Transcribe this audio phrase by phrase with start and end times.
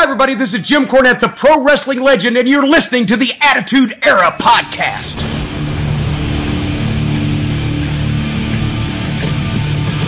[0.00, 0.32] Hi, everybody.
[0.34, 4.34] This is Jim Cornette, the pro wrestling legend, and you're listening to the Attitude Era
[4.40, 5.16] podcast.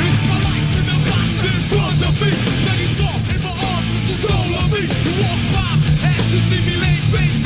[0.01, 2.33] It's my life in the box in front of me.
[2.65, 4.89] Taking chalk in my arms is the soul of me.
[4.89, 5.77] You walk by,
[6.09, 7.37] ask to see me lay face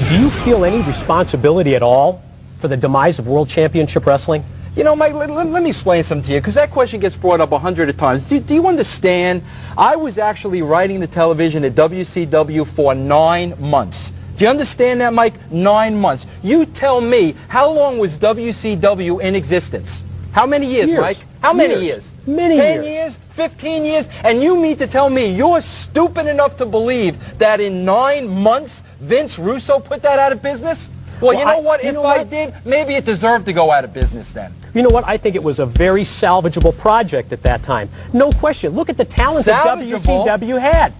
[0.00, 0.08] down.
[0.08, 2.22] Do you feel any responsibility at all
[2.56, 4.42] for the demise of World Championship Wrestling?
[4.76, 7.14] You know, Mike, let, let- let me explain something to you, because that question gets
[7.16, 8.28] brought up a hundred of times.
[8.28, 9.42] Do, do you understand?
[9.78, 14.12] I was actually writing the television at WCW for nine months.
[14.36, 15.34] Do you understand that, Mike?
[15.52, 16.26] Nine months.
[16.42, 20.02] You tell me, how long was WCW in existence?
[20.32, 21.00] How many years, Years.
[21.00, 21.18] Mike?
[21.40, 21.84] How many Years.
[21.84, 22.12] years?
[22.26, 22.94] Many Ten years.
[22.94, 23.18] years?
[23.28, 24.08] Fifteen years?
[24.24, 28.82] And you mean to tell me you're stupid enough to believe that in nine months
[28.98, 30.90] Vince Russo put that out of business?
[31.20, 31.82] Well, Well, you know I- what?
[31.84, 32.30] you if know I what?
[32.30, 34.52] did, maybe it deserved to go out of business then.
[34.74, 35.04] You know what?
[35.06, 37.88] I think it was a very salvageable project at that time.
[38.12, 38.72] No question.
[38.74, 40.92] Look at the talent that WCW had.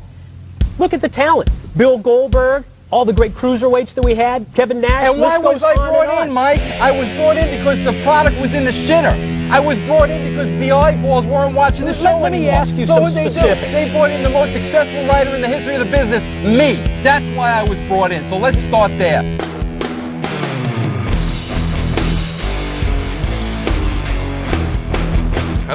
[0.78, 1.50] Look at the talent.
[1.76, 5.10] Bill Goldberg, all the great cruiserweights that we had, Kevin Nash.
[5.10, 6.60] And why was I brought in, Mike?
[6.60, 9.32] I was brought in because the product was in the shitter.
[9.50, 12.54] I was brought in because the eyeballs weren't watching the Let- show let me anymore.
[12.54, 13.66] ask you so some what they specifics.
[13.66, 13.72] do?
[13.72, 16.76] They brought in the most successful writer in the history of the business, me.
[17.02, 18.24] That's why I was brought in.
[18.26, 19.22] So let's start there.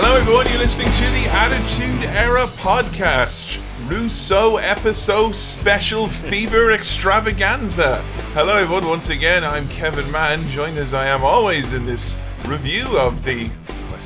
[0.02, 0.48] Hello, everyone.
[0.48, 8.02] You're listening to the Attitude Era podcast, Russo episode special fever extravaganza.
[8.34, 8.88] Hello, everyone.
[8.88, 13.50] Once again, I'm Kevin Mann, joined as I am always in this review of the.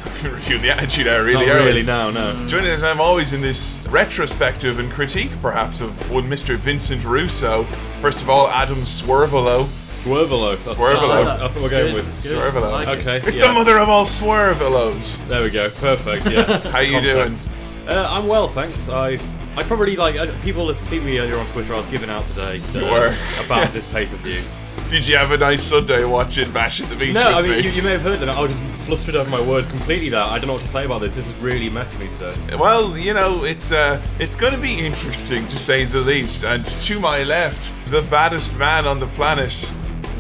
[0.24, 1.46] Review the Attitude Era, really.
[1.46, 1.66] Not are we?
[1.66, 2.48] really, no, no.
[2.48, 6.56] Joining us, I'm always in this retrospective and critique, perhaps, of one Mr.
[6.56, 7.64] Vincent Russo.
[8.02, 9.66] First of all, Adam Swervelo.
[9.66, 10.58] Swervelo.
[10.64, 11.26] That's, Swervelo.
[11.26, 12.06] That's, that's what we're going with.
[12.16, 12.86] Swervelo.
[13.00, 13.18] Okay.
[13.28, 13.48] It's yeah.
[13.48, 15.26] the mother of all Swervelos.
[15.28, 15.70] There we go.
[15.70, 16.26] Perfect.
[16.30, 16.60] Yeah.
[16.72, 17.46] How you Context.
[17.88, 18.90] Uh, I'm well, thanks.
[18.90, 19.18] I
[19.56, 21.74] I probably like uh, people have seen me earlier on Twitter.
[21.74, 23.16] I was giving out today uh, You were.
[23.46, 24.44] about this pay per view.
[24.94, 27.52] Did you have a nice Sunday watching Bash at the Beach No, with I mean
[27.54, 27.62] me?
[27.62, 30.10] you, you may have heard that I was just flustered over my words completely.
[30.10, 31.16] There, I don't know what to say about this.
[31.16, 32.36] This is really messing me today.
[32.56, 36.44] Well, you know, it's uh, it's going to be interesting to say the least.
[36.44, 39.68] And to my left, the baddest man on the planet,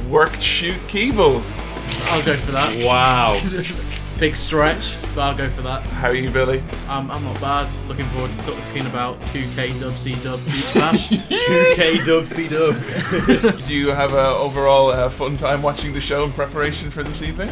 [0.09, 1.43] worked shoot Keeble.
[2.11, 2.73] I'll go for that.
[2.83, 3.39] Wow.
[4.23, 5.83] Big stretch, but I'll go for that.
[5.83, 6.63] How are you, Billy?
[6.87, 7.69] Um, I'm not bad.
[7.89, 11.09] Looking forward to talking about 2K Dub C Dub Beach Bash.
[11.09, 12.73] 2K Dub C Dub.
[13.57, 17.21] Did you have a overall uh, fun time watching the show in preparation for this
[17.21, 17.51] evening?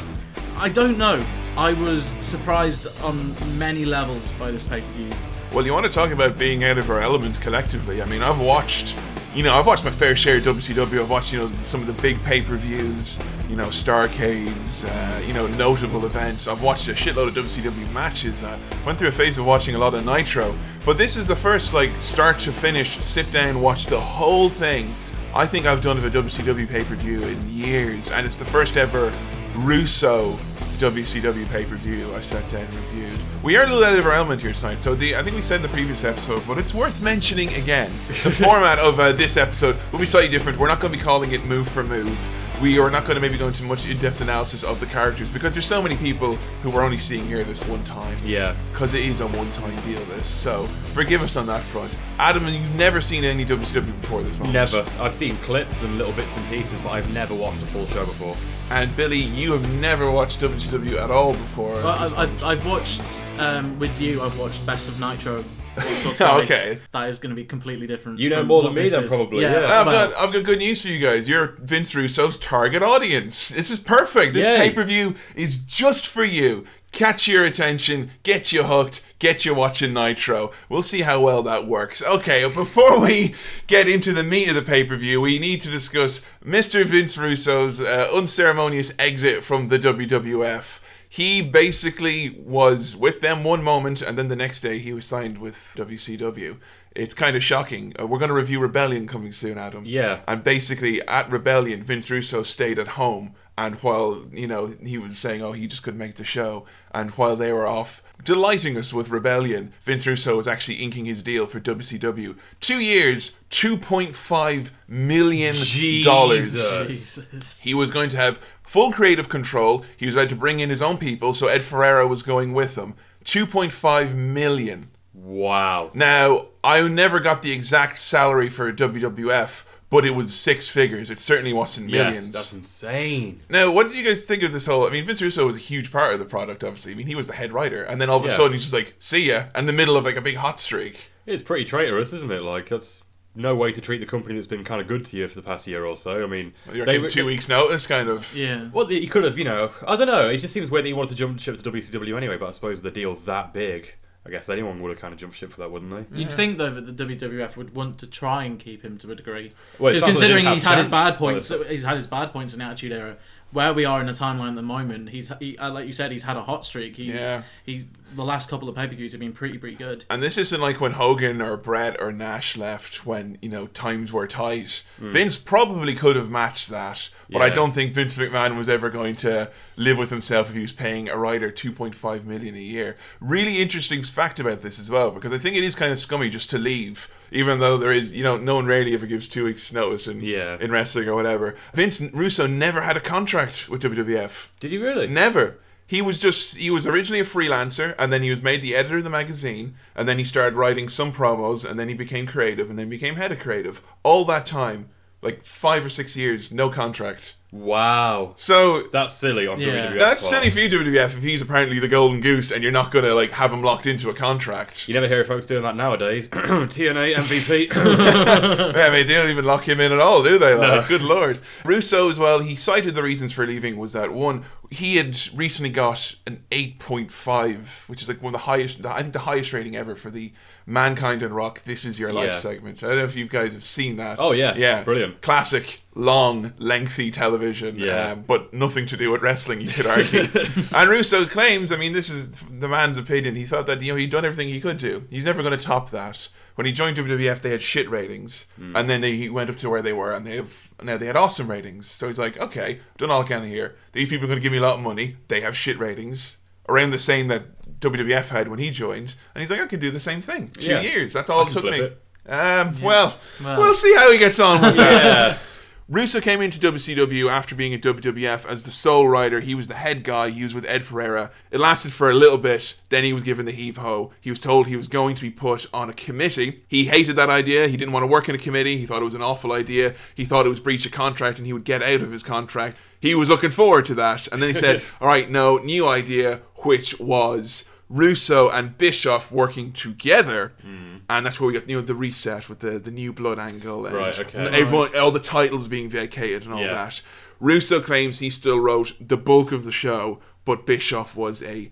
[0.56, 1.22] I don't know.
[1.58, 5.12] I was surprised on many levels by this pay per view.
[5.52, 8.02] Well, you want to talk about being out of our element collectively.
[8.02, 8.96] I mean, I've watched,
[9.34, 11.00] you know, I've watched my fair share of WCW.
[11.00, 13.20] I've watched, you know, some of the big pay-per-views,
[13.50, 16.50] you know, Starcades, uh, you know, notable events.
[16.50, 18.44] I've watched a shitload of WCW matches.
[18.44, 20.54] I went through a phase of watching a lot of Nitro,
[20.86, 24.94] but this is the first, like, start to finish, sit down, watch the whole thing.
[25.34, 29.14] I think I've done of a WCW pay-per-view in years, and it's the first ever
[29.60, 30.34] Russo
[30.82, 33.20] WCW pay per view I sat down and reviewed.
[33.44, 35.42] We are a little out of our element here tonight, so the I think we
[35.42, 37.90] said in the previous episode, but it's worth mentioning again.
[38.24, 40.60] The format of uh, this episode will be slightly different.
[40.60, 42.30] We're not going to be calling it move for move.
[42.62, 45.56] We are not going to maybe go into much in-depth analysis of the characters because
[45.56, 48.16] there's so many people who we're only seeing here this one time.
[48.24, 48.56] Yeah.
[48.72, 50.00] Because it is a one-time deal.
[50.06, 51.98] This, so forgive us on that front.
[52.20, 54.54] Adam, you've never seen any WCW before this moment.
[54.54, 54.86] Never.
[55.00, 58.06] I've seen clips and little bits and pieces, but I've never watched a full show
[58.06, 58.38] before.
[58.70, 61.74] And Billy, you have never watched WCW at all before.
[61.74, 62.44] Well, I've, I've.
[62.44, 63.02] I've watched
[63.40, 64.22] um, with you.
[64.22, 65.44] I've watched Best of Nitro.
[65.76, 66.80] So Oh, okay.
[66.92, 68.20] That is going to be completely different.
[68.20, 69.10] You know more than me this then, is.
[69.10, 69.66] probably, yeah.
[69.68, 71.30] I've well, got I've got good news for you guys.
[71.30, 73.50] You're Vince Russo's target audience.
[73.50, 74.34] This is perfect.
[74.34, 76.66] This pay per view is just for you.
[76.92, 80.52] Catch your attention, get you hooked, get you watching Nitro.
[80.68, 82.04] We'll see how well that works.
[82.04, 83.34] Okay, before we
[83.68, 86.84] get into the meat of the pay per view, we need to discuss Mr.
[86.86, 90.81] Vince Russo's uh, unceremonious exit from the WWF.
[91.14, 95.40] He basically was with them one moment, and then the next day he was signed
[95.40, 96.56] with WCW.
[96.96, 97.94] It's kind of shocking.
[98.00, 99.84] Uh, we're going to review Rebellion coming soon, Adam.
[99.86, 100.22] Yeah.
[100.26, 105.18] And basically, at Rebellion, Vince Russo stayed at home, and while you know he was
[105.18, 108.94] saying, "Oh, he just couldn't make the show," and while they were off delighting us
[108.94, 112.38] with Rebellion, Vince Russo was actually inking his deal for WCW.
[112.60, 115.56] Two years, two point five million
[116.04, 116.54] dollars.
[116.54, 116.88] Jesus.
[116.88, 117.60] Jesus.
[117.60, 118.40] He was going to have
[118.72, 119.84] full creative control.
[119.98, 122.78] He was about to bring in his own people, so Ed Ferrara was going with
[122.78, 122.94] him.
[123.26, 124.90] 2.5 million.
[125.14, 125.92] Wow.
[125.94, 131.10] Now, I never got the exact salary for WWF, but it was six figures.
[131.10, 132.28] It certainly wasn't millions.
[132.28, 133.42] Yeah, that's insane.
[133.50, 134.88] Now, what do you guys think of this whole?
[134.88, 136.94] I mean, Vince Russo was a huge part of the product, obviously.
[136.94, 138.36] I mean, he was the head writer, and then all of a Yeah.
[138.38, 141.12] sudden he's just like, "See ya," in the middle of like a big hot streak.
[141.26, 142.42] It's pretty traitorous, isn't it?
[142.42, 143.04] Like that's
[143.36, 145.42] no way to treat the company that's been kind of good to you for the
[145.42, 146.24] past year or so.
[146.24, 148.36] I mean, You're they getting were- two weeks' notice, kind of.
[148.36, 148.70] Yeah.
[148.74, 149.72] Well, he could have, you know.
[149.88, 150.28] I don't know.
[150.30, 152.38] It just seems weird that he wanted to jump ship to WCW anyway.
[152.38, 153.96] But I suppose the deal that big,
[154.26, 156.20] I guess anyone would have kind of jumped ship for that, wouldn't they?
[156.20, 159.16] You'd think though that the WWF would want to try and keep him to a
[159.16, 161.96] degree, Well, it because sounds like considering he's had his bad points, the he's had
[161.98, 163.18] his bad points in Attitude Era.
[163.52, 166.12] Where we are in the timeline at the moment, he's he, uh, like you said,
[166.14, 166.96] he's had a hot streak.
[166.96, 167.44] He's Yeah.
[167.66, 167.86] he's
[168.16, 170.06] the last couple of pay per views have been pretty pretty good.
[170.10, 174.12] And this isn't like when Hogan or Brett or Nash left when, you know, times
[174.12, 174.84] were tight.
[175.00, 175.12] Hmm.
[175.12, 179.16] Vince probably could have matched that, but I don't think Vince McMahon was ever going
[179.18, 182.98] to live with himself if he was paying a writer 2.5 million a year.
[183.20, 186.30] Really interesting fact about this as well, because I think it is kind of scummy
[186.30, 189.46] just to leave, even though there is, you know, no one rarely ever gives two
[189.46, 190.58] weeks notice in, Yeah.
[190.60, 191.56] in wrestling or whatever.
[191.74, 194.50] Vince Russo never had a contract with WWF.
[194.60, 195.08] Did he really?
[195.08, 195.58] Never.
[195.92, 199.00] He was just he was originally a freelancer and then he was made the editor
[199.00, 202.70] of the magazine and then he started writing some promos and then he became creative
[202.70, 203.82] and then became head of creative.
[204.02, 204.88] All that time,
[205.22, 207.36] like 5 or 6 years, no contract.
[207.54, 208.32] Wow.
[208.38, 209.88] So That's silly on Yeah.
[209.92, 210.00] WWF.
[210.00, 210.42] that's part.
[210.44, 213.14] silly for you WWF if he's apparently the golden goose and you're not going to
[213.14, 214.88] like have him locked into a contract.
[214.88, 216.30] You never hear folks doing that nowadays.
[216.30, 217.68] TNA MVP.
[218.76, 220.54] yeah, I mean, they don't even lock him in at all, do they?
[220.54, 220.88] Like, No.
[220.88, 221.40] good lord.
[221.66, 222.40] Russo as well.
[222.40, 226.80] He cited the reasons for leaving was that one, he had recently got an eight
[226.80, 228.86] point five, which is like one of the highest.
[228.86, 230.32] I think the highest rating ever for the
[230.72, 231.64] Mankind and Rock.
[231.64, 232.34] This is your life Yeah.
[232.34, 232.84] segment.
[232.84, 234.20] I don't know if you guys have seen that.
[234.20, 234.56] Oh, yeah.
[234.56, 235.22] yeah, Brilliant.
[235.22, 237.78] classic, long, lengthy television.
[237.78, 238.12] Yeah.
[238.12, 239.62] um, but nothing to do with wrestling.
[239.62, 240.24] You could argue.
[240.74, 243.36] and Russo claims, I mean, this is the man's opinion.
[243.36, 245.04] He thought that you know he'd done everything he could do.
[245.10, 246.30] He's never going to top that.
[246.56, 248.76] When he joined WWF, they had shit ratings, Hmm.
[248.76, 251.06] and then they, he went up to where they were, and they have now they
[251.06, 251.88] had awesome ratings.
[251.88, 253.76] So he's like, okay, done all I can here.
[253.94, 255.16] These people are going to give me a lot of money.
[255.30, 257.44] They have shit ratings around the same that
[257.82, 260.50] WWF had when he joined, and he's like, I can do the same thing.
[260.60, 260.82] Two Yeah.
[260.82, 261.14] years.
[261.14, 261.78] That's all I it took me.
[261.78, 263.60] flip Um, well, Well.
[263.60, 265.04] we'll see how he gets on with that.
[265.04, 265.38] yeah.
[265.90, 269.42] Russo came into WCW after being at WWF as the sole writer.
[269.42, 270.30] He was the head guy.
[270.30, 271.32] He was with Ed Ferrara.
[271.50, 272.80] It lasted for a little bit.
[272.88, 274.14] Then he was given the heave ho.
[274.22, 276.64] He was told he was going to be put on a committee.
[276.70, 277.68] He hated that idea.
[277.68, 278.78] He didn't want to work in a committee.
[278.78, 279.94] He thought it was an awful idea.
[280.16, 282.80] He thought it was breach of contract and he would get out of his contract.
[283.02, 284.28] He was looking forward to that.
[284.32, 289.74] And then he said, All right, no, new idea, which was Russo and Bischoff working
[289.74, 290.54] together.
[290.62, 290.98] Hmm.
[291.10, 293.86] And that's where we got you know the reset with the, the new blood angle
[293.86, 294.38] and Right, okay.
[294.40, 296.74] everyone all the titles being vacated and all Yeah.
[296.74, 297.02] that.
[297.42, 301.72] Russo claims he still wrote the bulk of the show, but Bischoff was a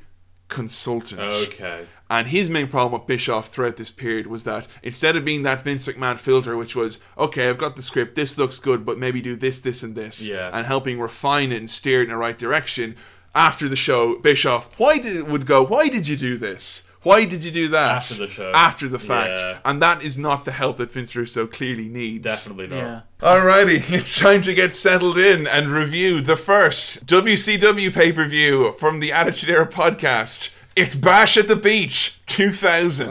[0.50, 1.22] consultant.
[1.22, 1.86] Okay.
[2.10, 5.62] And his main problem with Bischoff throughout this period was that instead of being that
[5.62, 9.22] Vince McMahon filter, which was, okay, I've got the script, this looks good, but maybe
[9.22, 10.50] do this, this, and this, Yeah.
[10.52, 12.96] and helping refine it and steer it in the right direction,
[13.36, 16.90] after the show, Bischoff, why did it would go, why did you do this?
[17.02, 17.98] Why did you do that?
[17.98, 18.52] After the show.
[18.54, 19.40] After the fact.
[19.40, 19.60] Yeah.
[19.64, 22.26] And that is not the help that Vince Russo clearly needs.
[22.26, 22.76] Definitely not.
[22.76, 23.02] Yeah.
[23.22, 28.76] Alrighty, it's time to get settled in and review the first WCW pay per view
[28.78, 30.52] from the Attitude Era podcast.
[30.76, 33.08] It's Bash at the Beach 2000.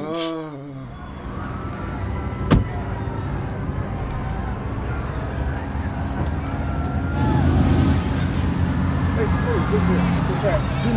[9.17, 10.08] Hey, Smooth,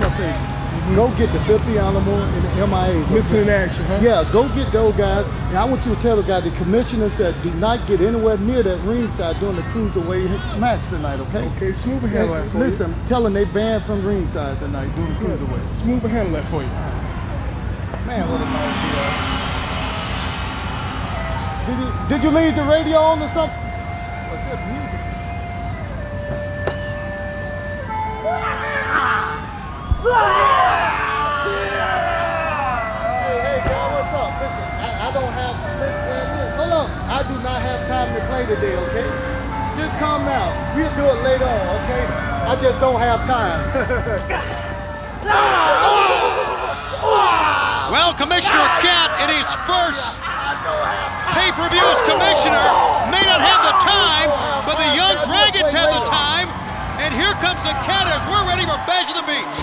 [0.02, 0.34] listen here.
[0.34, 0.68] What's happening?
[0.72, 0.96] Do me a favor.
[0.96, 3.12] Go get the Filthy Animal and the MIAs.
[3.12, 4.00] Missing in action, huh?
[4.02, 5.26] Yeah, go get those guys.
[5.50, 8.38] And I want you to tell the guy, the commissioner said, do not get anywhere
[8.38, 11.46] near that ringside during the cruiserweight match tonight, okay?
[11.56, 15.14] Okay, smooth and handle that for Listen, tell them they banned from ringside tonight during
[15.14, 15.28] the you.
[15.38, 15.70] cruiserweight.
[15.70, 16.70] Smooth and handle that for you.
[18.08, 19.32] Man, what a nice deal.
[21.68, 23.58] Did you, did you leave the radio on or something?
[23.60, 25.00] What's that music?
[30.02, 30.10] Hey,
[33.38, 34.34] hey, y'all, what's up?
[34.42, 35.54] Listen, I, I don't have.
[36.58, 36.90] Hold on.
[37.06, 39.06] I do not have time to play today, okay?
[39.78, 40.58] Just calm down.
[40.74, 42.10] We'll do it later on, okay?
[42.50, 43.62] I just don't have time.
[47.94, 50.18] Well, Commissioner Cat, in his first
[51.38, 52.66] pay-per-view as commissioner,
[53.14, 54.34] may not have the time,
[54.66, 56.50] but the Young Dragons have the time.
[56.98, 59.62] And here comes the Cat as we're ready for Bash of the Beach.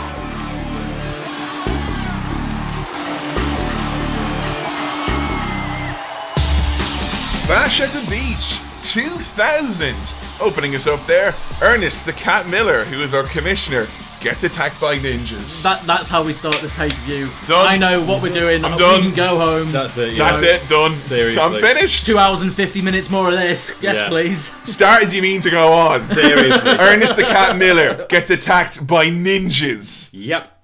[7.49, 8.61] Bash at the Beach
[8.93, 9.95] 2000.
[10.41, 13.87] Opening us up there, Ernest the Cat Miller, who is our commissioner.
[14.21, 15.63] gets attacked by ninjas.
[15.63, 17.31] That, that's how we start this pay per view.
[17.49, 18.65] I know what we're doing.
[18.65, 19.03] I'm we done.
[19.03, 19.73] can go home.
[19.73, 20.13] That's it.
[20.15, 20.31] Yeah.
[20.31, 20.97] That's it, done.
[20.97, 21.41] Seriously.
[21.41, 22.05] I'm finished.
[22.05, 23.81] Two hours and 50 minutes more of this.
[23.83, 24.09] Yes, Yeah.
[24.09, 24.41] please.
[24.71, 26.03] Start as you mean to go on.
[26.05, 26.71] Seriously.
[26.71, 30.11] Ernest the Cat Miller gets attacked by ninjas.
[30.13, 30.55] Yep.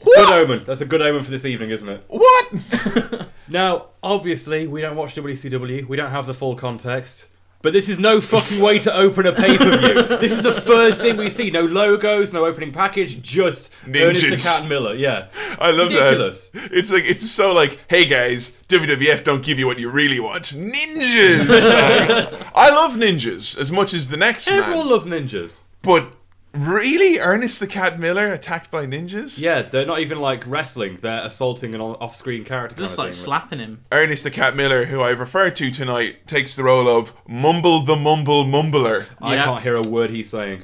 [0.00, 0.16] What?
[0.16, 0.64] Good omen.
[0.66, 2.04] That's a good omen for this evening, isn't it?
[2.08, 3.28] What?
[3.52, 5.86] Now, obviously, we don't watch WCW.
[5.86, 7.28] We don't have the full context.
[7.60, 10.16] But this is no fucking way to open a pay per view.
[10.18, 11.48] this is the first thing we see.
[11.50, 14.42] No logos, no opening package, just Ernest the Ninjas.
[14.60, 14.94] Cat Miller.
[14.96, 15.28] Yeah.
[15.60, 16.48] I love Ridiculous.
[16.48, 16.72] that.
[16.72, 20.46] It's like it's so like, hey guys, WWF don't give you what you really want.
[20.46, 21.46] Ninjas.
[22.54, 24.88] I love ninjas as much as the next Everyone man.
[24.90, 25.60] loves ninjas.
[25.82, 26.10] But
[26.54, 29.40] really, Ernest the Cat Miller attacked by ninjas?
[29.40, 30.98] Yeah, they're not even like wrestling.
[31.00, 32.76] They're assaulting an off screen character.
[32.76, 33.22] Just kind like thing.
[33.24, 33.84] slapping him.
[33.90, 37.96] Ernest the Cat Miller, who I've referred to tonight, takes the role of Mumble the
[37.96, 39.06] Mumble Mumbler.
[39.20, 39.44] I Yeah.
[39.44, 40.62] can't hear a word he's saying.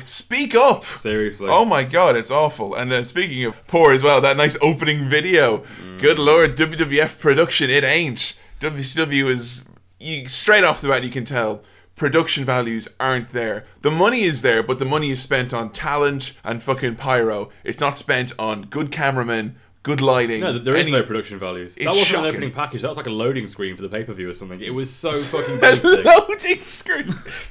[0.00, 0.84] Speak up!
[0.84, 1.48] Seriously.
[1.50, 2.74] Oh my god, it's awful.
[2.74, 5.64] And uh, speaking of poor as well, that nice opening video.
[5.98, 8.34] Good lord, WWF production, it ain't.
[8.60, 9.64] WCW is
[9.98, 11.02] you, straight off the bat.
[11.02, 11.62] You can tell
[12.00, 13.66] production values aren't there.
[13.82, 17.50] The money is there, but the money is spent on talent and fucking pyro.
[17.62, 20.40] It's not spent on good cameramen, good lighting.
[20.40, 21.74] No, there is any- no production values.
[21.76, 22.24] That wasn't shocking.
[22.26, 22.82] an opening package.
[22.82, 24.60] That was like a loading screen for the pay per view or something.
[24.60, 26.04] It was so fucking basic.
[26.04, 27.14] loading screen.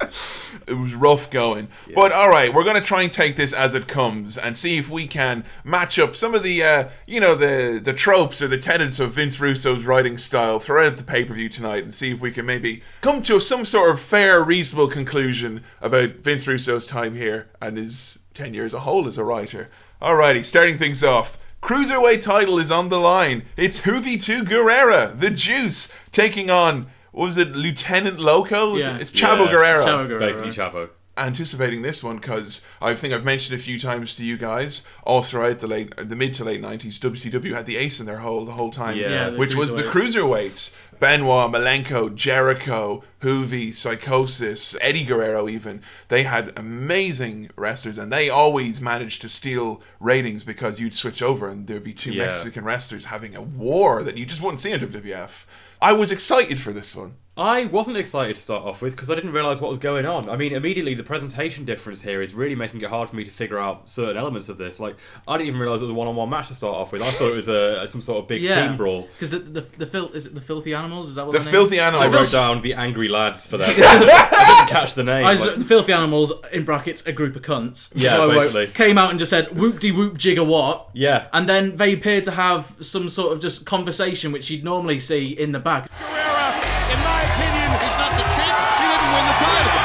[0.68, 1.68] it was rough going.
[1.94, 4.78] But all right, we're going to try and take this as it comes and see
[4.78, 8.48] if we can match up some of the, uh, you know, the the tropes or
[8.48, 12.12] the tenets of Vince Russo's writing style throughout the pay per view tonight, and see
[12.12, 16.86] if we can maybe come to some sort of fair, reasonable conclusion about Vince Russo's
[16.86, 19.68] time here and his tenure as a whole as a writer.
[20.00, 21.36] Alrighty, starting things off.
[21.62, 23.44] Cruiserweight title is on the line.
[23.56, 28.76] It's Juventud Guerrera, the Juice, taking on, what was it, Lieutenant Loco?
[28.76, 28.96] Yeah.
[28.96, 29.84] It's Chavo Yeah, Guerrero.
[29.86, 30.20] Chavo Guerrero.
[30.20, 30.88] Basically, Chavo.
[31.16, 35.20] Anticipating this one because I think I've mentioned a few times to you guys all
[35.22, 36.98] throughout the late, the mid to late nineties.
[36.98, 39.08] WCW had the ace in their hole the whole time, Yeah.
[39.10, 45.46] Yeah, the which was the cruiserweights: Benoit, Malenko, Jericho, Juvi, Psychosis, Eddie Guerrero.
[45.48, 51.20] Even they had amazing wrestlers, and they always managed to steal ratings because you'd switch
[51.22, 52.26] over and there'd be two Yeah.
[52.26, 55.44] Mexican wrestlers having a war that you just wouldn't see on WWF.
[55.82, 57.14] I was excited for this one.
[57.40, 60.28] I wasn't excited to start off with because I didn't realise what was going on.
[60.28, 63.30] I mean, immediately the presentation difference here is really making it hard for me to
[63.30, 64.78] figure out certain elements of this.
[64.78, 64.94] Like,
[65.26, 67.00] I didn't even realise it was a one-on-one match to start off with.
[67.00, 68.68] I thought it was a some sort of big Yeah.
[68.68, 69.08] team brawl.
[69.14, 71.08] Because the, the, the, fil- is it the Filthy Animals?
[71.08, 71.94] Is that what The their filthy name?
[71.94, 72.14] I animals.
[72.14, 73.66] wrote down the angry lads for that.
[73.68, 75.24] I didn't catch the name.
[75.24, 77.90] I was, like- the Filthy Animals, in brackets, a group of cunts.
[77.94, 78.66] Yeah, So, uh, basically.
[78.66, 80.90] Came out and just said, whoop de whoop jigger what?
[80.92, 81.28] yeah.
[81.32, 85.28] And then they appeared to have some sort of just conversation which you'd normally see
[85.28, 85.88] in the back.
[85.90, 88.58] Guerrera, in my opinion, he's not the champ.
[88.80, 89.78] He didn't win the title.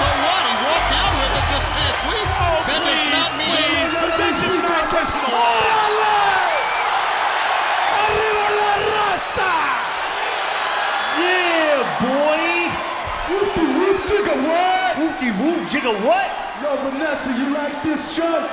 [0.00, 0.42] So what?
[0.46, 2.28] He walked out with it this past week.
[2.30, 5.30] Oh, That does not mean please, position's not personal.
[11.18, 12.42] Yeah, boy.
[13.30, 14.90] Whoop-de whoop jigga what?
[14.96, 16.28] Whoopty whoop, jigga what?
[16.62, 18.48] Yo, Vanessa, you like this shirt?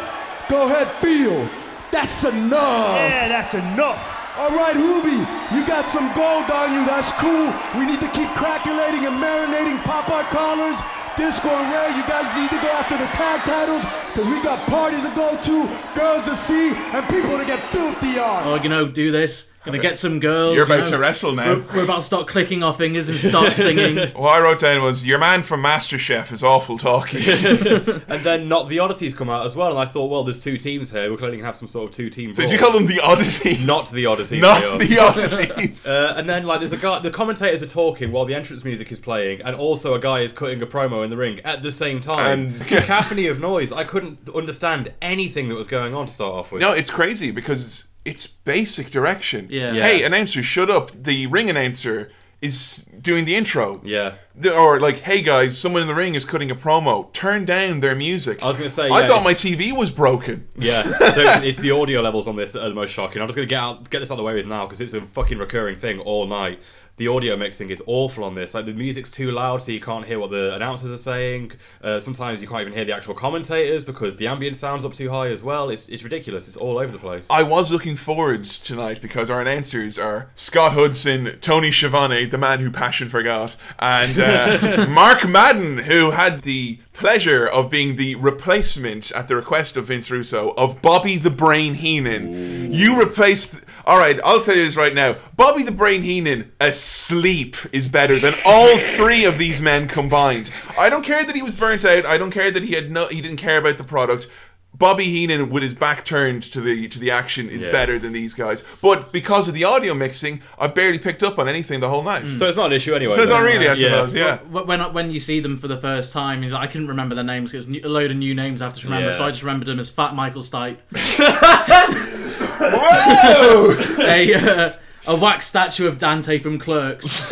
[0.49, 1.47] Go ahead, feel.
[1.91, 2.95] That's enough.
[2.97, 4.16] Yeah, that's enough.
[4.37, 5.17] All right, Juvi,
[5.57, 6.85] you got some gold on you.
[6.85, 7.49] That's cool.
[7.73, 10.77] We need to keep crackulating and marinating pop art collars.
[11.17, 13.81] Disco and Rey, you guys need to go after the tag titles
[14.13, 15.67] because we got parties to go to,
[15.97, 18.43] girls to see, and people to get filthy on.
[18.45, 19.46] Oh, you know, do this.
[19.67, 20.55] Gonna get some girls.
[20.55, 20.91] You're you about know.
[20.91, 21.55] to wrestle now.
[21.55, 23.97] We're, we're about to start clicking our fingers and start singing.
[24.17, 27.21] What I wrote down was your man from MasterChef is awful talking.
[28.07, 30.57] And then not the oddities come out as well, and I thought, well, there's two
[30.57, 31.11] teams here.
[31.11, 32.33] We're clearly gonna have some sort of two-team.
[32.33, 33.65] So Did you call them the oddities?
[33.65, 34.41] Not the oddities.
[34.41, 35.87] Not the oddities.
[35.87, 38.91] Uh, and then like there's a guy, the commentators are talking while the entrance music
[38.91, 41.71] is playing, and also a guy is cutting a promo in the ring at the
[41.71, 42.39] same time.
[42.55, 43.71] And- cacophony of noise.
[43.71, 46.61] I couldn't understand anything that was going on to start off with.
[46.61, 49.47] no, it's crazy because it's basic direction.
[49.49, 49.73] Yeah.
[49.73, 49.83] Yeah.
[49.83, 50.91] Hey, announcer, shut up.
[50.91, 52.09] The ring announcer
[52.41, 53.81] is doing the intro.
[53.83, 54.13] Yeah.
[54.35, 57.11] The- Or like, hey guys, someone in the ring is cutting a promo.
[57.11, 58.43] Turn down their music.
[58.43, 60.47] I was gonna say, I yeah, thought my TV was broken.
[60.57, 60.83] Yeah,
[61.15, 63.21] so it's, it's the audio levels on this that are the most shocking.
[63.21, 64.93] I'm just gonna get out, get this out of the way with now because it's
[64.93, 66.59] a fucking recurring thing all night.
[66.97, 68.55] The audio mixing is awful on this.
[68.55, 71.51] Like the music's too loud, so you can't hear what the announcers are saying.
[71.79, 75.11] Uh, sometimes you can't even hear the actual commentators because the ambient sounds up too
[75.11, 75.69] high as well.
[75.69, 76.47] It's, it's ridiculous.
[76.47, 77.27] It's all over the place.
[77.29, 82.61] I was looking forward tonight because our announcers are Scott Hudson, Tony Schiavone, the man
[82.61, 89.11] who passion forgot, and uh, Mark Madden, who had the pleasure of being the replacement
[89.11, 92.71] at the request of Vince Russo of Bobby the Brain Heenan.
[92.73, 93.61] You replaced.
[93.85, 95.17] All right, I'll tell you this right now.
[95.35, 96.51] Bobby the Brain Heenan
[96.87, 100.51] sleep is better than all three of these men combined.
[100.77, 102.05] I don't care that he was burnt out.
[102.05, 103.07] I don't care that he had no.
[103.07, 104.27] He didn't care about the product.
[104.73, 107.71] Bobby Heenan with his back turned to the to the action is Yeah.
[107.71, 108.63] better than these guys.
[108.79, 112.27] But because of the audio mixing, I barely picked up on anything the whole night.
[112.35, 113.13] So it's not an issue anyway.
[113.15, 113.45] So it's not then.
[113.53, 113.75] really, I Yeah.
[113.75, 114.13] suppose.
[114.13, 114.37] Yeah.
[114.37, 117.23] Wh- When when you see them for the first time, is I couldn't remember their
[117.23, 119.09] names because a load of new names I have to remember.
[119.09, 119.17] Yeah.
[119.17, 120.77] So I just remembered them as Fat Michael Stipe,
[122.59, 123.75] Whoa!
[123.99, 124.73] a uh,
[125.07, 127.31] a wax statue of Dante from Clerks,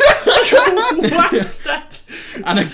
[2.44, 2.66] and a,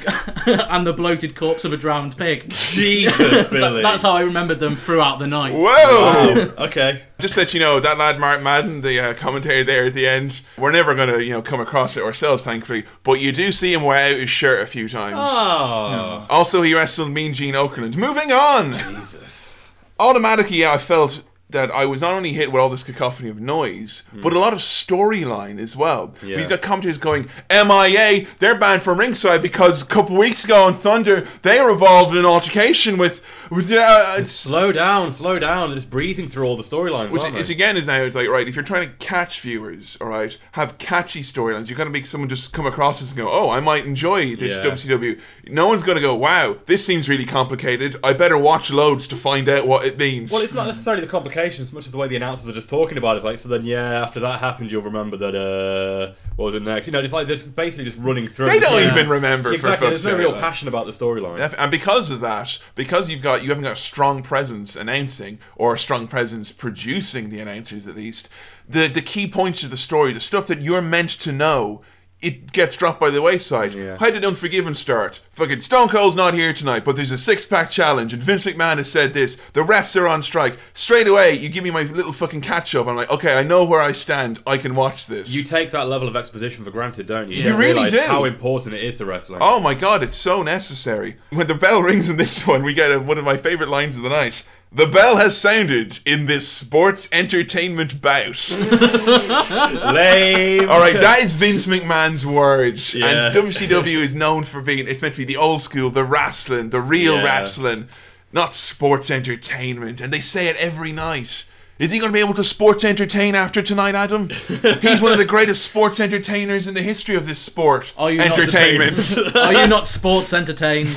[0.74, 2.48] and the bloated corpse of a drowned pig.
[2.50, 3.82] Jesus, That- Billy.
[3.82, 5.54] that's how I remembered them throughout the night.
[5.54, 6.54] Whoa!
[6.66, 7.02] okay.
[7.18, 10.40] Just that you know that lad Mark Madden, the uh, commentator there at the end,
[10.56, 12.84] we're never gonna you know come across it ourselves, thankfully.
[13.02, 15.28] But you do see him wear out his shirt a few times.
[15.32, 16.26] Oh.
[16.30, 17.96] Also, he wrestled Mean Gene Okerlund.
[17.96, 18.72] Moving on.
[18.78, 19.52] Jesus.
[20.00, 23.40] automatically, yeah, I felt that I was not only hit with all this cacophony of
[23.40, 26.14] noise, but a lot of storyline as well.
[26.24, 26.36] Yeah.
[26.36, 30.74] We've got commentators going, MIA, they're banned from ringside because a couple weeks ago on
[30.74, 33.24] Thunder, they were involved in an altercation with.
[33.54, 35.74] With uh, it's, Slow down, slow down.
[35.74, 37.54] Just breezing through all the storylines, which it's they?
[37.54, 40.78] again is now it's like right if you're trying to catch viewers all right have
[40.78, 43.60] catchy storylines you're going to make someone just come across this and go oh I
[43.60, 44.70] might enjoy this Yeah.
[44.70, 49.06] WCW no one's going to go wow this seems really complicated I better watch loads
[49.08, 51.92] to find out what it means Well, it's not necessarily the complications as much as
[51.92, 53.16] the way the announcers are just talking about it.
[53.16, 56.62] It's like, so then, yeah, after that happened, you'll remember that, uh, what was it
[56.62, 56.86] next?
[56.86, 58.92] You know, it's like they're basically just running through They don't Yeah.
[58.92, 61.54] even remember, Exactly, there's no real passion about the storyline.
[61.58, 65.74] And because of that, because you've got you haven't got a strong presence announcing or
[65.74, 68.28] a strong presence producing the announcers at least,
[68.68, 71.82] the the key points of the story, the stuff that you're meant to know,
[72.22, 73.74] it gets dropped by the wayside.
[73.74, 73.96] Yeah.
[73.98, 75.20] How did Unforgiven start?
[75.32, 78.76] Fucking Stone Cold's not here tonight, but there's a six pack challenge, and Vince McMahon
[78.78, 79.36] has said this.
[79.54, 80.58] The refs are on strike.
[80.72, 82.86] Straight away, you give me my little fucking catch up.
[82.86, 84.40] I'm like, okay, I know where I stand.
[84.46, 85.34] I can watch this.
[85.34, 87.38] You take that level of exposition for granted, don't you?
[87.38, 88.00] You don't really realise do.
[88.00, 89.40] how important it is to wrestling.
[89.42, 91.16] Oh my god, it's so necessary.
[91.30, 93.96] When the bell rings in this one, we get a, one of my favorite lines
[93.96, 94.44] of the night.
[94.74, 98.50] The bell has sounded in this sports entertainment bout.
[99.50, 100.66] Lame.
[100.68, 103.26] All right, that is Vince McMahon's words, Yeah.
[103.26, 104.88] and WCW is known for being.
[104.88, 107.22] It's meant to be the old school, the wrestling, the real Yeah.
[107.24, 107.88] wrestling,
[108.32, 110.00] not sports entertainment.
[110.00, 111.44] And they say it every night.
[111.78, 114.30] Is he going to be able to sports entertain after tonight, Adam?
[114.80, 117.92] He's one of the greatest sports entertainers in the history of this sport.
[117.98, 119.18] Are you not entertainment?
[119.36, 120.88] Are you not sports entertained?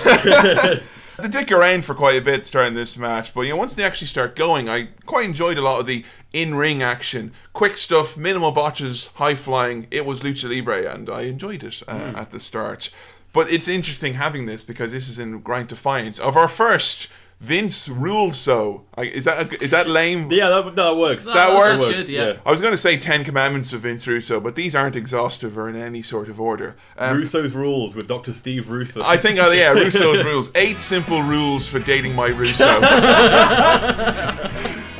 [1.17, 3.84] They dick around for quite a bit starting this match, but you know, once they
[3.84, 8.51] actually start going, I quite enjoyed a lot of the in-ring action, quick stuff, minimal
[8.51, 9.88] botches, high flying.
[9.91, 12.15] It was lucha libre, and I enjoyed it uh, Hmm.
[12.17, 12.89] at the start.
[13.32, 17.08] But it's interesting having this because this is in Grind defiance of our first
[17.39, 18.86] Vince rules so.
[18.95, 20.32] I, is that is that lame?
[20.36, 21.26] Yeah, that, that works.
[21.26, 21.82] that that works.
[21.82, 22.38] works good, yeah.
[22.45, 25.67] I was going to say Ten Commandments of Vince Russo, but these aren't exhaustive or
[25.67, 26.76] in any sort of order.
[26.98, 28.32] Um, Russo's rules with Dr.
[28.32, 29.04] Steve Russo.
[29.04, 30.50] I think, oh yeah, Russo's rules.
[30.56, 32.65] Eight simple rules for dating my Russo.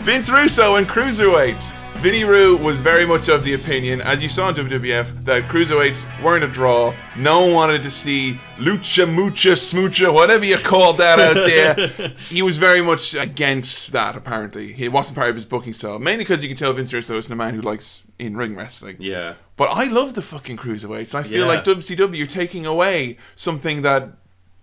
[0.04, 1.74] Vince Russo and cruiserweights.
[2.06, 6.06] Vinny Roo was very much of the opinion, as you saw in WWF, that cruiserweights
[6.24, 6.94] weren't a draw.
[7.18, 12.10] No one wanted to see lucha, mucha, smoocha, whatever you call that out there.
[12.30, 14.76] he was very much against that, apparently.
[14.78, 15.98] It wasn't part of his booking style.
[15.98, 18.98] Mainly because you can tell Vince Russo isn't a man who likes in ring wrestling.
[19.00, 19.34] yeah.
[19.58, 21.16] But I love the fucking cruiserweights.
[21.16, 21.54] I feel Yeah.
[21.54, 24.10] like WCW, you're taking away something that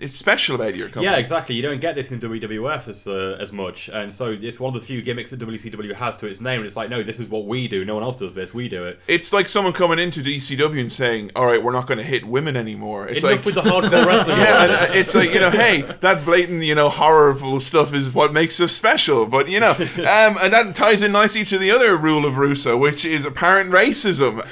[0.03, 1.07] is special about your company.
[1.07, 1.55] Yeah, exactly.
[1.55, 4.81] You don't get this in WWF as uh, as much, and so it's one of
[4.81, 6.59] the few gimmicks that WCW has to its name.
[6.59, 7.85] And it's like, no, this is what we do.
[7.85, 8.53] No one else does this.
[8.53, 9.01] We do it.
[9.07, 12.27] It's like someone coming into ECW and saying, "All right, we're not going to hit
[12.27, 14.39] women anymore." It's Enough like with the hardcore wrestling.
[14.39, 18.13] yeah, and, uh, it's like you know, hey, that blatant, you know, horrible stuff is
[18.13, 19.27] what makes us special.
[19.27, 22.77] But you know, um, and that ties in nicely to the other rule of Russo,
[22.77, 24.47] which is apparent racism.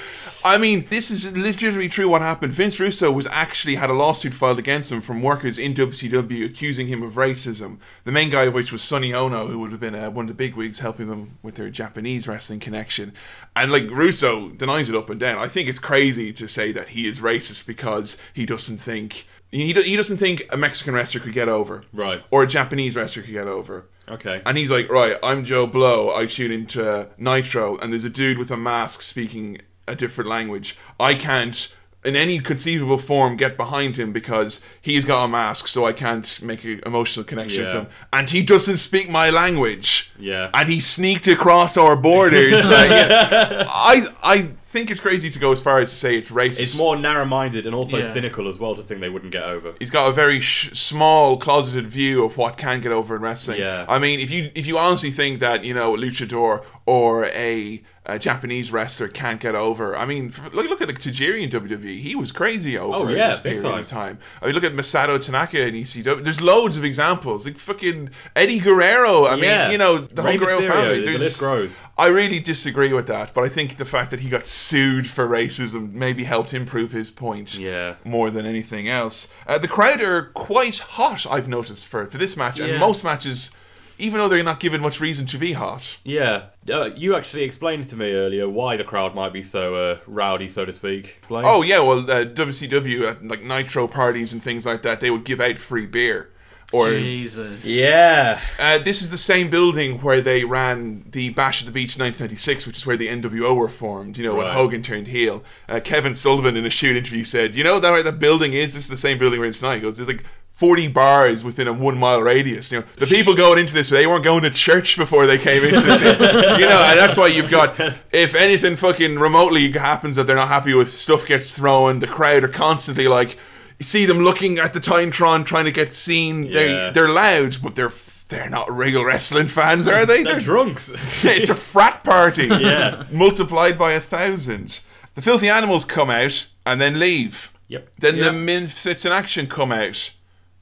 [0.44, 2.08] I mean, this is legitimately true.
[2.08, 2.52] What happened?
[2.52, 6.86] Vince Russo was actually had a lawsuit filed against him from workers in WCW accusing
[6.88, 7.78] him of racism.
[8.04, 10.28] The main guy of which was Sonny Onoo, who would have been uh, one of
[10.28, 13.12] the big wigs helping them with their Japanese wrestling connection.
[13.54, 15.36] And like Russo denies it up and down.
[15.38, 19.72] I think it's crazy to say that he is racist because he doesn't think he,
[19.72, 22.22] do- he doesn't think a Mexican wrestler could get over, Right.
[22.30, 23.86] Or a Japanese wrestler could get over.
[24.08, 24.42] Okay.
[24.46, 26.14] And he's like, right, I'm Joe Blow.
[26.14, 30.76] I tune into Nitro, and there's a dude with a mask speaking a different language.
[30.98, 31.74] I can't,
[32.04, 36.40] in any conceivable form, get behind him because he's got a mask, so I can't
[36.42, 37.86] make an emotional connection with him.
[38.12, 40.10] And he doesn't speak my language.
[40.18, 40.50] Yeah.
[40.54, 42.64] And he sneaked across our borders.
[42.70, 43.64] Uh, yeah.
[43.68, 46.62] I, I think it's crazy to go as far as to say it's racist.
[46.62, 48.04] It's more narrow-minded and also Yeah.
[48.04, 49.74] cynical as well to think they wouldn't get over.
[49.80, 53.58] He's got a very sh- small, closeted view of what can get over in wrestling.
[53.58, 53.84] Yeah.
[53.88, 57.82] I mean, if you if you honestly think that you know a luchador or a,
[58.06, 61.50] a Japanese wrestler can't get over, I mean, f- look look at like, Tajiri in
[61.50, 62.00] WWE.
[62.00, 63.80] He was crazy over Oh, in yeah, this big period time.
[63.80, 64.18] of time.
[64.40, 66.22] I mean, look at Masato Tanaka in ECW.
[66.24, 67.44] There's loads of examples.
[67.44, 69.24] Like fucking Eddie Guerrero.
[69.24, 69.62] I Yeah.
[69.62, 71.02] mean, you know, the Rey whole Guerrero Mysterio, family.
[71.04, 71.82] the list grows.
[71.98, 75.26] I really disagree with that, but I think the fact that he got sued for
[75.26, 77.94] racism maybe helped him prove his point Yeah.
[78.04, 79.32] more than anything else.
[79.46, 83.50] Uh, the crowd are quite hot, I've noticed, for, for this match, and most matches,
[83.98, 85.98] even though they're not given much reason to be hot.
[86.04, 89.98] Yeah, uh, you actually explained to me earlier why the crowd might be so uh,
[90.06, 91.16] rowdy, so to speak.
[91.18, 91.44] Explain.
[91.46, 95.24] Oh, yeah, well, uh, WCW, at like nitro parties and things like that, they would
[95.24, 96.29] give out free beer.
[96.72, 97.64] Or Jesus.
[97.64, 98.40] yeah.
[98.58, 102.66] Uh, this is the same building where they ran the Bash at the Beach 1996,
[102.66, 104.16] which is where the NWO were formed.
[104.16, 105.42] You know, when Hogan turned heel.
[105.68, 108.74] Uh, Kevin Sullivan in a shoot interview said, "You know that where that building is?
[108.74, 111.66] This is the same building we're in tonight." He goes, "There's like 40 bars within
[111.66, 112.70] a one mile radius.
[112.70, 115.64] You know, the people going into this, they weren't going to church before they came
[115.64, 116.00] into this.
[116.02, 117.80] you know, and that's why you've got,
[118.12, 121.98] if anything fucking remotely happens that they're not happy with, stuff gets thrown.
[121.98, 123.36] The crowd are constantly like."
[123.80, 126.52] You see them looking at the Tintron trying to get seen.
[126.52, 126.90] They Yeah.
[126.90, 127.92] they're loud, but they're
[128.28, 130.22] they're not real wrestling fans, are they?
[130.22, 130.90] They're drunks.
[131.24, 132.46] it's a frat party.
[132.60, 133.04] Yeah.
[133.10, 134.80] Multiplied by a thousand.
[135.16, 137.52] The filthy animals come out and then leave.
[137.68, 137.88] Yep.
[137.98, 138.34] Then the Yep.
[138.34, 140.12] Misfits in Action come out.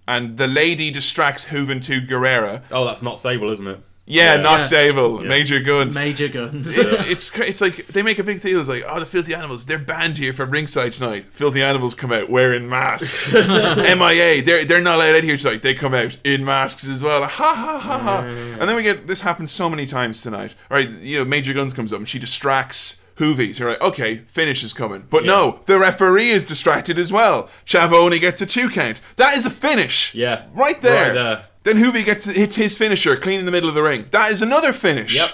[0.06, 2.62] And the lady distracts Juventud Guerrera.
[2.70, 3.80] Oh, that's not Sable, isn't it?
[4.10, 4.42] Yeah, Yeah.
[4.42, 4.64] not Yeah.
[4.64, 5.18] Sable.
[5.20, 5.94] Major Guns.
[5.94, 6.76] Major guns.
[6.78, 8.58] It- it's it's like they make a big deal.
[8.58, 11.26] It's like, oh, the filthy animals, they're banned here from ringside tonight.
[11.30, 13.34] Filthy animals come out wearing masks.
[13.34, 15.62] MIA, they're they're not allowed out here tonight.
[15.62, 17.22] They come out in masks as well.
[17.24, 18.20] Ha ha ha ha.
[18.22, 20.54] And then we get this happens so many times tonight.
[20.70, 23.00] All right, you know, Major Guns comes up and she distracts.
[23.18, 25.04] Hoovies, you're like, okay, finish is coming.
[25.10, 27.48] But no, the referee is distracted as well.
[27.66, 29.00] Chavo only gets a two count.
[29.16, 30.14] That is a finish.
[30.14, 30.44] Yeah.
[30.54, 31.06] Right there.
[31.06, 31.44] Right there.
[31.68, 34.06] Then Juvi gets hits his finisher clean in the middle of the ring.
[34.10, 35.14] That is another finish.
[35.14, 35.32] Yep.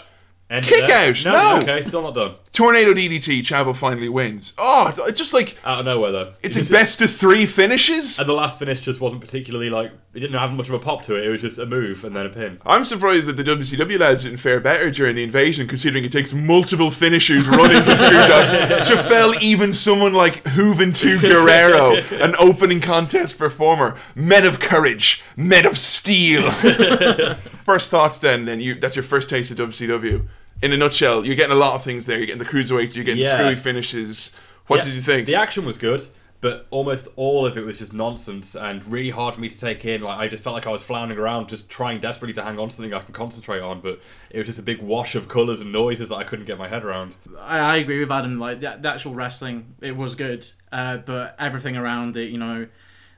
[0.50, 1.62] End Kick out, No, no.
[1.62, 2.34] Okay, still not done.
[2.52, 4.52] Tornado DDT, Chavo finally wins.
[4.58, 6.34] Oh, it's, it's just like Out of nowhere though.
[6.42, 8.18] it's a best of three finishes.
[8.18, 11.02] And the last finish just wasn't particularly like it didn't have much of a pop
[11.04, 11.24] to it.
[11.24, 12.60] It was just a move and then a pin.
[12.66, 16.34] I'm surprised that the WCW lads didn't fare better during the invasion, considering it takes
[16.34, 18.50] multiple finishers running to screwjobs
[18.88, 25.66] to fell even someone like Juventud Guerrero, an opening contest performer, men of courage, men
[25.66, 26.42] of steel.
[27.64, 30.26] first thoughts, then, then you that's your first taste of WCW.
[30.62, 32.16] In a nutshell, you're getting a lot of things there.
[32.18, 33.32] You're getting the cruiserweights, you're getting Yeah.
[33.36, 34.32] screwy finishes.
[34.66, 35.26] What Yeah, did you think?
[35.26, 36.00] The action was good,
[36.40, 39.84] but almost all of it was just nonsense and really hard for me to take
[39.84, 40.00] in.
[40.00, 42.68] Like I just felt like I was floundering around, just trying desperately to hang on
[42.68, 43.80] to something I can concentrate on.
[43.80, 44.00] But
[44.30, 46.68] it was just a big wash of colours and noises that I couldn't get my
[46.68, 47.16] head around.
[47.38, 48.38] I, I agree with Adam.
[48.38, 52.68] Like the, the actual wrestling, it was good, uh, but everything around it, you know,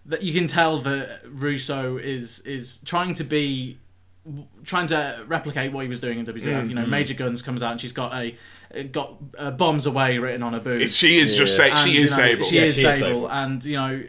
[0.07, 3.79] that you can tell that Russo is is trying to be
[4.65, 6.63] trying to replicate what he was doing in WWF.
[6.65, 6.89] Mm, you know, mm.
[6.89, 8.37] Major Guns comes out and she's got a
[8.77, 10.95] uh, got uh, bombs away written on her boots.
[10.95, 11.69] she is just Yeah.
[11.69, 12.45] sa- And, she you is know, Sable.
[12.45, 13.31] She Yeah, is she is Sable, Sable.
[13.31, 14.03] and you know,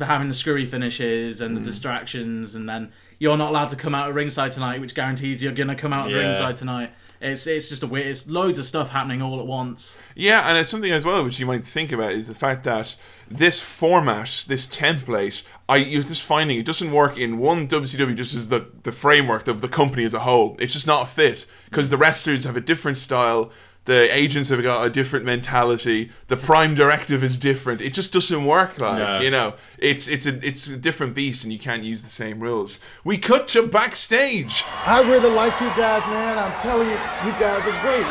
[0.00, 1.64] having the screwy finishes and the mm.
[1.64, 5.52] distractions, and then you're not allowed to come out of ringside tonight, which guarantees you're
[5.52, 6.18] gonna come out of Yeah.
[6.18, 6.92] ringside tonight.
[7.20, 8.06] It's it's just a weird.
[8.06, 9.96] It's loads of stuff happening all at once.
[10.14, 12.96] Yeah, and it's something as well which you might think about is the fact that
[13.30, 18.34] this format, this template, I you're just finding it doesn't work in one WCW just
[18.34, 20.56] as the the framework of the company as a whole.
[20.58, 23.50] It's just not a fit because the wrestlers have a different style.
[23.86, 26.10] The agents have got a different mentality.
[26.26, 27.80] The prime directive is different.
[27.80, 29.20] It just doesn't work like No.
[29.20, 29.54] you know.
[29.78, 32.80] It's it's a it's a different beast, and you can't use the same rules.
[33.04, 34.64] We cut to backstage.
[34.84, 36.36] I really like you guys, man.
[36.36, 38.06] I'm telling you, you guys are great.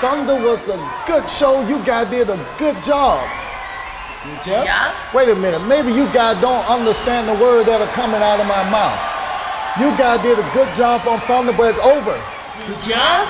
[0.00, 1.60] Thunder was a good show.
[1.68, 3.20] You guys did a good job.
[4.44, 4.64] Jeff?
[4.64, 4.94] Yeah?
[5.14, 5.60] Wait a minute.
[5.66, 8.98] Maybe you guys don't understand the words that are coming out of my mouth.
[9.80, 12.14] You guys did a good job on Thunder, but it's over.
[12.66, 13.28] Good job?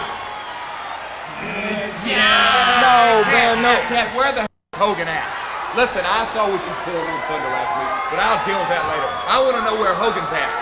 [2.83, 3.75] No, man, no.
[3.89, 4.47] Cat, where the
[4.79, 5.27] Hogan at?
[5.75, 8.85] Listen, I saw what you pulled on Thunder last week, but I'll deal with that
[8.93, 9.09] later.
[9.25, 10.53] I want to know where Hogan's at.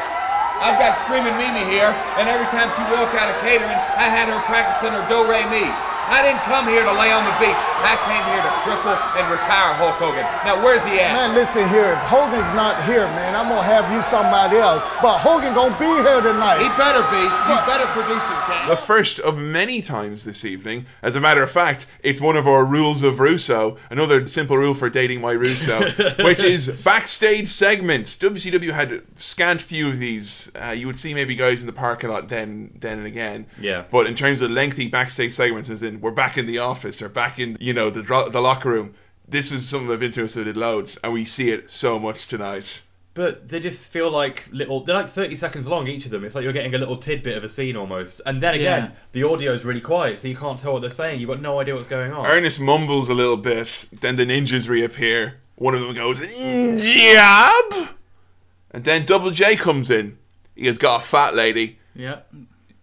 [0.61, 1.91] I've got Screaming Mimi here,
[2.21, 5.43] and every time she walked out of catering, I had her practicing her do re
[5.49, 5.79] mi's.
[6.11, 7.55] I didn't come here to lay on the beach.
[7.87, 10.27] I came here to cripple and retire Hulk Hogan.
[10.43, 11.15] Now, where's he at?
[11.15, 11.95] Man, listen here.
[11.95, 14.83] If Hogan's not here, man, I'm gonna have you somebody else.
[15.01, 16.59] But Hogan gonna be here tonight.
[16.59, 17.23] He better be.
[17.23, 18.69] He better produce it, Cat.
[18.69, 20.87] The first of many times this evening.
[21.01, 24.75] As a matter of fact, it's one of our rules of Russo, another simple rule
[24.75, 25.81] for dating my Russo,
[26.25, 28.17] which is backstage segments.
[28.17, 30.51] WCW had scant few of these.
[30.61, 33.47] Uh, you would see maybe guys in the parking lot then, then and again.
[33.61, 33.85] Yeah.
[33.91, 37.01] But in terms of lengthy backstage segments, as in in, we're back in the office,
[37.03, 38.95] or back in, you know, the the locker room.
[39.29, 42.83] This was something that Vince Russo did loads, and we see it so much tonight.
[43.15, 44.85] But they just feel like little.
[44.85, 46.25] They're like thirty seconds long each of them.
[46.25, 48.21] It's like you're getting a little tidbit of a scene almost.
[48.27, 48.91] And then again, Yeah.
[49.13, 51.21] the audio is really quiet, so you can't tell what they're saying.
[51.21, 52.25] You've got no idea what's going on.
[52.27, 55.41] Ernest mumbles a little bit, then the ninjas reappear.
[55.57, 57.89] One of them goes, Jab!
[58.71, 60.19] And then Double J comes in.
[60.55, 61.79] He has got a fat lady.
[61.95, 62.21] Yeah.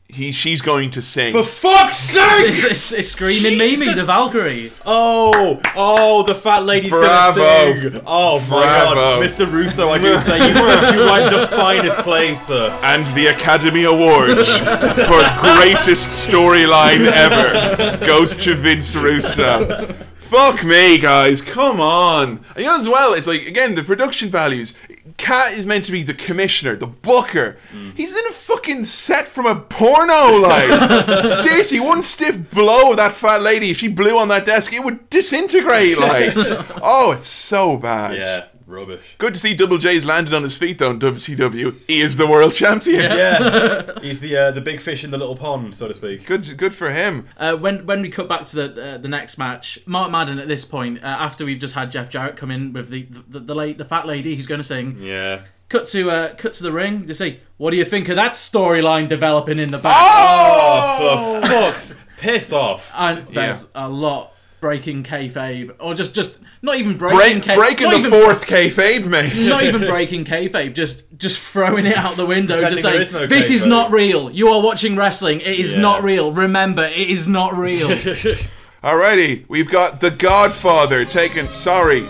[0.09, 1.33] He, she's going to sing.
[1.33, 2.53] For fuck's sake!
[2.71, 3.79] it's, it's screaming Jesus.
[3.87, 4.71] Mimi, the Valkyrie.
[4.85, 7.41] Oh, oh, the fat lady's Bravo.
[7.41, 8.01] gonna sing.
[8.07, 8.95] Oh my Bravo.
[8.95, 9.51] god, Mr.
[9.51, 12.69] Russo, I do say you were you were in the finest place, sir.
[12.83, 19.93] and the Academy Awards for greatest storyline ever goes to Vince Russo.
[20.15, 21.41] Fuck me, guys.
[21.41, 22.43] Come on.
[22.55, 24.73] And you know as well, it's like again the production values.
[25.17, 27.57] Cat is meant to be the commissioner, the booker.
[27.95, 31.37] He's in a fucking set from a porno, like.
[31.39, 34.83] Seriously, one stiff blow of that fat lady, if she blew on that desk, it
[34.83, 36.33] would disintegrate, like.
[36.83, 38.15] oh, it's so bad.
[38.15, 39.15] Yeah, rubbish.
[39.17, 41.75] Good to see Double J's landed on his feet though in WCW.
[41.87, 42.97] He is the world champion.
[43.17, 46.25] Yeah, he's the uh, the big fish in the little pond, so to speak.
[46.25, 47.27] Good, good for him.
[47.37, 50.47] Uh, when when we cut back to the uh, the next match, Mark Madden at
[50.47, 53.55] this point, uh, after we've just had Jeff Jarrett come in with the the, the,
[53.55, 55.43] late, the fat lady who's going to sing, Yeah.
[55.69, 57.05] cut to uh, cut to the ring.
[57.05, 61.47] They say, "What do you think of that storyline developing in the back?" Oh, for
[61.47, 62.91] fuck's piss off.
[62.95, 64.33] And there's a lot
[64.67, 68.45] breaking kayfabe, or just just not even breaking Break, kay- breaking not the even, fourth
[68.45, 69.33] kayfabe, mate.
[69.49, 73.01] Not even breaking kayfabe, just just throwing it out the window, Pretending just there saying,
[73.03, 74.29] is no "This is kayfabe." not real.
[74.29, 75.39] You are watching wrestling.
[75.39, 75.81] It is Yeah.
[75.81, 76.31] not real.
[76.33, 77.87] Remember, it is not real."
[78.83, 81.49] Alrighty, we've got the Godfather taken.
[81.49, 82.01] Sorry,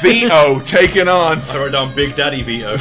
[0.00, 2.76] Vito taken on Throw down Big Daddy Vito.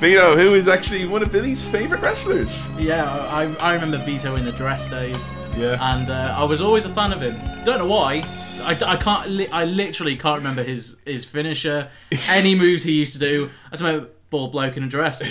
[0.00, 2.70] Vito, who is actually one of Billy's favorite wrestlers.
[2.78, 5.28] Yeah, I, I remember Vito in the dress days.
[5.58, 5.76] Yeah.
[5.94, 7.36] And uh, I was always a fan of him.
[7.66, 8.22] Don't know why.
[8.62, 9.28] I, I can't.
[9.28, 11.90] Li- I literally can't remember his his finisher,
[12.30, 13.50] any moves he used to do.
[13.66, 15.20] I just remember bald bloke in a dress.
[15.22, 15.24] I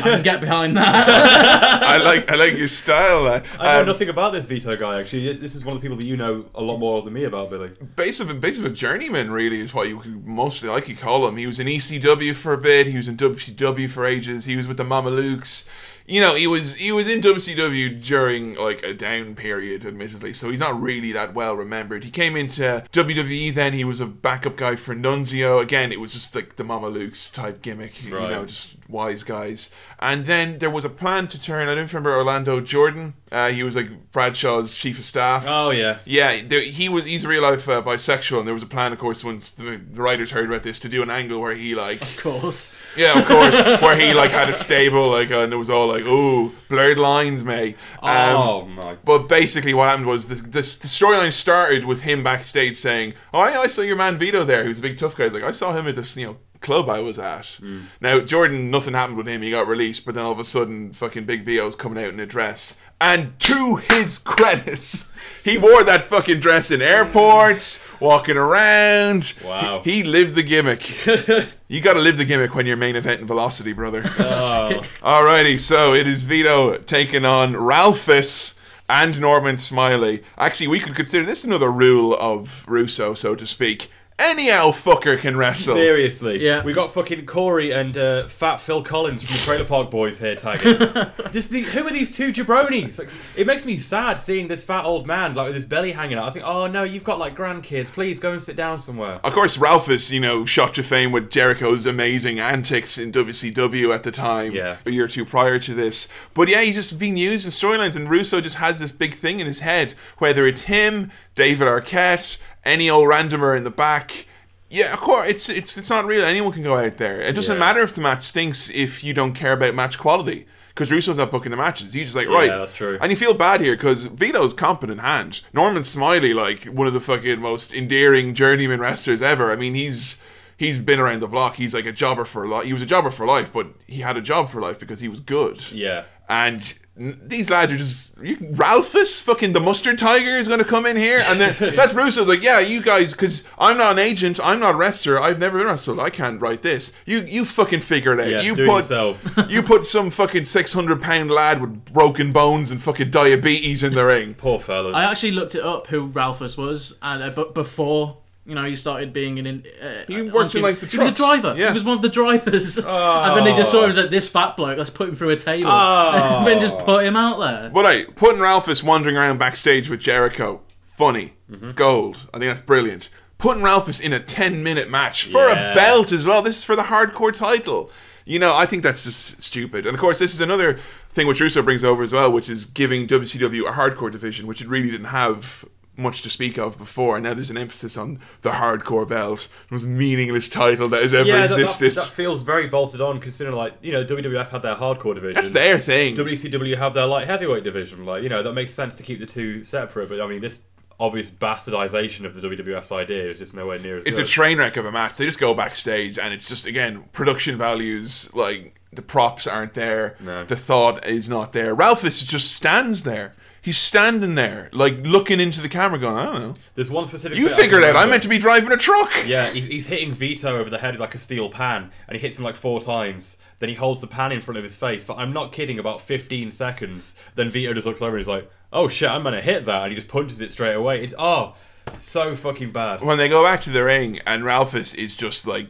[0.00, 1.82] can get behind that.
[1.82, 3.26] I like, I like your style.
[3.26, 5.00] uh, I know um, nothing about this Vito guy.
[5.00, 7.12] Actually, this, this is one of the people that you know a lot more than
[7.12, 7.70] me about, Billy.
[7.96, 10.96] base of a base of a journeyman really is what you could mostly like you
[10.96, 11.36] call him.
[11.36, 12.86] He was in ECW for a bit.
[12.86, 14.46] He was in WCW for ages.
[14.46, 15.68] He was with the Mamalukes.
[16.08, 20.32] You know, he was he was in WCW during like a down period, admittedly.
[20.32, 22.02] So he's not really that well remembered.
[22.02, 23.74] He came into WWE then.
[23.74, 25.60] He was a backup guy for Nunzio.
[25.60, 28.02] Again, it was just like the Mamalukes type gimmick.
[28.02, 29.70] You know, just wise guys.
[29.98, 31.68] And then there was a plan to turn.
[31.68, 33.14] I don't remember Orlando Jordan.
[33.30, 35.44] Uh, he was like Bradshaw's chief of staff.
[35.46, 35.98] Oh yeah.
[36.06, 37.04] Yeah, there, he was.
[37.04, 39.76] He's a real life uh, bisexual, and there was a plan, of course, once the,
[39.76, 42.74] the writers heard about this, to do an angle where he like, of course.
[42.96, 45.88] yeah, of course, where he like had a stable, like, uh, and it was all
[45.88, 47.76] like, oh, blurred lines, mate.
[48.02, 48.96] Um, Oh my.
[49.04, 53.40] But basically, what happened was this, this the storyline started with him backstage saying, "Oh,
[53.40, 54.62] I, I saw your man Vito there.
[54.62, 55.24] He was a big tough guy.
[55.24, 57.58] He's like, I saw him at this, you know." Club I was at.
[57.60, 57.84] Mm.
[58.00, 59.42] Now Jordan, nothing happened with him.
[59.42, 62.20] He got released, but then all of a sudden, fucking Big Vito's coming out in
[62.20, 65.12] a dress, and to his credits,
[65.44, 69.34] he wore that fucking dress in airports, walking around.
[69.44, 69.82] Wow.
[69.84, 71.06] He, he lived the gimmick.
[71.68, 74.04] you got to live the gimmick when you're main event in Velocity, brother.
[74.20, 74.82] Oh.
[75.00, 80.22] Alrighty, so it is Vito taking on Ralphus and Norman Smiley.
[80.36, 83.90] Actually, we could consider this another rule of Russo, so to speak.
[84.20, 85.74] Any owl fucker can wrestle.
[85.74, 86.44] Seriously.
[86.44, 86.64] Yeah.
[86.64, 90.34] We got fucking Corey and uh, Fat Phil Collins from the Trailer Park Boys here
[90.34, 90.76] tagging.
[91.32, 92.98] Just the, who are these two jabronis?
[92.98, 96.18] Like, it makes me sad seeing this fat old man like with his belly hanging
[96.18, 96.28] out.
[96.28, 97.92] I think, oh no, you've got like grandkids.
[97.92, 99.20] Please go and sit down somewhere.
[99.22, 104.02] Of course, Ralphus, you know, shot to fame with Jericho's amazing antics in WCW at
[104.02, 104.78] the time, Yeah.
[104.84, 106.08] a year or two prior to this.
[106.34, 109.38] But yeah, he's just being used in storylines, and Russo just has this big thing
[109.38, 114.26] in his head, whether it's him, David Arquette, any old randomer in the back.
[114.70, 116.24] Yeah, of course, it's it's it's not real.
[116.24, 117.20] Anyone can go out there.
[117.22, 117.60] It doesn't Yeah.
[117.60, 120.46] matter if the match stinks if you don't care about match quality.
[120.68, 121.92] Because Russo's not booking the matches.
[121.92, 122.46] He's just like, right.
[122.50, 122.98] Yeah, that's true.
[123.00, 125.40] And you feel bad here because Vito's competent hand.
[125.52, 129.50] Norman Smiley, like one of the fucking most endearing journeyman wrestlers ever.
[129.50, 130.20] I mean, he's
[130.56, 131.56] he's been around the block.
[131.56, 132.62] He's like a jobber for life.
[132.64, 135.08] He was a jobber for life, but he had a job for life because he
[135.08, 135.72] was good.
[135.72, 136.04] Yeah.
[136.28, 140.84] And these lads are just you, Ralphus, fucking the mustard tiger, is going to come
[140.84, 144.40] in here, and then that's Russo's like, yeah, you guys, because I'm not an agent,
[144.42, 146.92] I'm not a wrestler, I've never been wrestled, I can't write this.
[147.06, 148.28] You you fucking figure it out.
[148.28, 149.30] Yeah, you put yourselves.
[149.48, 153.94] you put some fucking six hundred pound lad with broken bones and fucking diabetes in
[153.94, 154.34] the ring.
[154.38, 154.94] Poor fellas.
[154.94, 158.74] I actually looked it up who Ralphus was, and uh, but before You know, he
[158.76, 159.46] started being an.
[159.46, 161.54] in- Uh, He worked in, like, the He was a driver.
[161.56, 161.68] Yeah.
[161.68, 162.78] He was one of the drivers.
[162.78, 163.22] Oh.
[163.24, 164.78] and then they just saw him as like this fat bloke.
[164.78, 165.70] Let's put him through a table.
[165.70, 166.12] Oh.
[166.38, 167.68] and then just put him out there.
[167.68, 171.72] But hey, putting Ralphus wandering around backstage with Jericho, funny, Mm-hmm.
[171.72, 172.26] gold.
[172.34, 173.10] I think that's brilliant.
[173.38, 175.72] Putting Ralphus in a 10 minute match for Yeah.
[175.72, 176.40] a belt as well.
[176.42, 177.90] This is for the hardcore title.
[178.24, 179.86] You know, I think that's just stupid.
[179.86, 180.78] And of course, this is another
[181.10, 184.60] thing which Russo brings over as well, which is giving WCW a hardcore division, which
[184.60, 185.64] it really didn't have
[185.98, 187.16] much to speak of before.
[187.16, 191.12] And now there's an emphasis on the hardcore belt, the most meaningless title that has
[191.12, 191.94] ever yeah, that, that, existed.
[191.94, 195.34] that feels very bolted on, considering like you know WWF had their hardcore division.
[195.34, 196.14] That's their thing.
[196.14, 198.04] WCW have their light heavyweight division.
[198.04, 200.08] Like you know that makes sense to keep the two separate.
[200.08, 200.62] But I mean this
[201.00, 204.76] obvious bastardization of the WWF's idea is just nowhere near as it's a train wreck
[204.76, 205.16] of a match.
[205.16, 208.32] They just go backstage, and it's just again production values.
[208.34, 210.44] Like the props aren't there, No.
[210.44, 211.74] the thought is not there.
[211.74, 213.34] Ralphus just stands there.
[213.60, 217.38] He's standing there, like looking into the camera, going, "I don't know." There's one specific.
[217.38, 217.96] You figured it out.
[217.96, 219.10] I'm meant to be driving a truck.
[219.26, 222.20] Yeah, he's, he's hitting Vito over the head with like a steel pan, and he
[222.20, 223.38] hits him like four times.
[223.58, 226.00] Then he holds the pan in front of his face for I'm not kidding, about
[226.00, 227.16] 15 seconds.
[227.34, 229.90] Then Vito just looks over and he's like, "Oh shit, I'm gonna hit that," and
[229.90, 231.02] he just punches it straight away.
[231.02, 231.56] It's oh,
[231.98, 233.02] so fucking bad.
[233.02, 235.68] When they go back to the ring, and Ralphus is just like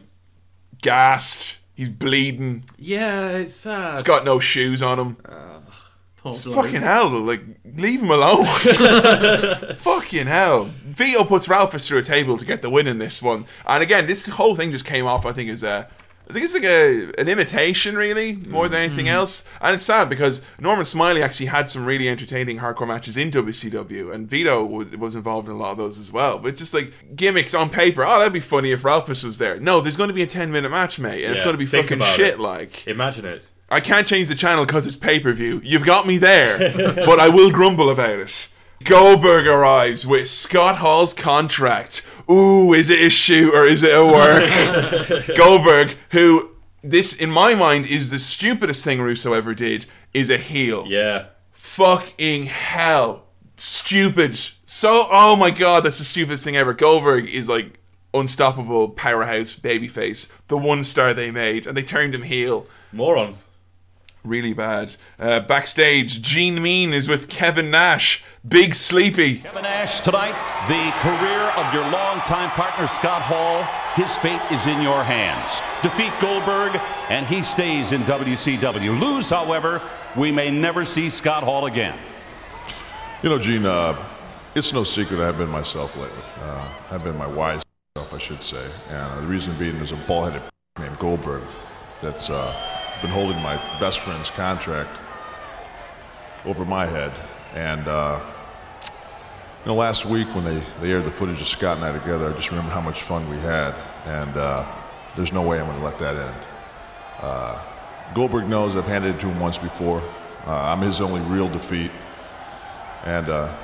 [0.81, 1.57] gassed.
[1.73, 2.65] He's bleeding.
[2.77, 3.93] Yeah, it's sad.
[3.93, 5.17] He's got no shoes on him.
[5.27, 5.58] Oh.
[6.23, 7.09] Poor It's fucking hell.
[7.09, 7.41] Like,
[7.75, 8.45] leave him alone.
[9.75, 10.65] fucking hell.
[10.85, 13.45] Vito puts Ralphus through a table to get the win in this one.
[13.65, 15.87] And again, this whole thing just came off, I think, as a.
[16.29, 19.45] I think it's like a an imitation, really, more than anything else.
[19.61, 24.13] And it's sad because Norman Smiley actually had some really entertaining hardcore matches in WCW,
[24.13, 26.37] and Vito w- was involved in a lot of those as well.
[26.37, 28.05] But it's just like gimmicks on paper.
[28.05, 29.59] Oh, that'd be funny if Ralphus was there.
[29.59, 31.65] No, there's going to be a 10 minute match, mate, and it's going to be
[31.65, 32.39] fucking shit it.
[32.39, 32.85] like.
[32.85, 33.43] Imagine it.
[33.71, 35.61] I can't change the channel because it's pay per view.
[35.63, 36.57] You've got me there,
[36.95, 38.49] but I will grumble about it.
[38.83, 42.05] Goldberg arrives with Scott Hall's contract.
[42.29, 45.35] Ooh, is it a shoot or is it a work?
[45.37, 46.51] Goldberg, who
[46.81, 50.85] this in my mind is the stupidest thing Russo ever did, is a heel.
[50.87, 51.27] Yeah.
[51.51, 53.25] Fucking hell.
[53.57, 54.39] Stupid.
[54.65, 56.73] So, oh my god, that's the stupidest thing ever.
[56.73, 57.79] Goldberg is like
[58.13, 60.31] unstoppable powerhouse babyface.
[60.47, 63.48] The one star they made, and they turned him heel Morons.
[64.23, 64.95] Really bad.
[65.17, 68.23] Uh, backstage, Gene Mean is with Kevin Nash.
[68.47, 69.39] Big Sleepy.
[69.39, 70.33] Kevin Nash tonight,
[70.67, 73.63] the career of your longtime partner Scott Hall.
[73.95, 75.61] His fate is in your hands.
[75.83, 76.79] Defeat Goldberg,
[77.09, 78.97] and he stays in WCW.
[78.99, 79.81] Lose, however,
[80.15, 81.97] we may never see Scott Hall again.
[83.23, 84.01] You know, Gene, uh,
[84.55, 86.23] it's no secret I've been myself lately.
[86.41, 87.61] Uh, I've been my wise
[87.97, 88.65] self, I should say.
[88.89, 90.41] And the reason being there's a ball-headed
[90.79, 91.43] named Goldberg
[92.01, 92.53] that's uh,
[93.01, 94.99] been holding my best friend's contract
[96.45, 97.11] over my head.
[97.53, 98.19] And, uh,
[98.83, 102.29] you know, last week when they, they aired the footage of Scott and I together,
[102.29, 103.73] I just remember how much fun we had.
[104.05, 104.65] And uh,
[105.15, 106.47] there's no way I'm going to let that end.
[107.21, 107.61] Uh,
[108.13, 110.01] Goldberg knows I've handed it to him once before.
[110.45, 111.91] Uh, I'm his only real defeat
[113.05, 113.55] and uh,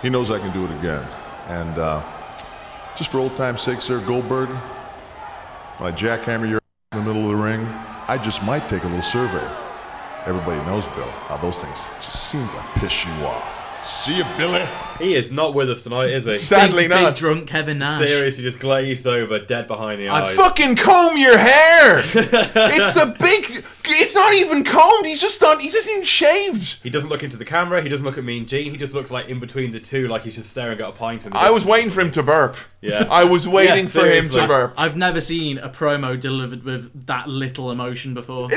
[0.00, 1.06] he knows I can do it again.
[1.48, 2.02] And uh,
[2.96, 4.48] just for old time's sake, sir, Goldberg,
[5.78, 6.60] when I jackhammer your
[6.92, 7.66] in the middle of the ring,
[8.12, 9.50] I just might take a little survey.
[10.26, 13.88] Everybody knows, Bill, how those things just seem to piss you off.
[13.88, 14.68] See you, Billy.
[14.98, 16.38] He is not with us tonight, is he?
[16.38, 17.14] Sadly big, not.
[17.14, 17.98] Big drunk Kevin Nash.
[18.06, 20.24] Seriously, just glazed over, dead behind the eyes.
[20.24, 20.36] I eyes.
[20.36, 22.02] Fucking comb your hair.
[22.14, 23.64] it's a big.
[23.84, 25.06] It's not even combed.
[25.06, 25.60] He's just not.
[25.60, 26.78] He's just even shaved.
[26.82, 27.82] He doesn't look into the camera.
[27.82, 28.70] He doesn't look at me and Gene.
[28.70, 31.26] He just looks like in between the two, like he's just staring at a pint.
[31.26, 32.56] In the I was waiting for him to burp.
[32.80, 33.06] Yeah.
[33.10, 34.40] I was waiting Yeah, for him seriously.
[34.40, 34.74] to burp.
[34.76, 38.48] I've never seen a promo delivered with that little emotion before.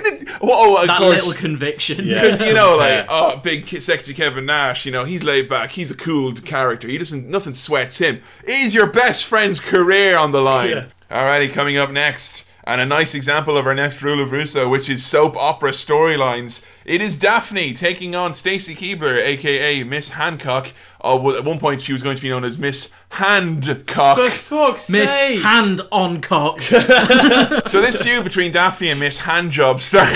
[0.42, 1.26] Whoa, of that course.
[1.28, 2.08] little conviction.
[2.08, 3.06] Because you know, like, Yeah.
[3.10, 4.86] oh, big ki- sexy Kevin Nash.
[4.86, 5.72] You know, he's laid back.
[5.72, 6.88] He's a cool character.
[6.88, 7.28] He doesn't.
[7.28, 8.22] Nothing sweats him.
[8.46, 10.70] Is your best friend's career on the line?
[10.70, 10.86] Yeah.
[11.12, 14.90] Alrighty, coming up next, and a nice example of our next rule of Russo, which
[14.90, 16.66] is soap opera storylines.
[16.84, 20.74] It is Daffney taking on Stacy Keibler, aka Miss Hancock.
[21.02, 24.16] Oh, well, at one point she was going to be known as Miss Handcock.
[24.16, 25.42] For fuck's Miss sake!
[25.42, 26.60] Hand on Cock.
[26.62, 30.16] so this feud between Daffney and Miss Handjob started.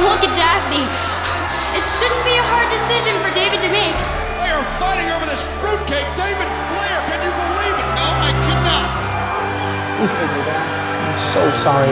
[0.00, 0.84] Look at Daffney.
[1.76, 3.23] It shouldn't be a hard decision
[10.04, 10.60] Please take me down.
[10.60, 11.88] I'm so sorry.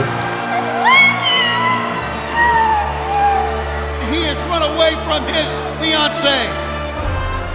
[4.12, 5.48] He has run away from his
[5.80, 6.44] fiancee.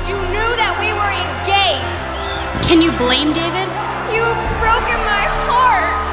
[0.09, 2.65] You knew that we were engaged.
[2.65, 3.69] Can you blame David?
[4.09, 6.03] You've broken my heart.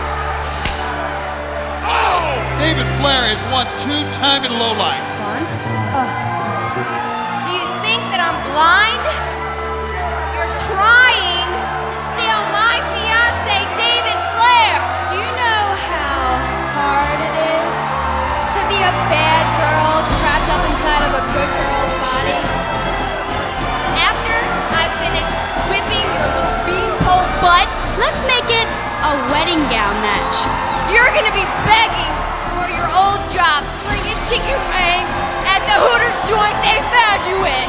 [1.89, 2.37] Oh!
[2.61, 5.09] David Flair is one two-time in low life.
[7.49, 9.01] Do you think that I'm blind?
[10.37, 11.14] You're trying.
[19.15, 22.41] bad girls trapped up inside of a good girl's body.
[24.03, 24.35] After
[24.75, 25.29] I finish
[25.71, 27.71] whipping your little beanpole butt,
[28.03, 28.67] let's make it
[29.07, 30.37] a wedding gown match.
[30.91, 32.15] You're gonna be begging
[32.59, 35.15] for your old job, slinging chicken wings
[35.47, 37.69] at the Hooters joint they found you in.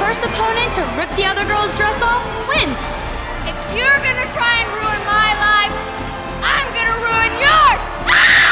[0.00, 2.80] First opponent to rip the other girl's dress off wins.
[3.44, 5.74] If you're gonna try and ruin my life,
[6.40, 7.80] I'm gonna ruin yours.
[8.08, 8.47] Ah!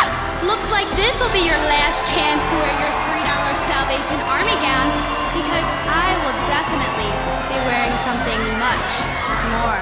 [0.47, 3.27] Looks like this will be your last chance to wear your $3
[3.67, 4.89] Salvation Army gown
[5.35, 7.11] because I will definitely
[7.51, 8.93] be wearing something much
[9.51, 9.81] more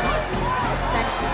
[0.92, 1.28] sexy.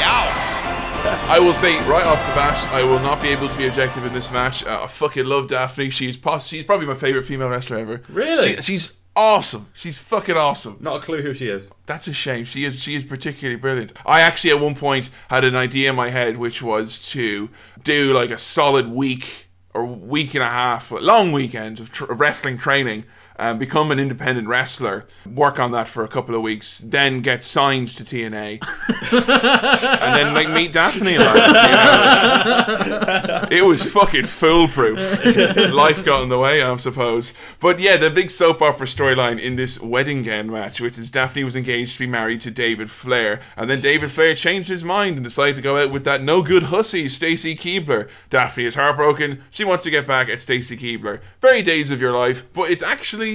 [1.28, 4.04] I will say right off the bat, I will not be able to be objective
[4.04, 4.64] in this match.
[4.64, 5.90] Uh, I fucking love Daffney.
[5.90, 8.00] She's poss- she's probably my favorite female wrestler ever.
[8.08, 8.54] Really?
[8.56, 9.68] She- she's awesome.
[9.72, 10.76] She's fucking awesome.
[10.80, 11.72] Not a clue who she is.
[11.86, 12.44] That's a shame.
[12.44, 13.92] She is she is particularly brilliant.
[14.04, 17.48] I actually at one point had an idea in my head which was to
[17.82, 22.20] do like a solid week or week and a half, long weekend of, tr- of
[22.20, 23.04] wrestling training.
[23.38, 27.42] Um, become an independent wrestler, work on that for a couple of weeks, then get
[27.42, 28.62] signed to TNA,
[29.12, 31.18] and then like meet Daffney.
[31.18, 33.46] Like, you know.
[33.50, 35.22] It was fucking foolproof.
[35.70, 37.34] Life got in the way, I suppose.
[37.60, 41.44] But yeah, the big soap opera storyline in this wedding gown match, which is Daffney
[41.44, 45.16] was engaged to be married to David Flair, and then David Flair changed his mind
[45.16, 48.08] and decided to go out with that no good hussy, Stacy Keibler.
[48.30, 49.42] Daffney is heartbroken.
[49.50, 51.20] She wants to get back at Stacy Keibler.
[51.42, 53.25] Very days of your life, but it's actually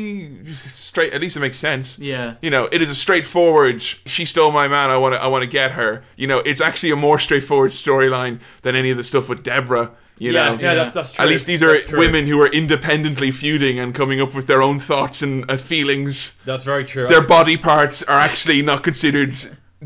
[0.47, 1.13] straight.
[1.13, 1.97] At least it makes sense.
[1.99, 2.35] Yeah.
[2.41, 3.81] You know, it is a straightforward.
[3.81, 4.89] She stole my man.
[4.89, 5.21] I want to.
[5.21, 6.03] I want to get her.
[6.15, 9.91] You know, it's actually a more straightforward storyline than any of the stuff with Deborah.
[10.17, 11.23] You Yeah, know, yeah, that's- that's true.
[11.23, 14.77] At least these are women who are independently feuding and coming up with their own
[14.79, 16.37] thoughts and uh, feelings.
[16.45, 17.07] That's very true.
[17.07, 19.33] Their body parts are actually not considered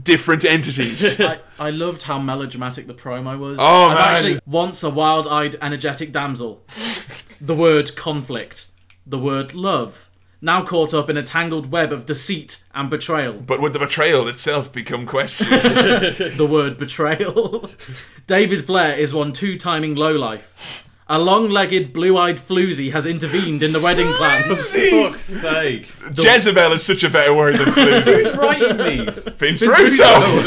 [0.04, 1.22] different entities.
[1.22, 3.58] I, I loved how melodramatic the promo was.
[3.62, 4.08] Oh, I've man.
[4.16, 6.66] actually once a wild-eyed, energetic damsel.
[7.40, 8.68] the word conflict.
[9.06, 10.10] The word love.
[10.42, 13.34] Now caught up in a tangled web of deceit and betrayal.
[13.34, 15.50] but would the betrayal itself become questions?
[16.38, 17.70] the word betrayal.
[18.28, 20.84] David Flair is one two-timing lowlife.
[21.08, 24.72] A long-legged, blue-eyed floozy has intervened in the wedding plans.
[24.72, 25.88] For fuck's sake.
[26.16, 28.24] Jezebel is such a better word than floozy.
[28.24, 29.28] Who's writing these?
[29.30, 30.04] Vince Vince Russo.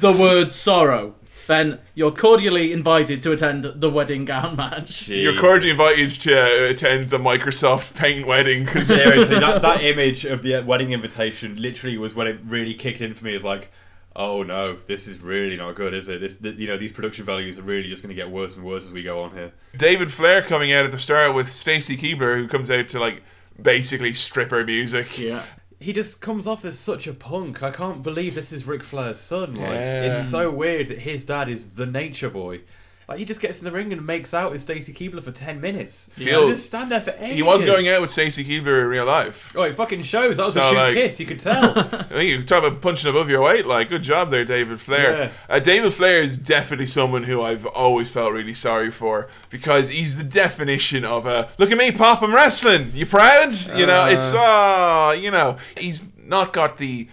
[0.00, 1.16] the word sorrow.
[1.52, 5.06] Then you're cordially invited to attend the wedding gown match.
[5.08, 8.66] You're cordially invited to uh, attend the Microsoft Paint wedding.
[8.68, 13.02] Seriously, that, that image of the uh, wedding invitation literally was when it really kicked
[13.02, 13.34] in for me.
[13.34, 13.70] It's like,
[14.16, 16.22] oh no, this is really not good, is it?
[16.22, 18.64] This, th- you know, these production values are really just going to get worse and
[18.64, 19.52] worse as we go on here.
[19.76, 23.22] David Flair coming out at the start with Stacy Keibler, who comes out to like
[23.60, 25.18] basically stripper music.
[25.18, 25.44] Yeah.
[25.82, 27.62] He just comes off as such a punk.
[27.62, 29.54] I can't believe this is Ric Flair's son.
[29.56, 30.12] Like, Yeah.
[30.12, 32.60] it's so weird that his dad is the Nature Boy.
[33.08, 35.60] Like, he just gets in the ring and makes out with Stacy Keibler for ten
[35.60, 36.08] minutes.
[36.14, 37.34] Feel- He just stand there for ages.
[37.36, 39.52] He was going out with Stacy Keibler in real life.
[39.56, 40.36] Oh, it fucking shows.
[40.36, 41.20] That was So, a shoot like- kiss.
[41.20, 41.72] You could tell.
[42.10, 43.66] I mean, you talk about punching above your weight.
[43.66, 45.32] Like, good job there, David Flair.
[45.48, 50.16] Uh, David Flair is definitely someone who I've always felt really sorry for because he's
[50.16, 52.92] the definition of a look at me, pop, I'm wrestling.
[52.94, 53.52] You proud?
[53.76, 57.08] You know, it's uh, you know, he's not got the.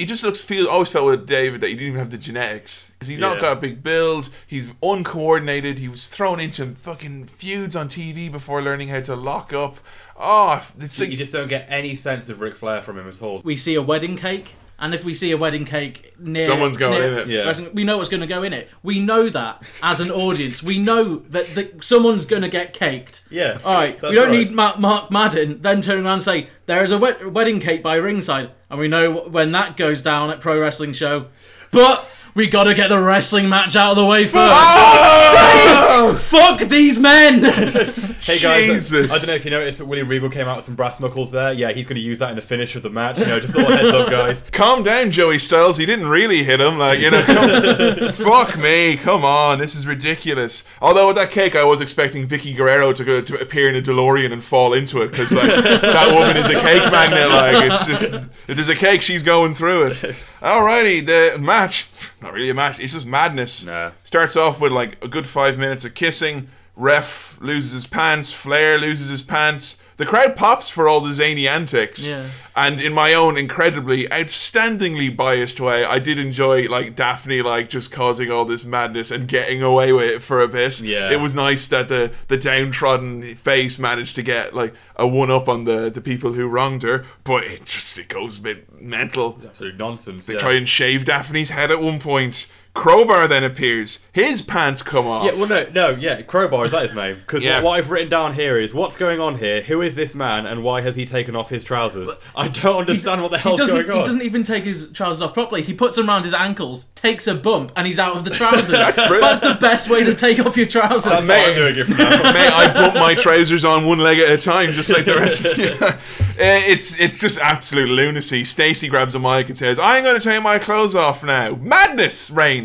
[0.00, 2.92] He just looks feel always felt with David that he didn't even have the genetics
[2.92, 3.40] because he's not Yeah.
[3.42, 4.30] got a big build.
[4.46, 5.78] He's uncoordinated.
[5.78, 9.76] He was thrown into fucking feuds on TV before learning how to lock up.
[10.18, 13.42] Oh, it's you just don't get any sense of Ric Flair from him at all.
[13.44, 16.92] We see a wedding cake, and if we see a wedding cake near, Someone's going
[16.98, 17.28] near in it.
[17.28, 17.44] Yeah.
[17.44, 18.68] wrestling, we know what's going to go in it.
[18.82, 23.24] We know that as an audience, we know that, that someone's going to get caked.
[23.30, 24.38] Yeah, All right, that's we don't right.
[24.38, 27.82] need Mark, Mark Madden then turn around and say there is a wed- wedding cake
[27.82, 31.26] by ringside, and we know when that goes down at pro wrestling show.
[31.70, 32.04] But
[32.34, 34.54] we got to get the wrestling match out of the way first.
[34.54, 36.16] Oh!
[36.20, 38.06] Fuck these men!
[38.20, 39.10] Hey guys, Jesus.
[39.10, 41.30] I don't know if you noticed, but William Regal came out with some brass knuckles
[41.30, 41.54] there.
[41.54, 43.18] Yeah, he's going to use that in the finish of the match.
[43.18, 44.42] You know, just a little heads up, guys.
[44.52, 45.78] calm down, Joey Styles.
[45.78, 46.76] He didn't really hit him.
[46.76, 48.98] Like, you know, come, fuck me.
[48.98, 49.58] Come on.
[49.58, 50.64] This is ridiculous.
[50.82, 53.80] Although with that cake, I was expecting Vickie Guerrero to go to appear in a
[53.80, 57.30] DeLorean and fall into it because, like, that woman is a cake magnet.
[57.30, 58.12] Like, it's just,
[58.48, 60.14] if there's a cake, she's going through it.
[60.40, 61.88] Alrighty, the match.
[62.22, 62.80] Not really a match.
[62.80, 63.64] It's just madness.
[63.64, 63.92] Nah.
[64.02, 66.48] Starts off with, like, a good five minutes of kissing.
[66.76, 68.32] Ref loses his pants.
[68.32, 69.78] Flair loses his pants.
[70.00, 72.08] The crowd pops for all the zany antics.
[72.08, 72.30] Yeah.
[72.56, 77.92] And in my own incredibly, outstandingly biased way, I did enjoy like Daffney like just
[77.92, 80.80] causing all this madness and getting away with it for a bit.
[80.80, 81.10] Yeah.
[81.10, 85.50] It was nice that the the downtrodden face managed to get like a one up
[85.50, 89.38] on the the people who wronged her, but it just it goes a bit mental.
[89.44, 90.24] Absolute nonsense.
[90.24, 90.38] They yeah.
[90.38, 92.50] try and shave Daffney's head at one point.
[92.72, 94.00] Crowbar then appears.
[94.12, 95.24] His pants come off.
[95.26, 97.16] Yeah, well, no, no, yeah, Crowbar is that his name?
[97.16, 97.56] Because Yeah.
[97.56, 99.60] what, what I've written down here is what's going on here.
[99.62, 102.08] Who is is this man and why has he taken off his trousers?
[102.36, 103.96] I don't understand what the He hell's going on.
[103.98, 105.62] he doesn't even take his trousers off properly.
[105.62, 108.68] He puts them around his ankles, takes a bump, and he's out of the trousers.
[108.68, 109.40] That's, brilliant.
[109.40, 111.10] the best way to take off your trousers.
[111.10, 112.08] That's how I'm doing it from now.
[112.22, 115.44] Mate, I bump my trousers on one leg at a time, just like the rest
[115.44, 115.74] of you.
[115.80, 115.96] Uh,
[116.38, 118.44] it's it's just absolute lunacy.
[118.44, 122.30] Stacy grabs a mic and says, "I'm going to take my clothes off now." Madness
[122.30, 122.59] reigns.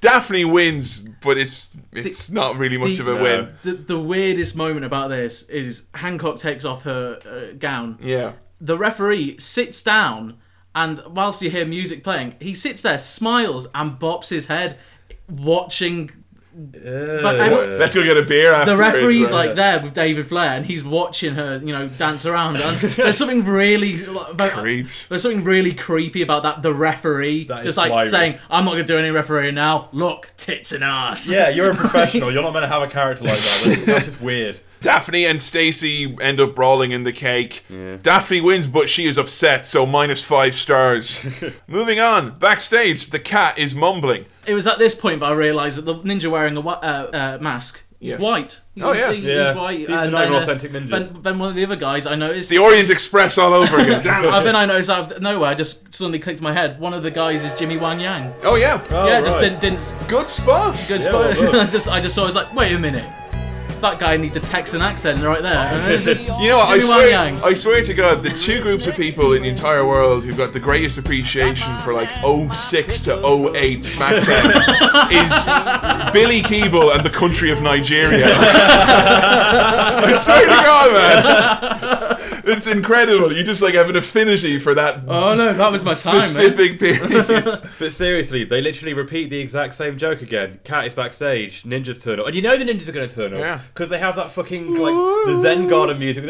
[0.00, 3.48] Daffney wins, but it's it's not really much The- of a win.
[3.62, 7.98] The, the weirdest moment about this is Hancock takes off her uh, gown.
[8.02, 8.32] Yeah.
[8.60, 10.38] The referee sits down,
[10.74, 14.76] and whilst you hear music playing, he sits there, smiles, and bops his head,
[15.28, 16.19] watching.
[16.52, 16.84] But
[17.40, 18.78] everyone- Let's go get a beer the afterwards.
[18.80, 19.46] referee's right?
[19.46, 22.56] like there with David Flair, and he's watching her, you know, dance around.
[22.56, 25.06] And there's something really about, Creeps.
[25.06, 26.62] There's something really creepy about that.
[26.62, 28.08] The referee That is just like slimy.
[28.10, 29.88] saying, "I'm not gonna do any refereeing now.
[29.92, 32.32] Look, tits and ass." Yeah, you're a professional.
[32.32, 33.62] You're not meant to have a character like that.
[33.64, 34.58] That's, that's just weird.
[34.80, 37.64] Daffney and Stacy end up brawling in the cake.
[38.02, 41.24] Daffney wins, but she is upset, so minus five stars.
[41.66, 44.26] Moving on, backstage, the cat is mumbling.
[44.46, 47.38] It was at this point that I realised that the ninja wearing a uh, uh,
[47.40, 47.84] mask.
[48.00, 48.20] He's Yes.
[48.22, 48.60] white.
[48.74, 49.10] You Oh, can yeah.
[49.10, 49.48] see Yeah.
[49.52, 49.86] He's white.
[49.86, 51.12] They're and not then, uh, authentic ninjas.
[51.12, 52.48] Then, then one of the other guys I noticed.
[52.48, 54.02] The Orient Express all over again.
[54.04, 54.42] Damn it.
[54.42, 56.80] Then I noticed out of nowhere, I just suddenly clicked my head.
[56.80, 58.32] One of the guys is Jimmy Wang Yang.
[58.42, 59.94] Oh yeah, yeah, just didn't, didn't.
[60.08, 60.82] Good spot.
[60.88, 61.52] Good Yeah, spot.
[61.52, 61.60] well.
[61.60, 62.22] I just, I just saw.
[62.22, 63.04] I was like, wait a minute.
[63.80, 65.56] That guy needs a Texan accent right there.
[65.56, 66.68] And it's just You know what?
[66.68, 67.42] I Jimmy Wang swear, Yang.
[67.42, 70.52] I swear to God, the two groups of people in the entire world who've got
[70.52, 72.08] the greatest appreciation for like
[72.54, 74.50] 06 to 08 SmackDown
[75.10, 78.26] is Billy Keeble and the country of Nigeria.
[78.30, 82.16] I swear to God, man.
[82.50, 83.32] It's incredible.
[83.32, 85.02] You just like have an affinity for that.
[85.08, 86.28] Oh, no, that was my time, man.
[86.30, 87.60] Specific period.
[87.78, 90.60] But seriously, they literally repeat the exact same joke again.
[90.64, 93.32] Cat is backstage, ninjas turn up, and you know the ninjas are going to turn
[93.34, 93.60] up Yeah.
[93.72, 94.94] because they have that fucking like
[95.26, 96.24] the Zen Garden music.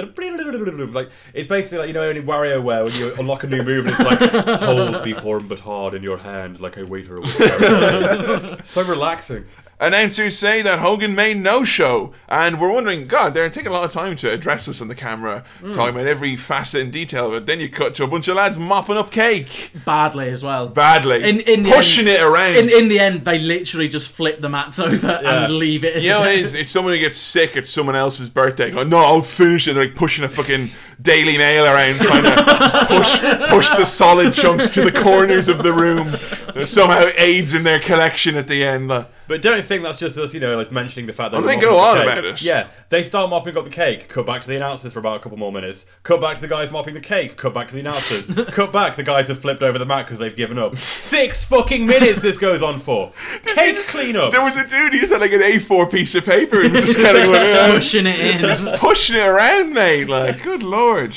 [0.94, 3.94] Like it's basically like you know in WarioWare when you unlock a new move and
[3.98, 4.20] it's like
[4.60, 7.18] hold the form but hard in your hand like a waiter.
[7.20, 9.44] would carry." so relaxing.
[9.82, 13.84] Announcers say that Hogan made no show, and we're wondering, God, they're taking a lot
[13.84, 15.72] of time to address us on the camera, Hmm.
[15.72, 17.46] talking about every facet and detail of it.
[17.46, 20.68] Then you cut to a bunch of lads mopping up cake badly as well.
[20.68, 22.56] badly, In, in pushing end, it around.
[22.56, 25.44] In, in the end, they literally just flip the mats over Yeah.
[25.44, 28.28] and leave it as you know, it's, it's someone who gets sick at someone else's
[28.28, 28.70] birthday.
[28.70, 29.72] Going, no, I'll finish it.
[29.72, 34.34] They're like pushing a fucking Daily Mail around, trying to just push push the solid
[34.34, 36.08] chunks to the corners of the room.
[36.54, 38.92] That somehow aids in their collection at the end.
[38.92, 41.46] Uh, But don't think that's just us, you know, like mentioning the fact that we're
[41.46, 42.18] they go up the on cake.
[42.18, 42.42] about it.
[42.42, 44.08] Yeah, they start mopping up the cake.
[44.08, 45.86] Cut back to the announcers for about a couple more minutes.
[46.02, 47.36] Cut back to the guys mopping the cake.
[47.36, 48.28] Cut back to the announcers.
[48.48, 48.96] Cut back.
[48.96, 50.76] The guys have flipped over the mat because they've given up.
[50.78, 53.12] Six fucking minutes this goes on for.
[53.44, 54.32] Cake cleanup.
[54.32, 56.86] There was a dude, who just had like an A4 piece of paper and was
[56.86, 58.40] just kind of going, "Yeah." Pushing it in.
[58.40, 60.08] Just pushing it around, mate.
[60.08, 61.12] Like, good lord.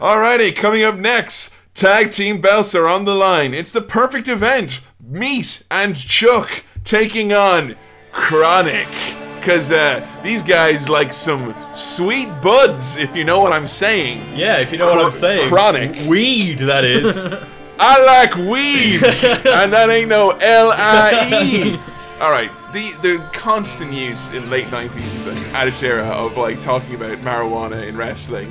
[0.00, 3.52] Alrighty, coming up next, tag team belts are on the line.
[3.54, 4.82] It's the perfect event.
[5.04, 7.74] Meat and Chuck taking on
[8.12, 8.88] Chronic.
[9.34, 14.36] Because uh, these guys like some sweet buds, if you know what I'm saying.
[14.36, 15.48] Yeah, if you know what I'm saying.
[15.50, 16.08] Chronic.
[16.08, 17.24] Weed, that is.
[17.78, 21.78] I like weed, and that ain't no L I E.
[22.20, 26.94] All right, the the constant use in late '90s and Attitude Era of like talking
[26.94, 28.50] about marijuana in wrestling.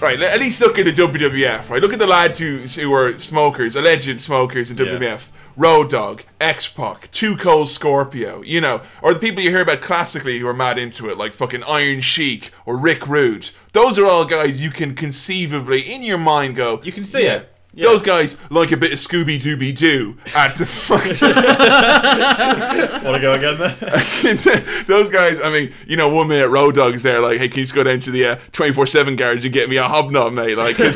[0.00, 1.70] Right, at least look at the WWF.
[1.70, 5.28] Right, look at the lads who who were smokers, alleged smokers in WWF.
[5.58, 9.80] Road Dog, X Pac, Two Cold Scorpio, you know, or the people you hear about
[9.80, 13.50] classically who are mad into it, like fucking Iron Sheik or Rick Rude.
[13.72, 16.80] Those are all guys you can conceivably, in your mind, go.
[16.84, 17.52] You can see yeah, it.
[17.74, 21.18] Those guys like a bit of Scooby Dooby Doo at the fucking.
[23.04, 24.84] Want to go again there?
[24.84, 27.64] Those guys, I mean, you know, one minute Road Dog's there, like, hey, can you
[27.64, 30.32] just go down to the uh, twenty four seven garage and get me a hobnob,
[30.32, 30.56] mate?
[30.56, 30.94] Like, but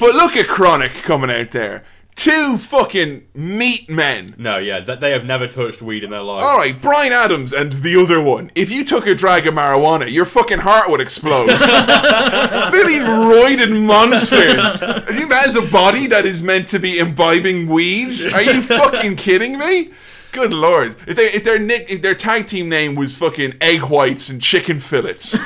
[0.00, 1.84] look at Chronic coming out there,
[2.14, 4.34] two fucking meat men.
[4.38, 6.42] No, yeah, that they have never touched weed in their lives.
[6.42, 8.50] All right, Brian Adams and the other one.
[8.54, 11.46] If you took a drag of marijuana, your fucking heart would explode.
[11.48, 14.82] Look at these roided monsters.
[14.82, 18.26] I think that is a body that is meant to be imbibing weeds.
[18.26, 19.90] Are you fucking kidding me?
[20.34, 20.96] Good lord!
[21.06, 24.42] If they if their nick if their tag team name was fucking egg whites and
[24.42, 25.34] chicken fillets,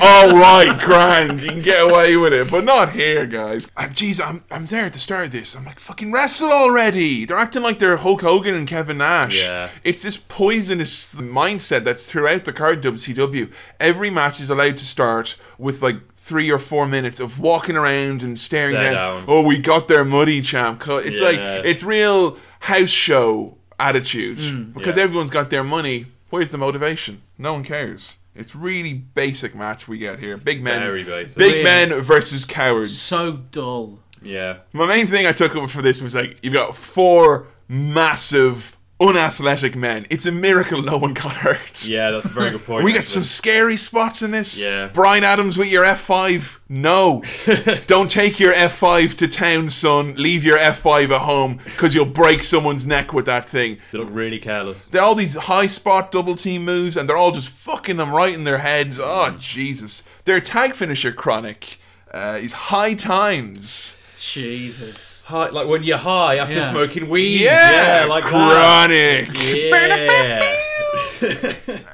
[0.00, 3.66] all right, grand, you can get away with it, but not here, guys.
[3.76, 5.54] Jeez, I'm I'm there at the start of this.
[5.54, 7.26] I'm like fucking wrestle already.
[7.26, 9.38] They're acting like they're Hulk Hogan and Kevin Nash.
[9.38, 9.68] Yeah.
[9.84, 13.52] It's this poisonous mindset that's throughout the card WCW.
[13.78, 18.22] Every match is allowed to start with like three or four minutes of walking around
[18.22, 18.94] and staring Stare down.
[18.94, 19.26] downs.
[19.28, 20.82] Oh, we got their muddy champ.
[20.88, 24.74] It's like it's real house show attitude Mm.
[24.74, 25.02] because Yeah.
[25.04, 26.06] everyone's got their money.
[26.30, 27.22] Where's the motivation?
[27.38, 28.18] No one cares.
[28.34, 30.36] It's really basic match we get here.
[30.38, 31.36] Big men, Very basic.
[31.36, 31.64] big Really?
[31.64, 32.98] men versus cowards.
[32.98, 33.98] So dull.
[34.22, 34.58] Yeah.
[34.72, 38.76] My main thing I took over for this was like you've got four massive,
[39.08, 40.06] unathletic men.
[40.10, 41.86] It's a miracle no one got hurt.
[41.86, 42.84] Yeah, that's a very good point.
[42.84, 44.62] we get some scary spots in this.
[44.62, 44.88] Yeah.
[44.92, 46.58] Brian Adams with your F5.
[46.68, 47.22] No.
[47.86, 50.14] Don't take your F5 to town, son.
[50.14, 53.78] Leave your F5 at home because you'll break someone's neck with that thing.
[53.90, 54.88] They look really careless.
[54.88, 58.32] They're all these high spot double team moves and they're all just fucking them right
[58.32, 58.98] in their heads.
[59.00, 60.02] Oh, Jesus.
[60.24, 61.78] Their tag finisher, Chronic,
[62.12, 63.98] uh, is high times.
[64.18, 65.11] Jesus.
[65.32, 66.70] High, like when you're high after Yeah.
[66.70, 67.40] smoking weed.
[67.40, 69.28] Yeah, like Chronic.
[69.32, 70.00] that.
[70.00, 70.58] Yeah.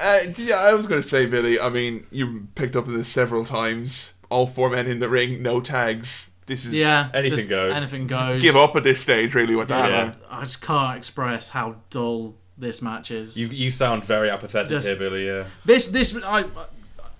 [0.00, 3.08] Uh, yeah, I was going to say, Billy, I mean, you've picked up on this
[3.08, 4.14] several times.
[4.30, 6.30] All four men in the ring, no tags.
[6.46, 6.74] This is.
[6.78, 7.10] Yeah.
[7.12, 7.76] Anything goes.
[7.76, 8.40] Anything goes.
[8.40, 9.90] Give up at this stage, really, with that.
[9.90, 10.04] Yeah.
[10.04, 10.16] man.
[10.30, 13.36] I just can't express how dull this match is.
[13.36, 15.26] you you sound very apathetic Just- here, Billy.
[15.26, 15.44] Yeah.
[15.64, 16.44] This this I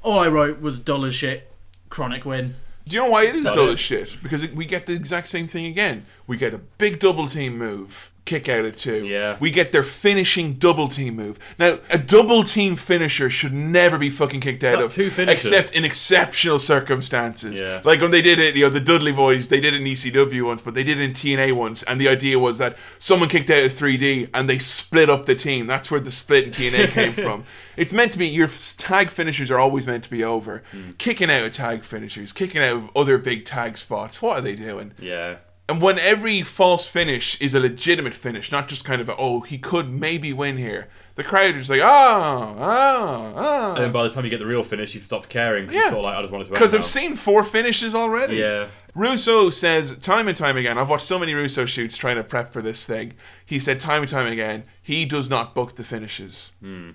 [0.03, 1.53] all I wrote was dull as shit.
[1.91, 2.55] Chronic win.
[2.89, 4.17] Do you know why it is dull as shit?
[4.23, 6.07] Because it, we get the exact same thing again.
[6.27, 9.05] We get a big double team move, kick out at two.
[9.07, 9.37] Yeah.
[9.41, 11.39] We get their finishing double team move.
[11.59, 14.93] Now, a double team finisher should never be fucking kicked out That's of.
[14.95, 15.51] two finishes.
[15.51, 17.61] Except in exceptional circumstances.
[17.61, 17.81] Yeah.
[17.85, 20.45] Like when they did it, you know, the Dudley boys, they did it in ECW
[20.45, 21.83] once, but they did it in TNA once.
[21.85, 25.35] And the idea was that someone kicked out of 3D and they split up the
[25.35, 25.67] team.
[25.67, 27.45] That's where the split in TNA came from.
[27.77, 30.63] It's meant to be, your tag finishers are always meant to be over.
[30.73, 30.91] Hmm.
[30.99, 34.21] Kicking out of tag finishers, kicking out of other big tag spots.
[34.21, 34.93] What are they doing?
[34.99, 35.37] Yeah.
[35.71, 39.41] And when every false finish is a legitimate finish, not just kind of a, oh,
[39.41, 43.75] he could maybe win here, the crowd is like, oh, oh, oh.
[43.75, 45.83] And then by the time you get the real finish, you've stopped caring because Yeah.
[45.83, 46.53] you're sort of like, I just wanted to.
[46.53, 46.85] Because I've now.
[46.87, 48.37] seen four finishes already.
[48.37, 48.69] Yeah.
[48.95, 52.51] Russo says time and time again, I've watched so many Russo shoots trying to prep
[52.51, 53.13] for this thing.
[53.45, 56.53] He said time and time again, he does not book the finishes.
[56.63, 56.91] Hmm.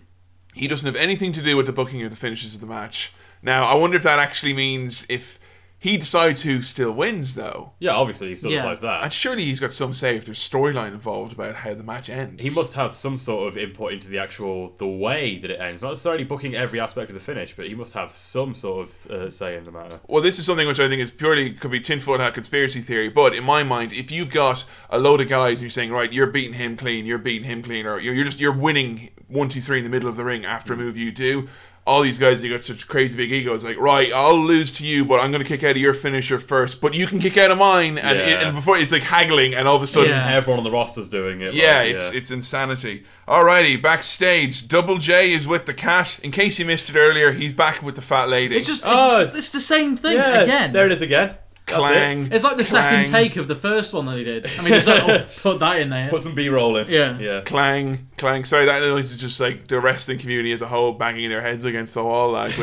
[0.55, 3.13] He doesn't have anything to do with the booking of the finishes of the match.
[3.43, 5.37] Now, I wonder if that actually means if
[5.83, 7.73] he decides who still wins, though.
[7.77, 8.59] Yeah, obviously he still Yeah.
[8.59, 9.03] decides that.
[9.03, 12.41] And surely he's got some say if there's storyline involved about how the match ends.
[12.41, 15.81] He must have some sort of input into the actual the way that it ends.
[15.81, 19.11] Not necessarily booking every aspect of the finish, but he must have some sort of
[19.11, 19.99] uh, say in the matter.
[20.07, 23.09] Well, this is something which I think is purely could be tinfoil hat conspiracy theory.
[23.09, 26.13] But in my mind, if you've got a load of guys and you're saying, right,
[26.13, 29.49] you're beating him clean, you're beating him clean, or you're, you're just you're winning one,
[29.49, 31.49] two, three in the middle of the ring after a move you do.
[31.85, 33.65] All these guys, they got such crazy big egos.
[33.65, 36.39] Like, right, I'll lose to you, but I'm going to kick out of your finisher
[36.39, 36.79] first.
[36.79, 38.47] But you can kick out of mine, and, Yeah.
[38.47, 40.33] and before it's like haggling, and all of a sudden, Yeah.
[40.33, 41.53] Everyone on the roster's doing it.
[41.53, 43.03] yeah, like, it's it's insanity.
[43.27, 46.19] Alrighty, backstage, Double J is with the cat.
[46.23, 48.55] In case you missed it earlier, he's back with the fat lady.
[48.55, 49.19] It's just it's, Oh.
[49.21, 50.41] just- it's the same thing yeah.
[50.41, 50.71] again.
[50.71, 51.35] There it is again.
[51.65, 52.25] Clang.
[52.27, 52.33] it.
[52.33, 54.47] It's like the clang, second take of the first one that he did.
[54.59, 56.07] I mean, just like, oh, put that in there.
[56.07, 56.89] Put some B-roll in.
[56.89, 57.17] Yeah.
[57.17, 57.41] Yeah.
[57.41, 58.45] clang, clang.
[58.45, 61.65] Sorry, that noise is just like the wrestling community as a whole banging their heads
[61.65, 62.31] against the wall.
[62.31, 62.53] Like,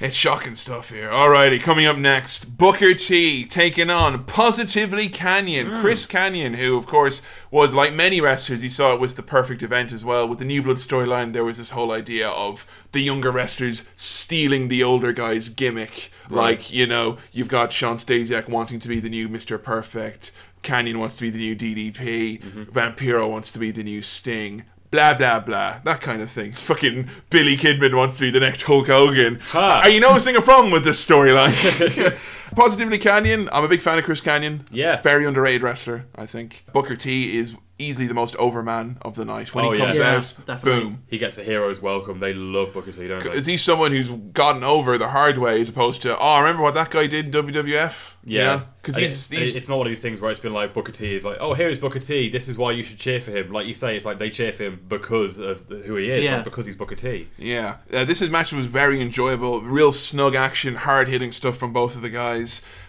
[0.00, 1.08] it's shocking stuff here.
[1.08, 5.80] Alrighty, coming up next, Booker T taking on Positively Kanyon, hmm.
[5.80, 8.60] Chris Kanyon, who of course was like many wrestlers.
[8.60, 10.28] He saw it was the perfect event as well.
[10.28, 14.68] With the New Blood storyline, there was this whole idea of the younger wrestlers stealing
[14.68, 16.10] the older guys' gimmick.
[16.30, 19.62] Like, you know, you've got Shawn Stasiak wanting to be the new Mr.
[19.62, 20.32] Perfect.
[20.64, 22.40] Kanyon wants to be the new DDP.
[22.42, 22.62] Mm-hmm.
[22.64, 24.64] Vampiro wants to be the new Sting.
[24.90, 26.52] Blah blah blah, that kind of thing.
[26.52, 29.40] Fucking Billy Kidman wants to be the next Hulk Hogan.
[29.50, 29.80] Ha.
[29.84, 32.16] Are you noticing a problem with this storyline?
[32.54, 33.48] Positively Kanyon.
[33.52, 34.66] I'm a big fan of Chris Kanyon.
[34.70, 35.00] Yeah.
[35.02, 36.06] very underrated wrestler.
[36.14, 39.52] I think Booker T is easily the most over man of the night.
[39.52, 40.80] When Oh, he comes Yeah, out, definitely.
[40.84, 41.02] boom.
[41.08, 42.20] He gets a hero's welcome.
[42.20, 43.30] They love Booker T, don't they?
[43.30, 46.74] Is he someone who's gotten over the hard way as opposed to, oh, remember what
[46.74, 48.12] that guy did in WWF?
[48.26, 50.72] Yeah, because And he's, he's it's not one of these things where it's been like
[50.72, 52.30] Booker T is like, oh, here's Booker T.
[52.30, 53.50] This is why you should cheer for him.
[53.52, 56.36] Like you say, it's like they cheer for him because of who he is, Yeah.
[56.36, 57.26] not because he's Booker T.
[57.36, 59.60] Yeah, uh, this match was very enjoyable.
[59.62, 62.43] Real snug action, hard hitting stuff from both of the guys.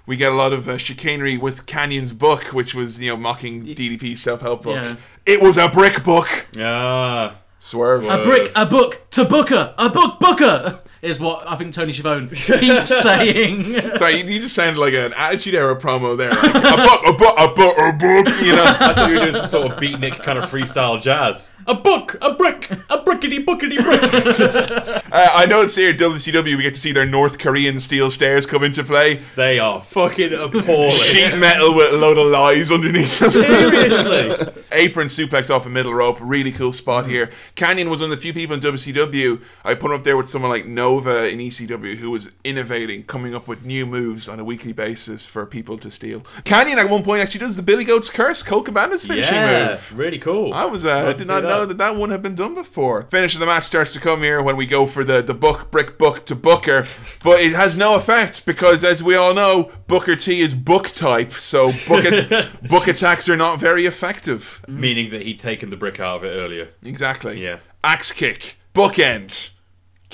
[0.06, 3.66] We get a lot of uh, chicanery with Kanyon's book, which was you know mocking
[3.66, 4.76] DDP self help book.
[4.76, 4.95] Yeah.
[5.26, 6.47] It was a brick book.
[6.58, 8.06] Ah, Swerve.
[8.06, 12.28] A brick, a book to Booker, a book Booker is what I think Tony Schiavone
[12.36, 13.74] keeps saying.
[13.97, 16.32] Sorry, you, you just sounded like an Attitude Era promo there.
[16.32, 18.41] Like, a book, a book, a book, a book.
[18.43, 18.64] You know.
[18.66, 21.51] I thought you were doing some sort of beatnik kind of freestyle jazz.
[21.68, 25.01] A book, a brick, a brickety bookety brick.
[25.16, 26.58] Uh, I know it's here at WCW.
[26.58, 29.22] We get to see their North Korean steel stairs come into play.
[29.38, 30.91] they are fucking appalling.
[30.91, 33.20] Sheet metal with a load of lies underneath.
[33.20, 33.32] them.
[33.32, 34.64] Seriously.
[34.74, 36.18] Apron suplex off a middle rope.
[36.20, 37.30] Really cool spot here.
[37.56, 39.41] Kanyon was one of the few people in WCW.
[39.64, 40.66] I put him up there with someone like
[40.96, 45.26] Nova in ECW who was innovating, coming up with new moves on a weekly basis
[45.26, 46.22] for people to steal.
[46.46, 49.98] Kanyon at one point actually does the Billy Goat's Curse, Colt Cabana's finishing yeah, move.
[49.98, 50.54] really cool.
[50.54, 51.78] I was uh, Nice did not know that.
[51.78, 53.04] that that one had been done before.
[53.12, 55.70] Finish of the match starts to come here when we go for the, the book,
[55.70, 56.88] brick book to Booker,
[57.22, 61.34] but it has no effect because, as we all know, Booker T is book type,
[61.34, 62.06] so book,
[62.70, 64.64] book attacks are not very effective.
[64.70, 66.70] Meaning that he'd taken the brick out of it earlier.
[66.84, 67.43] Exactly.
[67.43, 67.60] Yeah.
[67.84, 69.50] Axe kick, bookend,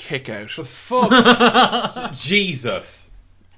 [0.02, 0.50] kick out.
[0.50, 3.10] For fuck's Jesus.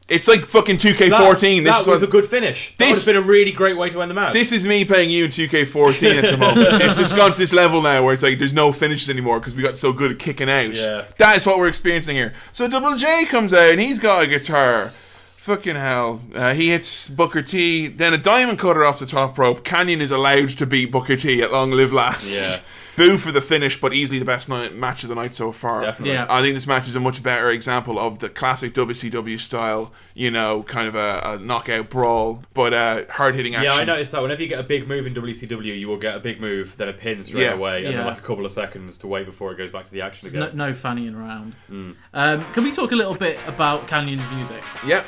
[0.06, 1.08] It's like fucking 2K14.
[1.08, 2.74] That, this that is was what- a good finish.
[2.76, 4.34] That would This- have been a really great way to end the match.
[4.34, 6.82] This is me playing you in 2K14 at the moment.
[6.82, 9.54] it's just gone to this level now where it's like there's no finishes anymore because
[9.54, 10.74] we got so good at kicking out.
[10.76, 11.06] Yeah.
[11.16, 12.34] That is what we're experiencing here.
[12.52, 14.92] So Double J comes out and he's got a guitar.
[15.38, 16.20] Fucking hell.
[16.34, 19.62] Uh, he hits Booker T, then a diamond cutter off the top rope.
[19.64, 22.34] Kanyon is allowed to beat Booker T at long live last.
[22.38, 22.60] Yeah.
[22.96, 25.82] Boo for the finish, but easily the best night, match of the night so far.
[25.82, 26.14] Definitely.
[26.14, 26.26] Yeah.
[26.28, 30.30] I think this match is a much better example of the classic WCW style, you
[30.30, 33.72] know, kind of a, a knockout brawl, but uh, hard hitting action.
[33.72, 36.14] Yeah, I noticed that whenever you get a big move in WCW, you will get
[36.14, 37.54] a big move, then a pin straight Yeah.
[37.54, 39.90] away, and then like a couple of seconds to wait before it goes back to
[39.92, 40.56] the action again.
[40.56, 41.56] no fannying around.
[41.70, 41.96] Mm.
[42.14, 44.62] Um, can we talk a little bit about Kanyon's music?
[44.86, 45.02] Yeah.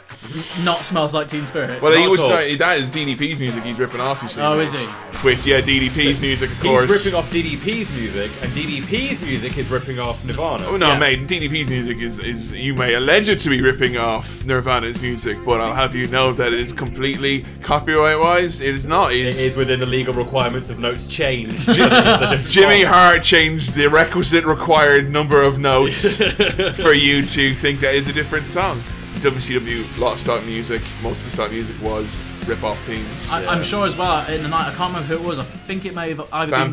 [0.64, 1.80] Not smells like Teen Spirit.
[1.80, 2.30] Well, he was at all.
[2.30, 4.40] starting, that is DDP's music he's ripping off, you see.
[4.40, 4.84] Oh, is he?
[5.22, 6.82] Which, yeah, DDP's music, of course.
[6.82, 7.04] He's course.
[7.06, 10.64] ripping off DDP's music, and DDP's music is ripping off Nirvana.
[10.66, 10.98] Oh no, Yeah.
[10.98, 11.26] mate!
[11.28, 15.60] DDP's music is, is you may allege it to be ripping off Nirvana's music, but
[15.60, 18.60] I'll have you know that it is completely copyright wise.
[18.60, 19.12] It is not.
[19.12, 21.60] It It is, is within the legal requirements of notes changed.
[21.62, 22.82] so that it's a different Jimmy.
[22.84, 26.16] Hart changed the requisite required number of notes
[26.82, 28.80] for you to think that is a different song.
[29.16, 30.82] WCW lot of stock music.
[31.02, 33.30] Most of the stock music was rip off themes.
[33.32, 34.28] I, I'm sure as well.
[34.30, 35.38] In the night, I can't remember who it was.
[35.38, 36.52] I think it may have either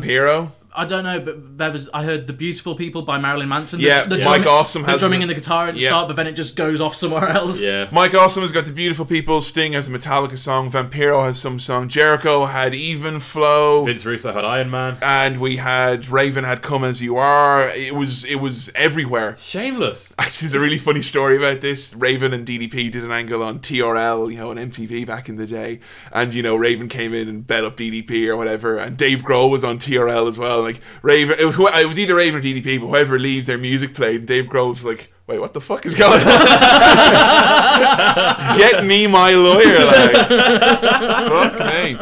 [0.74, 0.80] Vampiro.
[0.82, 1.88] I don't know, but there was.
[1.94, 3.80] I heard "The Beautiful People" by Marilyn Manson.
[3.80, 5.88] The, Yeah, the Mike drumming- Awesome the drumming the- and the guitar at the yeah.
[5.88, 7.60] start, but then it just goes off somewhere else.
[7.62, 7.88] Yeah.
[7.92, 9.40] Mike Awesome has got the beautiful people.
[9.40, 10.70] Sting has a Metallica song.
[10.70, 11.88] Vampiro has some song.
[11.88, 13.84] Jericho had even flow.
[13.84, 14.98] Vince Russo had Iron Man.
[15.02, 17.68] and we had Raven had come as you are.
[17.68, 19.36] It was it was everywhere.
[19.38, 20.14] Shameless.
[20.18, 21.94] Actually, there's a really funny story about this.
[21.94, 25.46] Raven and DDP did an angle on TRL, you know, on MTV back in the
[25.46, 25.80] day,
[26.12, 29.50] and you know, Raven came in and bet up DDP or whatever, and Dave Grohl
[29.50, 30.63] was on TRL as well.
[30.64, 33.94] Like Raven, it was, it was either Raven or DDP, but whoever leaves, their music
[33.94, 34.20] played.
[34.20, 35.10] And Dave Grohl's like.
[35.26, 36.26] Wait, what the fuck is going on?
[38.58, 40.14] Get me my lawyer, like.
[40.28, 41.96] Fuck me.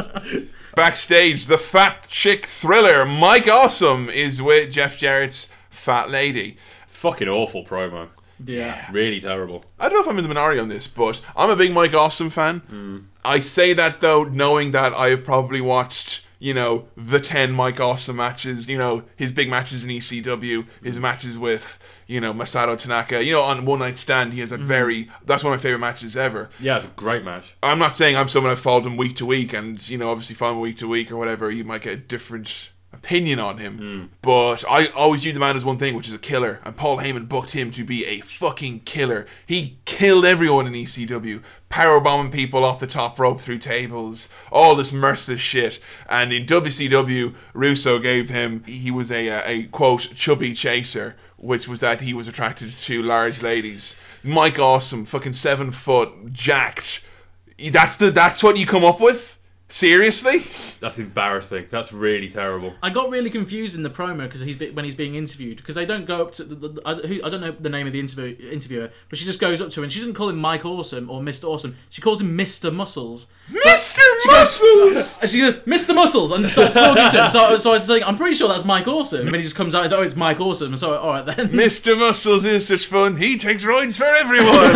[0.75, 6.57] Backstage, the fat chick thriller, Mike Awesome, is with Jeff Jarrett's fat lady.
[6.87, 8.09] Fucking awful promo.
[8.45, 8.89] Yeah.
[8.91, 9.65] Really terrible.
[9.79, 11.95] I don't know if I'm in the minority on this, but I'm a big Mike
[11.95, 12.63] Awesome fan.
[12.71, 13.05] Mm.
[13.25, 17.79] I say that though, knowing that I have probably watched, you know, the 10 Mike
[17.79, 21.79] Awesome matches, you know, his big matches in ECW, his matches with,
[22.09, 23.23] you know, Masato Tanaka.
[23.23, 24.67] You know, on One Night Stand, he has a mm-hmm.
[24.67, 26.51] very, that's one of my favorite matches ever.
[26.59, 27.57] Yeah, it's a great match.
[27.63, 30.35] I'm not saying I'm someone I've followed him week to week, and you know, obviously
[30.35, 33.79] following him week to week or whatever, you might get a different opinion on him.
[33.79, 34.05] Hmm.
[34.21, 36.61] But I always view the man as one thing, which is a killer.
[36.65, 39.27] And Paul Heyman booked him to be a fucking killer.
[39.47, 44.75] He killed everyone in ECW, power bombing people off the top rope through tables, all
[44.75, 45.81] this merciless shit.
[46.09, 51.17] And in WCW, Russo gave him he was a a, a quote chubby chaser.
[51.37, 53.97] Which was that he was attracted to large ladies.
[54.23, 57.05] Mike Awesome, fucking seven foot, jacked.
[57.73, 59.39] That's the that's what you come up with?
[59.73, 60.43] Seriously?
[60.81, 61.69] That's embarrassing.
[61.71, 62.75] That's really terrible.
[62.83, 65.87] I got really confused in the promo because he's when he's being interviewed because they
[65.87, 68.01] don't go up to the, the, I, who, I don't know the name of the
[68.01, 70.67] interview, interviewer, but she just goes up to him and she doesn't call him Mike
[70.67, 71.45] Awesome or Mr.
[71.45, 71.77] Awesome.
[71.89, 72.71] She calls him Mr.
[72.71, 73.29] Muscles.
[73.51, 74.01] Mr.
[74.27, 75.19] Muscles!
[75.23, 75.95] And she goes, Mr.
[75.95, 77.31] Muscles, and starts talking to him.
[77.31, 79.21] So, so I was saying, I'm pretty sure that's Mike Awesome.
[79.21, 80.77] And then he just comes out and says, oh, it's Mike Awesome.
[80.77, 81.49] So, all right then.
[81.49, 81.99] Mr.
[81.99, 83.17] Muscles is such fun.
[83.17, 84.75] He takes rides for everyone.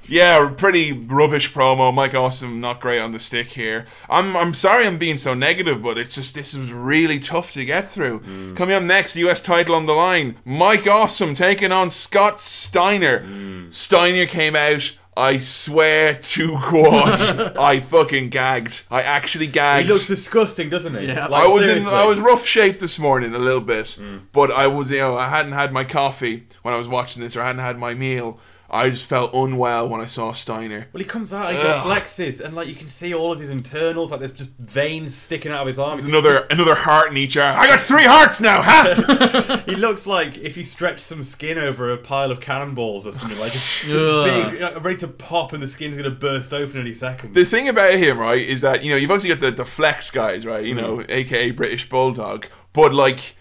[0.08, 1.94] yeah, pretty rubbish promo.
[1.94, 3.86] Mike Awesome not great on the stick here.
[4.08, 7.64] I'm I'm sorry I'm being so negative, but it's just this was really tough to
[7.64, 8.20] get through.
[8.20, 8.56] Mm.
[8.56, 10.36] Coming up next, US title on the line.
[10.44, 13.20] Mike Awesome taking on Scott Steiner.
[13.20, 13.72] Mm.
[13.72, 14.92] Steiner came out.
[15.14, 18.84] I swear to God, I fucking gagged.
[18.90, 19.86] I actually gagged.
[19.86, 21.08] He looks disgusting, doesn't he?
[21.08, 21.26] Yeah.
[21.26, 21.86] Like, I was in.
[21.86, 24.22] I was rough shape this morning a little bit, mm.
[24.32, 27.36] but I was you know I hadn't had my coffee when I was watching this
[27.36, 28.40] or I hadn't had my meal.
[28.74, 30.88] I just felt unwell when I saw Steiner.
[30.94, 31.84] Well, he comes out and he Ugh.
[31.84, 35.52] flexes, and like you can see all of his internals, like there's just veins sticking
[35.52, 35.98] out of his arm.
[35.98, 37.60] There's another another heart in each arm.
[37.60, 39.62] I got three hearts now, ha!
[39.66, 43.38] He looks like if he stretched some skin over a pile of cannonballs or something
[43.38, 43.90] like just, just
[44.52, 47.34] big, like, ready to pop, and the skin's gonna burst open any second.
[47.34, 50.10] the thing about him, right, is that you know you've obviously got the the flex
[50.10, 50.64] guys, right?
[50.64, 50.80] You mm.
[50.80, 53.36] know, aka British Bulldog, but like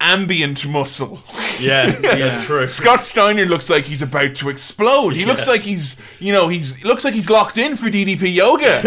[0.00, 1.22] ambient muscle.
[1.60, 2.66] yeah, that's true.
[2.66, 5.14] Scott Steiner looks like he's about to explode.
[5.14, 8.82] He looks like he's, you know, he's looks like he's locked in for DDP yoga.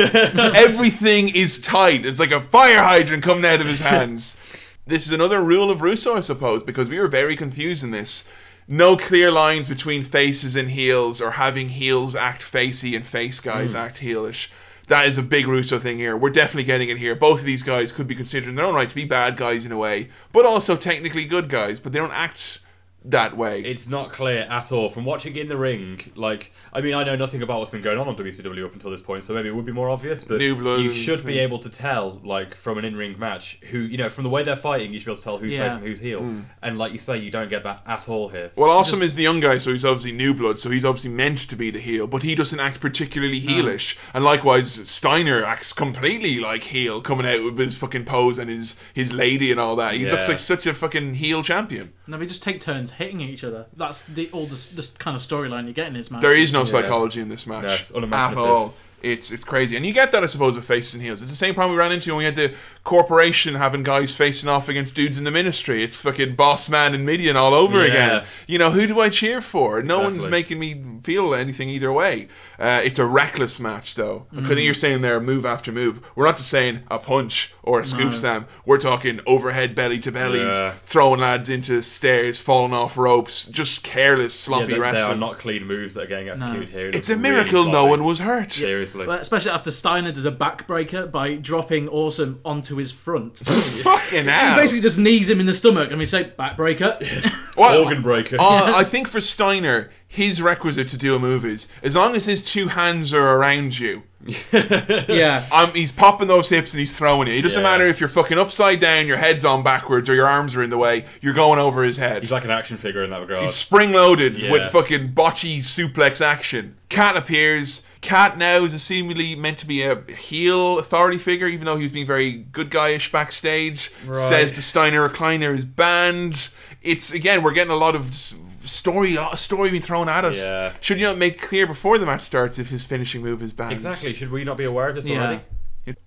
[0.55, 2.05] Everything is tight.
[2.05, 4.37] It's like a fire hydrant coming out of his hands.
[4.85, 8.27] this is another rule of Russo, I suppose, because we were very confused in this.
[8.67, 13.73] No clear lines between faces and heels, or having heels act facey and face guys
[13.73, 13.79] Mm.
[13.79, 14.47] act heelish.
[14.89, 16.17] That is a big Russo thing here.
[16.17, 17.15] We're definitely getting it here.
[17.15, 19.63] Both of these guys could be considered in their own right to be bad guys
[19.63, 22.59] in a way, but also technically good guys, but they don't act
[23.05, 23.61] that way.
[23.61, 26.01] It's not clear at all from watching in the ring.
[26.15, 28.91] Like, I mean, I know nothing about what's been going on on WCW up until
[28.91, 30.23] this point, so maybe it would be more obvious.
[30.23, 33.97] But New you should be able to tell, like, from an in-ring match, who you
[33.97, 35.67] know, from the way they're fighting, you should be able to tell who's Yeah.
[35.69, 36.21] face and who's heel.
[36.21, 36.45] Mm.
[36.61, 38.51] And like you say, you don't get that at all here.
[38.55, 41.37] Well, Awesome is the young guy, so he's obviously new blood, so he's obviously meant
[41.49, 43.53] to be the heel, but he doesn't act particularly No.
[43.53, 43.97] heelish.
[44.13, 48.77] And likewise, Steiner acts completely like heel, coming out with his fucking pose and his
[48.93, 49.93] his lady and all that.
[49.93, 51.93] He looks like such a fucking heel champion.
[52.07, 53.65] No, we just take turns hitting each other.
[53.77, 56.21] That's the, all this, this kind of storyline you get in this match.
[56.21, 58.73] There is no psychology in this match No, it's at all.
[59.01, 61.21] It's it's crazy, and you get that I suppose with faces and heels.
[61.21, 62.53] It's the same problem we ran into when we had the
[62.89, 65.83] corporation having guys facing off against dudes in the ministry.
[65.83, 67.91] It's fucking boss man and Mideon all over Yeah.
[67.91, 68.23] again.
[68.47, 69.83] You know who do I cheer for?
[69.83, 72.27] No one's making me feel anything either way.
[72.57, 74.25] Uh, it's a reckless match though.
[74.35, 74.47] I Mm.
[74.47, 76.01] think you're saying there move after move.
[76.15, 78.13] We're not just saying a punch or a scoop No.
[78.15, 78.45] slam.
[78.65, 80.71] We're talking overhead belly to bellies, Yeah.
[80.87, 85.11] throwing lads into stairs, falling off ropes, just careless, sloppy yeah, they, they wrestling.
[85.13, 86.87] are not clean moves that are getting executed here.
[86.89, 88.51] It It's looks a miracle really no one was hurt.
[88.51, 89.05] Seriously.
[89.05, 93.37] Well, especially after Steiner does a backbreaker by dropping Awesome onto his front.
[93.45, 97.35] Fucking He basically just knees him in the stomach, and we say backbreaker.
[97.59, 98.37] Well, Organ breaker.
[98.39, 102.23] uh, I think for Steiner, his requisite to do a move is as long as
[102.25, 104.03] his two hands are around you.
[104.53, 105.45] Yeah.
[105.51, 107.33] Um, he's popping those hips and he's throwing you.
[107.33, 107.69] It doesn't Yeah.
[107.69, 110.69] matter if you're fucking upside down, your head's on backwards, or your arms are in
[110.69, 111.03] the way.
[111.21, 112.21] You're going over his head.
[112.21, 113.41] He's like an action figure in that regard.
[113.41, 114.51] He's spring loaded Yeah.
[114.51, 116.75] with fucking botchy suplex action.
[116.87, 117.83] Cat appears.
[118.01, 121.91] Cat now is seemingly meant to be a heel authority figure, even though he was
[121.91, 123.91] being very good guyish backstage.
[124.05, 124.15] Right.
[124.15, 126.49] Says the Steiner recliner is banned.
[126.81, 130.41] It's again, we're getting a lot of story, a story being thrown at us.
[130.41, 130.73] Yeah.
[130.79, 133.73] Should you not make clear before the match starts if his finishing move is banned?
[133.73, 134.13] Exactly.
[134.13, 135.17] Should we not be aware of this Yeah.
[135.17, 135.41] already?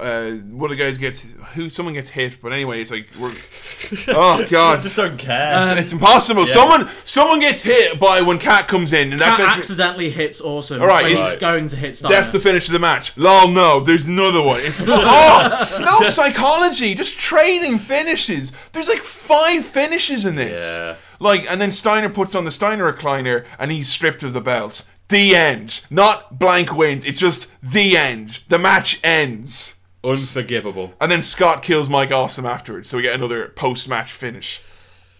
[0.00, 3.34] Uh, one of the guys gets who someone gets hit, but anyway, it's like we're
[4.08, 5.54] oh god, just don't care.
[5.56, 6.42] it's, Um, it's impossible.
[6.42, 6.52] yes.
[6.52, 10.10] Someone someone gets hit by when Cat comes in, and that's Cat meant be- accidentally
[10.10, 10.80] hits Awesome.
[10.80, 12.14] All right, he's it's- going to hit Steiner.
[12.14, 13.16] That's the finish of the match.
[13.16, 14.60] Lol, no, there's another one.
[14.60, 18.52] It's oh, no psychology, just training finishes.
[18.72, 20.76] There's like five finishes in this.
[20.78, 20.96] Yeah.
[21.20, 24.84] Like, and then Steiner puts on the Steiner recliner, and he's stripped of the belt.
[25.12, 25.84] The end.
[25.90, 27.04] Not blank wins.
[27.04, 28.44] It's just the end.
[28.48, 29.74] The match ends.
[30.02, 30.94] Unforgivable.
[30.98, 34.62] And then Scott kills Mike Awesome afterwards, so we get another post-match finish.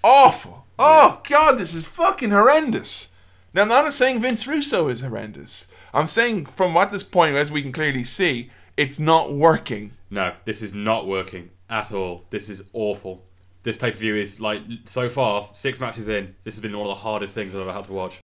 [0.03, 0.65] Awful.
[0.79, 3.13] Oh god, this is fucking horrendous.
[3.53, 5.67] Now I'm not saying Vince Russo is horrendous.
[5.93, 9.93] I'm saying from what this point, as we can clearly see, it's not working.
[10.09, 12.25] No, this is not working at all.
[12.31, 13.25] This is awful.
[13.63, 16.35] This pay per view is like so far six matches in.
[16.45, 18.19] This has been one of the hardest things I've ever had to watch.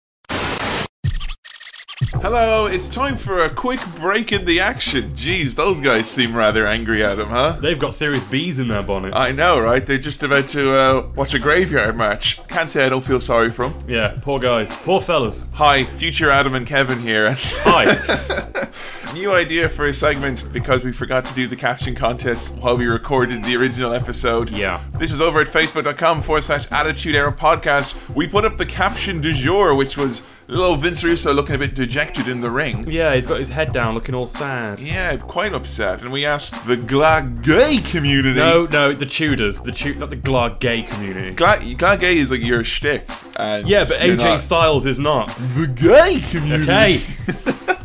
[1.99, 5.13] Hello, it's time for a quick break in the action.
[5.13, 7.53] Jeez, those guys seem rather angry at him, huh?
[7.59, 9.15] They've got serious bees in their bonnet.
[9.15, 9.85] I know, right?
[9.85, 12.47] They're just about to uh, watch a graveyard match.
[12.49, 13.89] Can't say I don't feel sorry for them.
[13.89, 15.47] Yeah, poor guys, poor fellas.
[15.55, 17.35] Hi, future Adam and Kevin here.
[17.35, 19.15] Hi.
[19.15, 22.85] New idea for a segment because we forgot to do the caption contest while we
[22.85, 24.51] recorded the original episode.
[24.51, 24.85] Yeah.
[24.99, 27.97] This was over at facebook.com forward slash attitude era podcast.
[28.15, 31.75] We put up the caption du jour, which was little Vince Russo looking a bit
[31.75, 32.89] dejected in the ring.
[32.91, 34.81] Yeah, he's got his head down, looking all sad.
[34.81, 36.03] Yeah, quite upset.
[36.03, 38.39] And we asked the Gla gay community.
[38.39, 41.33] No, no, the Tudors, the tu- not the Glar gay community.
[41.33, 43.09] Gla, Gla gay is like your shtick.
[43.39, 44.41] And yeah, but AJ not.
[44.41, 45.29] Styles is not.
[45.57, 46.71] The gay community.
[46.73, 46.97] Okay.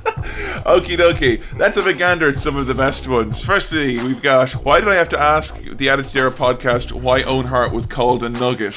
[0.61, 1.41] Okie dokie.
[1.57, 3.43] Let's have a gander at some of the best ones.
[3.43, 7.47] Firstly, we've got why did I have to ask the Attitude Era podcast why Owen
[7.47, 8.75] Hart was called a nugget?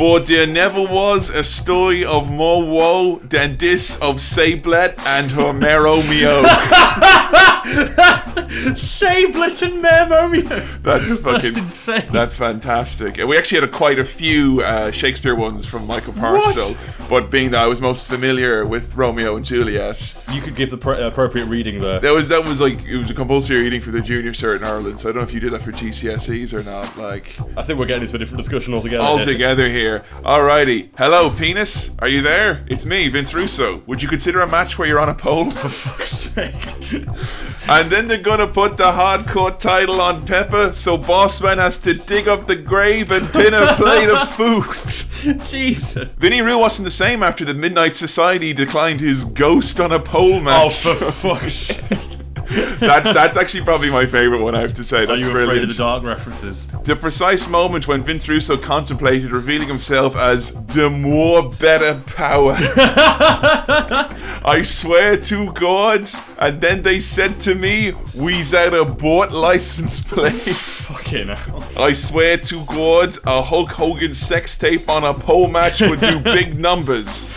[0.00, 5.52] For there never was a story of more woe than this of Sablet and her
[5.52, 6.40] Meromeo.
[8.48, 10.82] Sablet and Memomeo.
[10.82, 12.08] That's fucking That's insane.
[12.12, 13.18] That's fantastic.
[13.18, 16.76] And we actually had a, quite a few uh, Shakespeare ones from Michael Parcel,
[17.08, 20.76] but being that I was most familiar with Romeo and Juliet, You could give the
[20.78, 22.00] pro- appropriate reading there.
[22.00, 24.64] That was that was like it was a compulsory reading for the junior cert in
[24.64, 25.00] Ireland.
[25.00, 26.96] So I don't know if you did that for GCSEs or not.
[26.96, 29.02] Like I think we're getting into a different discussion altogether.
[29.02, 29.26] all here.
[29.26, 30.04] together here.
[30.24, 32.64] Alrighty, hello penis, are you there?
[32.68, 33.78] It's me, Vince Russo.
[33.86, 35.50] Would you consider a match where you're on a pole?
[35.50, 37.00] For fuck's sake.
[37.68, 42.28] and then they're gonna put the hardcore title on Pepper, so Bossman has to dig
[42.28, 45.40] up the grave and pin a plate of food.
[45.48, 46.08] Jesus.
[46.16, 50.38] Vinny Rue wasn't the same after the Midnight Society declined his ghost on a pole
[50.38, 50.86] match.
[50.86, 51.82] Oh, for fuck's sake.
[52.50, 54.54] that, that's actually probably my favorite one.
[54.54, 55.06] I have to say.
[55.06, 55.42] Are you brilliant.
[55.44, 56.66] afraid of the dark references?
[56.66, 62.56] The precise moment when Vince Russo contemplated revealing himself as the more better power.
[64.42, 70.00] I swear to God, and then they said to me, "We's out a bought license
[70.00, 71.64] plate." Fucking hell.
[71.76, 76.18] I swear to God, a Hulk Hogan sex tape on a pole match would do
[76.24, 77.30] big numbers.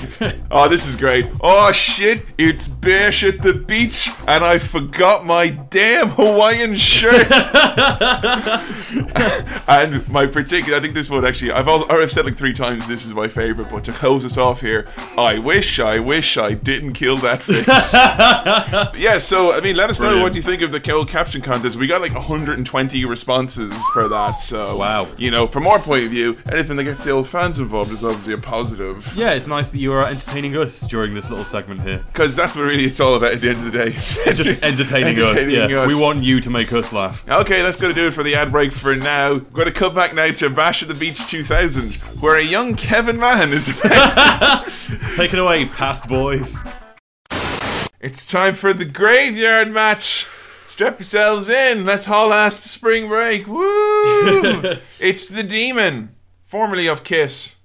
[0.50, 1.28] Oh, this is great.
[1.42, 7.32] Oh shit, it's Bash at the beach, and I forgot my damn Hawaiian shirt.
[9.68, 12.54] and my particular, I think this one actually, I've, al- or I've said like three
[12.54, 14.88] times this is my favorite, but to close us off here,
[15.18, 17.68] I wish, I wish I didn't kill that fish.
[19.02, 21.76] yeah, so I mean, let us know what you think of the Kill Caption Contest.
[21.78, 25.08] We got like 120 responses for that, so Wow.
[25.18, 28.04] You know, from our point of view, anything that gets the old fans involved is
[28.04, 29.16] obviously a positive.
[29.16, 32.02] Yeah, it's nice that you are entertaining us during this little segment here.
[32.08, 33.92] Because that's what really it's all about at the end of the day.
[34.34, 35.30] Just entertaining, us.
[35.30, 35.94] Entertaining Yeah, us.
[35.94, 37.28] we want you to make us laugh.
[37.28, 39.34] Okay, that's going to do it for the ad break for now.
[39.34, 42.76] We're going to cut back now to Bash at the Beach 2000, where a young
[42.76, 43.66] Kevin Mann is.
[45.16, 46.58] Take it away, past boys.
[48.00, 50.26] it's time for the graveyard match.
[50.66, 51.86] Strap yourselves in.
[51.86, 53.48] Let's haul ass to spring break.
[53.48, 54.64] Woo!
[55.00, 56.16] it's the demon,
[56.46, 57.58] formerly of Kiss.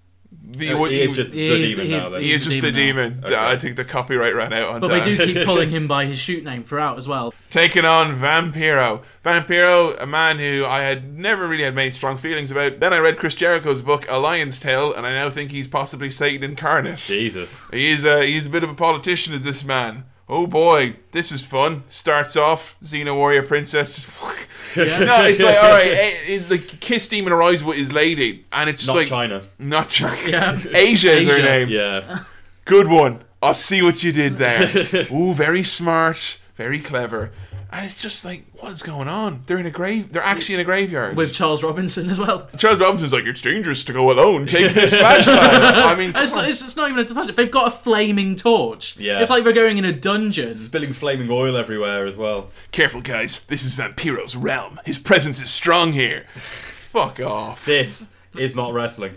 [0.50, 2.08] The, Uh, he is just the He's- demon he's- now.
[2.08, 2.22] Then.
[2.22, 3.22] he is just the demon.
[3.22, 3.34] Okay.
[3.34, 5.04] I think the copyright ran out on But that.
[5.04, 7.34] they do keep calling him by his shoot name throughout as well.
[7.50, 9.02] taking on Vampiro.
[9.24, 12.80] Vampiro, a man who I had never really had made strong feelings about.
[12.80, 16.08] Then I read Chris Jericho's book, A Lion's Tale, and I now think he's possibly
[16.10, 16.96] Satan incarnate.
[16.96, 17.60] Jesus.
[17.70, 20.04] He's a, he's a bit of a politician, is this man.
[20.30, 21.84] Oh boy, this is fun.
[21.86, 23.94] Starts off, Xena Warrior Princess.
[24.04, 24.10] Just
[24.76, 24.98] Yeah.
[25.04, 28.82] no, it's like, alright, eh, it's like Kiss Demon arrives with his lady, and it's
[28.82, 29.08] just Not like.
[29.08, 29.42] China.
[29.58, 30.14] Not China.
[30.28, 30.60] Yeah.
[30.74, 31.68] Asia is her name.
[31.70, 32.24] Yeah.
[32.66, 33.22] Good one.
[33.42, 34.68] I'll see what you did there.
[35.10, 37.30] Ooh, very smart, very clever.
[37.70, 39.42] And it's just like, what's going on?
[39.46, 40.10] They're in a grave.
[40.10, 41.18] They're actually in a graveyard.
[41.18, 42.48] With Charles Robinson as well.
[42.56, 44.46] Charles Robinson's like, it's dangerous to go alone.
[44.46, 45.36] Take this flashlight.
[45.76, 46.48] I mean, It's, come on.
[46.48, 47.36] it's, it's not even a flashlight.
[47.36, 48.96] They've got a flaming torch.
[48.96, 49.20] Yeah.
[49.20, 50.54] It's like they're going in a dungeon.
[50.54, 52.50] Spilling flaming oil everywhere as well.
[52.72, 53.44] careful, guys.
[53.44, 54.80] This is Vampiro's realm.
[54.86, 56.24] His presence is strong here.
[56.36, 57.66] Fuck off.
[57.66, 59.16] This is not wrestling.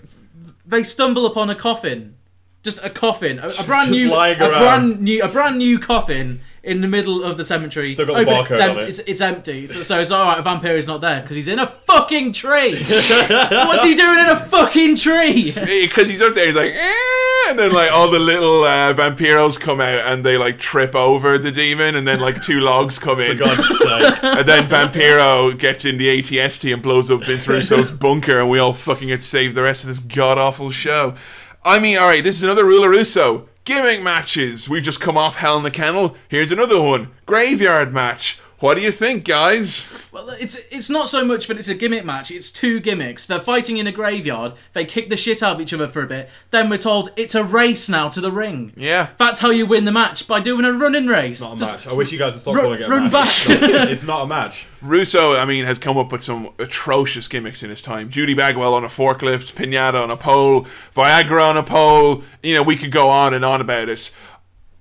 [0.66, 2.16] They stumble upon a coffin.
[2.64, 3.40] Just a coffin.
[3.40, 6.88] A, a brand Just new lying a brand new a brand new coffin in the
[6.88, 7.94] middle of the cemetery.
[7.94, 8.90] Still got the Open barcode it's, on empty, it.
[8.90, 9.68] It's, it's empty.
[9.68, 12.84] So, so it's alright, a vampire is not there because he's in a fucking tree.
[12.84, 15.56] What's he doing in a fucking tree?
[15.92, 19.60] Because he's up there, he's like, eh, and then like all the little uh, vampiros
[19.60, 23.20] come out and they like trip over the demon, and then like two logs come
[23.20, 23.38] in.
[23.38, 24.24] For God's sake.
[24.42, 28.60] And then Vampiro gets in the ATST and blows up Vince Russo's bunker, and we
[28.60, 31.16] all fucking get saved the rest of this god awful show.
[31.64, 33.50] I mean, alright, this is another rule of Russo.
[33.64, 34.68] Gimmick matches.
[34.68, 36.16] We've just come off Hell in the Kennel.
[36.28, 37.12] Here's another one.
[37.28, 38.41] Graveyard match.
[38.62, 40.10] What do you think, guys?
[40.14, 42.30] Well, it's it's not so much that it's a gimmick match.
[42.30, 43.26] It's two gimmicks.
[43.26, 44.54] They're fighting in a graveyard.
[44.74, 46.30] They kick the shit out of each other for a bit.
[46.52, 48.72] Then we're told it's a race now to the ring.
[48.78, 49.10] Yeah.
[49.18, 51.34] That's how you win the match by doing a running race.
[51.34, 51.88] It's not a Just match.
[51.88, 53.14] I wish you guys would stop run- calling it a run match.
[53.48, 53.62] back.
[53.64, 54.68] It's not, it's not a match.
[54.84, 58.10] Russo, I mean, has come up with some atrocious gimmicks in his time.
[58.12, 62.24] Judy Bagwell on a forklift, Pinata on a pole, Viagra on a pole.
[62.44, 64.12] You know, we could go on and on about it.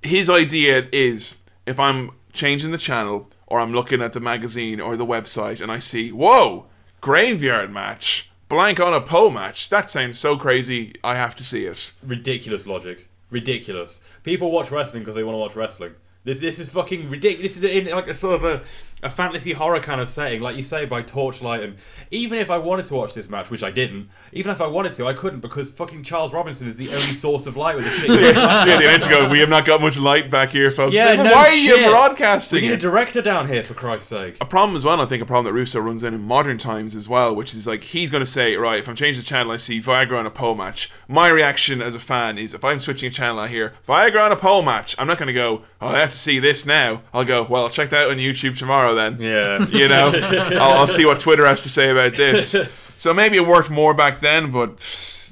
[0.02, 4.96] His idea is if I'm changing the channel or I'm looking at the magazine or
[4.96, 6.66] the website and I see, whoa,
[7.00, 9.68] graveyard match, blank on a pole match.
[9.68, 10.94] That sounds so crazy.
[11.04, 11.92] I have to see it.
[12.02, 13.08] Ridiculous logic.
[13.28, 14.00] Ridiculous.
[14.22, 15.94] People watch wrestling because they want to watch wrestling.
[16.22, 17.56] This this is fucking ridiculous.
[17.56, 18.62] This is in like a sort of a,
[19.02, 21.62] a fantasy horror kind of setting, like you say, by torchlight.
[21.62, 21.76] And
[22.10, 24.94] even if I wanted to watch this match, which I didn't, even if I wanted
[24.94, 27.90] to, I couldn't because fucking Charles Robinson is the only source of light with the
[27.90, 28.08] shit.
[28.36, 30.94] yeah, the events go, we have not got much light back here, folks.
[30.94, 34.08] Yeah, Then no why are you broadcasting We need a director down here for Christ's
[34.08, 34.36] sake.
[34.40, 36.94] a problem as well, I think a problem that Russo runs in in modern times
[36.94, 39.52] as well, which is like he's going to say, right, if I'm changing the channel,
[39.52, 40.90] I see Viagra on a pole match.
[41.08, 44.32] My reaction as a fan is if I'm switching a channel, I hear Viagra on
[44.32, 44.94] a pole match.
[44.98, 47.02] I'm not going to go, oh, I have to see this now.
[47.14, 49.20] I'll go, well, I'll check that out on YouTube tomorrow then.
[49.20, 49.66] Yeah.
[49.70, 50.12] You know,
[50.60, 52.54] I'll, I'll see what Twitter has to say about this.
[53.00, 54.76] So maybe it worked more back then, but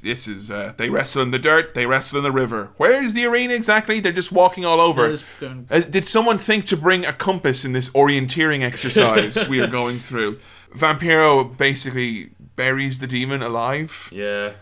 [0.01, 2.71] this is uh, they wrestle in the dirt, they wrestle in the river.
[2.77, 3.99] Where's the arena exactly?
[3.99, 5.15] They're just walking all over.
[5.39, 9.67] Going- Uh, did someone think to bring a compass in this orienteering exercise we are
[9.67, 10.39] going through?
[10.75, 14.09] Vampiro basically buries the demon alive.
[14.11, 14.53] Yeah.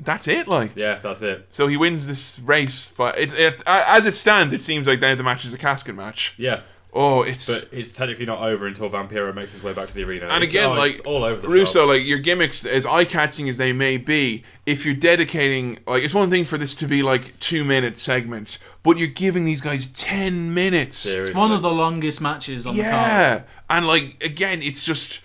[0.00, 0.76] That's it, like.
[0.76, 1.46] Yeah, that's it.
[1.50, 5.16] So he wins this race, but it, it, as it stands, it seems like now
[5.16, 6.34] the match is a casket match.
[6.36, 6.60] Yeah.
[6.94, 10.04] Oh, it's But it's technically not over until Vampiro makes his way back to the
[10.04, 10.24] arena.
[10.26, 11.88] and It's- again, oh, like it's all over the Russo, shop.
[11.88, 16.12] like your gimmicks, as eye catching as they may be, if you're dedicating, like it's
[16.12, 19.88] one thing for this to be like two minute segments, but you're giving these guys
[19.88, 21.06] ten minutes.
[21.06, 22.92] It's one of the longest matches on the card.
[22.92, 23.40] Yeah,
[23.70, 25.20] and like again, it's just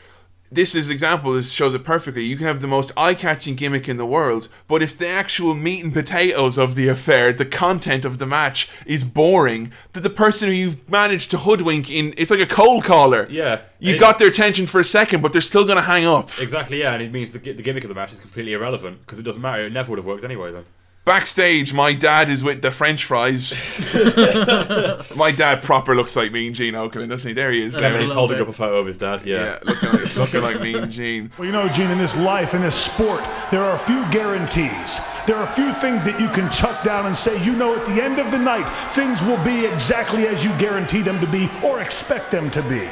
[0.52, 1.34] this is example.
[1.34, 2.24] This shows it perfectly.
[2.24, 5.84] You can have the most eye-catching gimmick in the world, but if the actual meat
[5.84, 10.48] and potatoes of the affair, the content of the match, is boring, that the person
[10.48, 13.28] who you've managed to hoodwink in, it's like a cold caller.
[13.30, 13.62] Yeah.
[13.80, 16.30] you It- got their attention for a second, but they're still gonna hang up.
[16.40, 19.20] Exactly, yeah, and it means the, the gimmick of the match is completely irrelevant because
[19.20, 19.64] it doesn't matter.
[19.66, 20.52] It never would have worked anyway.
[20.52, 20.64] Then
[21.08, 23.54] Backstage, my dad is with the French fries.
[25.16, 27.34] my dad proper looks like Mean Gene Okerlund, doesn't he?
[27.34, 27.76] There he is.
[27.76, 27.94] there.
[27.94, 29.26] Kevin's holding up a photo of his dad.
[29.26, 31.32] Yeah, Yeah, looking like, looking like Mean Gene.
[31.38, 35.00] Well, you know, Gene, in this life, in this sport, there are a few guarantees.
[35.26, 37.86] There are a few things that you can chuck down and say, you know, at
[37.86, 41.50] the end of the night, things will be exactly as you guarantee them to be
[41.64, 42.86] or expect them to be.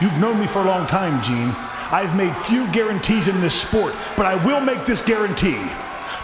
[0.00, 1.50] You've known me for a long time, Gene.
[1.90, 5.58] I've made few guarantees in this sport, but I will make this guarantee.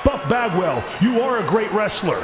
[0.04, 2.22] Buff Bagwell, you are a great wrestler,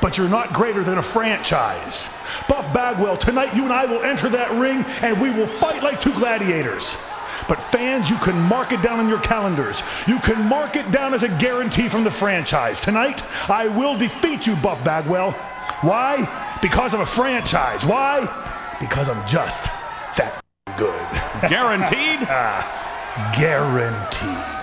[0.00, 2.24] but you're not greater than a franchise.
[2.48, 6.00] Buff Bagwell, tonight you and I will enter that ring and we will fight like
[6.00, 7.10] two gladiators.
[7.48, 9.82] But fans, you can mark it down on your calendars.
[10.06, 12.78] You can mark it down as a guarantee from the franchise.
[12.78, 15.32] Tonight, I will defeat you, Buff Bagwell.
[15.80, 16.58] Why?
[16.60, 17.86] Because I'm a franchise.
[17.86, 18.20] Why?
[18.80, 19.64] Because I'm just
[20.16, 20.42] that
[20.76, 20.92] good.
[21.48, 22.26] Guaranteed?
[22.28, 24.57] ah, guaranteed.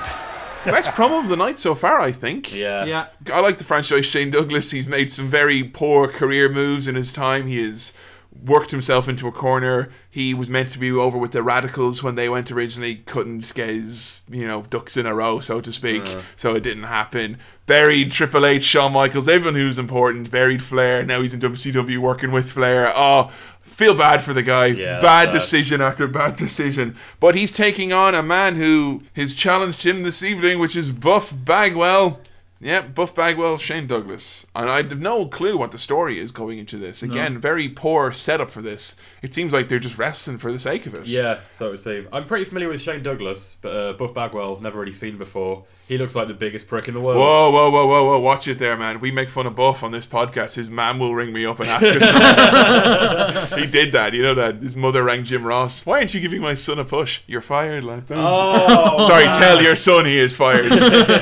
[0.65, 2.53] Best promo of the night so far, I think.
[2.53, 2.85] Yeah.
[2.85, 3.07] Yeah.
[3.31, 4.71] I like the franchise Shane Douglas.
[4.71, 7.47] He's made some very poor career moves in his time.
[7.47, 7.93] He has
[8.43, 9.89] worked himself into a corner.
[10.09, 12.97] He was meant to be over with the Radicalz when they went originally.
[12.97, 16.03] Couldn't get his, you know, ducks in a row, so to speak.
[16.05, 16.21] Uh.
[16.35, 17.37] So it didn't happen.
[17.65, 20.29] Buried Triple H, Shawn Michaels, everyone who's important.
[20.29, 21.05] Buried Flair.
[21.05, 22.91] Now he's in WCW working with Flair.
[22.95, 23.31] Oh,
[23.65, 24.67] feel bad for the guy.
[24.67, 26.95] Yeah, bad decision after bad decision.
[27.19, 31.33] But he's taking on a man who has challenged him this evening, which is Buff
[31.35, 32.21] Bagwell.
[32.61, 34.47] Yeah, Buff Bagwell, Shane Douglas.
[34.55, 37.03] And I have no clue what the story is going into this.
[37.03, 38.95] Again, very poor setup for this.
[39.25, 41.07] It seems like they're just wrestling for the sake of it.
[41.07, 42.07] Yeah, so it would seem.
[42.13, 45.63] I'm pretty familiar with Shane Douglas, but uh, Buff Bagwell, never really seen before.
[45.87, 47.17] He looks like the biggest prick in the world.
[47.17, 48.19] Whoa, whoa, whoa, whoa, whoa!
[48.19, 48.99] Watch it there, man.
[48.99, 51.67] We make fun of Buff on this podcast, his mum will ring me up and
[51.67, 53.53] ask us.
[53.59, 54.57] he did that, you know that.
[54.57, 55.87] His mother rang Jim Ross.
[55.87, 57.21] Why aren't you giving my son a push?
[57.25, 58.03] You're fired, lad.
[58.11, 59.25] Oh, sorry.
[59.25, 59.33] man.
[59.33, 60.69] Tell your son he is fired.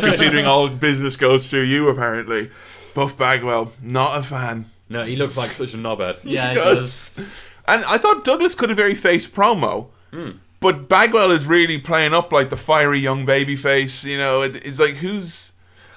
[0.01, 2.51] considering all business goes through you, apparently.
[2.93, 4.65] Buff Bagwell, not a fan.
[4.89, 6.19] No, he looks like such a knobhead.
[6.25, 7.17] Yeah, he he does.
[7.67, 9.87] And I thought Douglas could have very face promo.
[10.11, 10.31] Hmm.
[10.59, 14.05] But Bagwell is really playing up like the fiery young baby face.
[14.05, 15.53] You know, it's like who's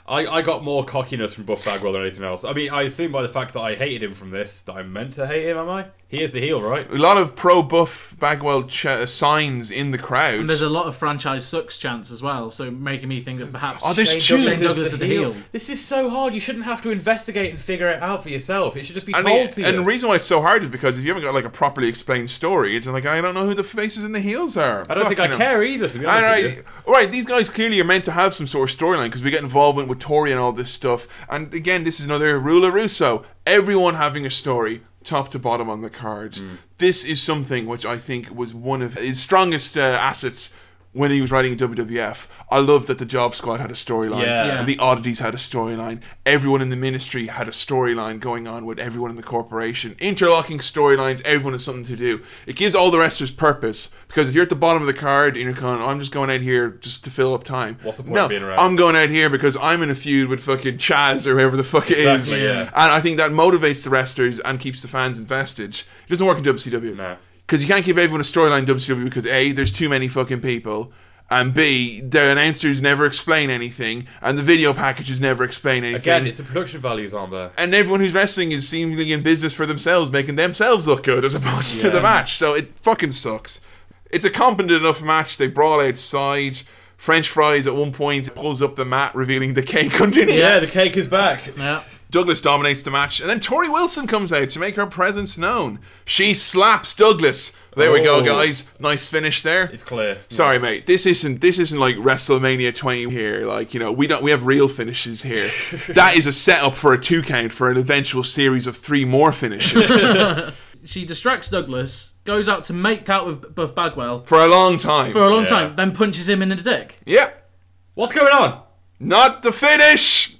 [0.09, 2.45] I, I got more cockiness from Buff Bagwell than anything else.
[2.45, 4.93] I mean, I assume by the fact that I hated him from this that I'm
[4.93, 5.87] meant to hate him, am I?
[6.09, 6.89] He is the heel, right?
[6.89, 10.39] a lot of pro Buff Bagwell ch- uh, signs in the crowd.
[10.39, 13.51] And there's a lot of franchise sucks chants as well, so making me think that
[13.51, 14.41] perhaps Oh, there's Shane, two.
[14.51, 15.35] Shane Douglas is the heel.
[15.51, 16.33] This is so hard.
[16.33, 18.77] You shouldn't have to investigate and figure it out for yourself.
[18.77, 19.67] It should just be and, told the, to you.
[19.67, 21.51] and the reason why it's so hard is because if you haven't got like a
[21.51, 24.87] properly explained story, it's like I don't know who the faces and the heels are.
[24.89, 26.65] I don't think I Fucking care either, to be honest All with right, you.
[26.87, 27.11] all right.
[27.11, 29.89] These guys clearly are meant to have some sort of storyline because we get involvement
[29.89, 31.09] with Torrie and all this stuff.
[31.29, 35.71] And again, this is another rule of Russo: everyone having a story, top to bottom
[35.71, 36.41] on the cards.
[36.41, 36.59] Mm.
[36.79, 40.53] This is something which I think was one of his strongest uh, assets.
[40.97, 44.23] When he was writing in WWF, I loved that the Job Squad had a storyline,
[44.25, 44.47] Yeah.
[44.47, 44.59] Yeah.
[44.61, 46.01] and the Oddities had a storyline.
[46.25, 49.95] Everyone in the ministry had a storyline going on with everyone in the corporation.
[50.01, 52.23] Interlocking storylines, everyone has something to do.
[52.47, 55.37] It gives all the wrestlers purpose because if you're at the bottom of the card
[55.37, 57.79] and you're going, oh, I'm just going out here just to fill up time.
[57.83, 58.59] What's the point no, of being around?
[58.59, 61.65] I'm going out here because I'm in a feud with fucking Chaz or whoever the
[61.65, 62.33] fuck it is.
[62.33, 62.61] Exactly, yeah.
[62.75, 65.75] And I think that motivates the wrestlers and keeps the fans invested.
[65.75, 66.97] It doesn't work in WCW.
[66.97, 67.17] No.
[67.47, 70.41] Because you can't give everyone a storyline in WCW because A, there's too many fucking
[70.41, 70.93] people.
[71.29, 76.01] And B, the announcers never explain anything, and the video packages never explain anything.
[76.03, 77.51] Again, it's the production values on there.
[77.59, 81.35] and everyone who's wrestling is seemingly in business for themselves, making themselves look good as
[81.35, 82.37] opposed to the match.
[82.37, 83.61] So it fucking sucks.
[84.09, 85.37] It's a competent enough match.
[85.37, 86.61] They brawl outside.
[86.97, 90.39] French fries at one point pulls up the mat, revealing the cake underneath.
[90.39, 91.57] Yeah, the cake is back.
[91.57, 91.83] Yeah.
[92.17, 95.81] Douglas dominates the match, and then Torrie Wilson comes out to make her presence known.
[96.07, 97.53] She slaps Douglas.
[97.77, 98.23] There we go, Oh.
[98.25, 98.65] guys.
[98.79, 99.65] Nice finish there.
[99.65, 100.17] It's clear.
[100.29, 100.87] Sorry, mate.
[100.87, 103.45] This isn't this isn't like WrestleMania 20 here.
[103.45, 105.51] Like you know, we don't we have real finishes here.
[105.89, 109.31] that is a setup for a two count for an eventual series of three more
[109.33, 109.91] finishes
[110.87, 115.13] She distracts Douglas, goes out to make out with Buff Bagwell for a long time.
[115.13, 115.49] for a long Yeah.
[115.49, 116.99] time, then punches him in the dick.
[117.05, 117.51] yep.
[117.95, 118.63] What's going on?
[118.99, 120.36] not the finish.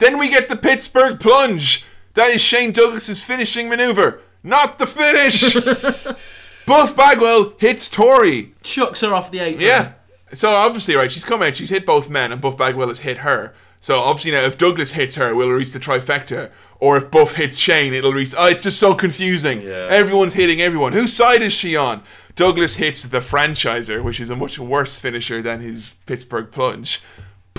[0.00, 1.84] Then we get the Pittsburgh plunge.
[2.14, 4.20] That is Shane Douglas's finishing maneuver.
[4.42, 5.54] Not the finish.
[6.66, 8.52] Buff Bagwell hits Torrie.
[8.62, 9.62] Chucks her off the apron.
[9.62, 9.92] Yeah.
[10.32, 13.18] So obviously, right, she's come out, she's hit both men, and Buff Bagwell has hit
[13.18, 13.54] her.
[13.80, 16.50] So obviously now, if Douglas hits her, we'll reach the trifecta.
[16.78, 18.34] Or if Buff hits Shane, it'll reach.
[18.36, 19.64] Oh, it's just so confusing.
[19.64, 20.94] Everyone's hitting everyone.
[20.94, 22.02] Whose side is she on?
[22.36, 27.02] Douglas hits the franchiser, which is a much worse finisher than his Pittsburgh plunge.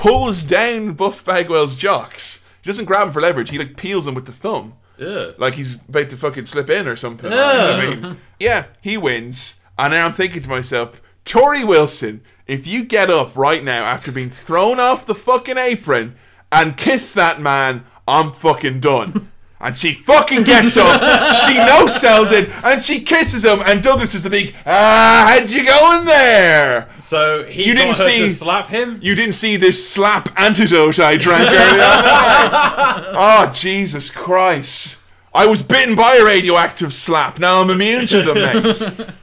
[0.01, 2.43] Pulls down Buff Bagwell's jocks.
[2.63, 3.51] He doesn't grab him for leverage.
[3.51, 4.73] He like peels him with the thumb.
[4.97, 5.33] Yeah.
[5.37, 7.31] Like he's about to fucking slip in or something.
[7.31, 7.77] Yeah.
[7.77, 9.61] I mean, yeah, he wins.
[9.77, 14.11] And then I'm thinking to myself, Torrie Wilson, if you get up right now after
[14.11, 16.15] being thrown off the fucking apron
[16.51, 19.30] and kiss that man, I'm fucking done.
[19.63, 20.99] And she fucking gets up,
[21.45, 23.59] she no sells it, and she kisses him.
[23.63, 26.89] And Douglas is the big, ah, how'd you go in there?
[26.99, 28.97] So he you got didn't her see to slap him.
[29.03, 33.13] You didn't see this slap antidote I drank earlier.
[33.15, 34.97] oh Jesus Christ!
[35.33, 37.37] I was bitten by a radioactive slap.
[37.39, 39.09] Now I'm immune to them, mate.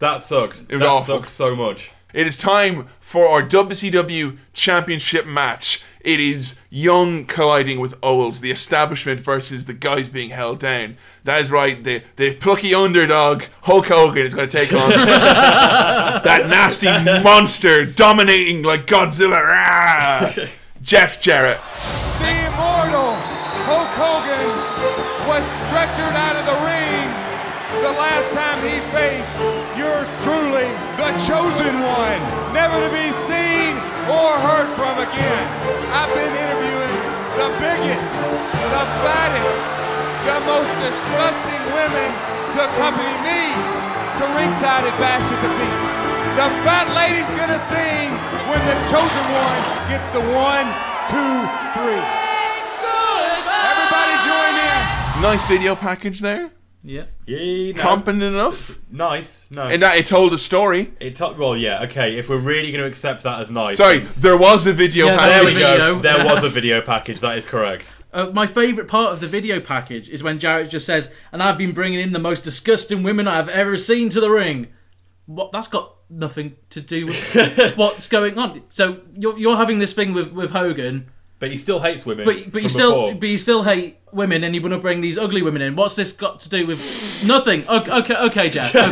[0.00, 0.62] That sucked.
[0.70, 1.16] It was that awful.
[1.18, 1.90] sucked so much.
[2.14, 5.82] It is time for our WCW Championship match.
[6.02, 10.96] It is young colliding with old, the establishment versus the guys being held down.
[11.24, 14.90] That is right, the, the plucky underdog, Hulk Hogan, is going to take on
[16.24, 19.42] that nasty monster dominating like Godzilla.
[19.42, 20.32] Rah!
[20.82, 21.60] Jeff Jarrett.
[22.18, 23.14] The immortal
[23.68, 24.48] Hulk Hogan
[25.28, 27.30] was stretchered out of the ring
[27.82, 29.30] the last time he faced
[29.78, 30.68] yours truly,
[30.98, 32.20] the chosen one,
[32.52, 33.76] never to be seen
[34.10, 35.59] or heard from again.
[35.90, 36.96] I've been interviewing
[37.34, 39.62] the biggest, the fattest,
[40.22, 42.08] the most disgusting women
[42.54, 43.42] to accompany me
[44.18, 45.86] to ringside at Bash at the Beach.
[46.38, 48.14] The fat lady's gonna sing
[48.46, 49.60] when the chosen one
[49.90, 50.66] gets the one,
[51.10, 51.34] two,
[51.74, 52.04] three.
[53.66, 55.22] Everybody join in.
[55.22, 56.59] Nice video package there.
[56.82, 57.04] Yeah.
[57.26, 57.72] Yeah.
[57.72, 57.82] No.
[57.82, 58.54] Competent enough.
[58.54, 59.46] S- s- Nice.
[59.50, 59.68] No.
[59.68, 60.92] In that it told a story.
[60.98, 62.18] It to- well, yeah, okay.
[62.18, 65.06] If we're really going to accept that as nice, Sorry, then- there was a video
[65.06, 65.98] Yeah, there we go.
[66.00, 67.20] There was a video package.
[67.20, 67.92] That is correct.
[68.12, 71.56] Uh, my favourite part of the video package is when Jarrett just says, "And I've
[71.56, 74.66] been bringing in the most disgusting women I've ever seen to the ring."
[75.26, 75.52] What?
[75.52, 78.62] That's got nothing to do with what's going on.
[78.68, 81.08] So you're, you're having this thing with, with Hogan,
[81.40, 82.26] But he still hates women.
[82.26, 83.14] but but from you still before.
[83.20, 85.74] but you still hate women, and you want to bring these ugly women in.
[85.74, 87.66] What's this got to do with nothing?
[87.66, 88.74] Okay, okay, okay Jack.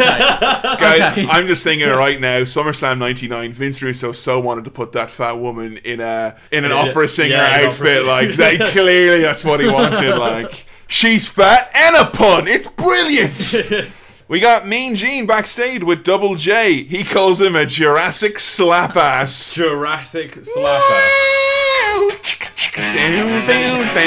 [0.69, 1.27] Okay, Guys, okay.
[1.29, 3.53] I'm just thinking right now, SummerSlam '99.
[3.53, 7.07] Vince Russo so wanted to put that fat woman in a in an Yeah, opera
[7.09, 8.07] singer yeah, an opera outfit.
[8.07, 10.17] Like they clearly, that's what he wanted.
[10.17, 12.49] Like she's fat and a pun.
[12.49, 13.91] It's brilliant.
[14.29, 16.83] We got Mean Gene backstage with Double J.
[16.85, 19.53] He calls him a Jurassic slap ass.
[19.55, 22.18] Jurassic slap Down, down, He down.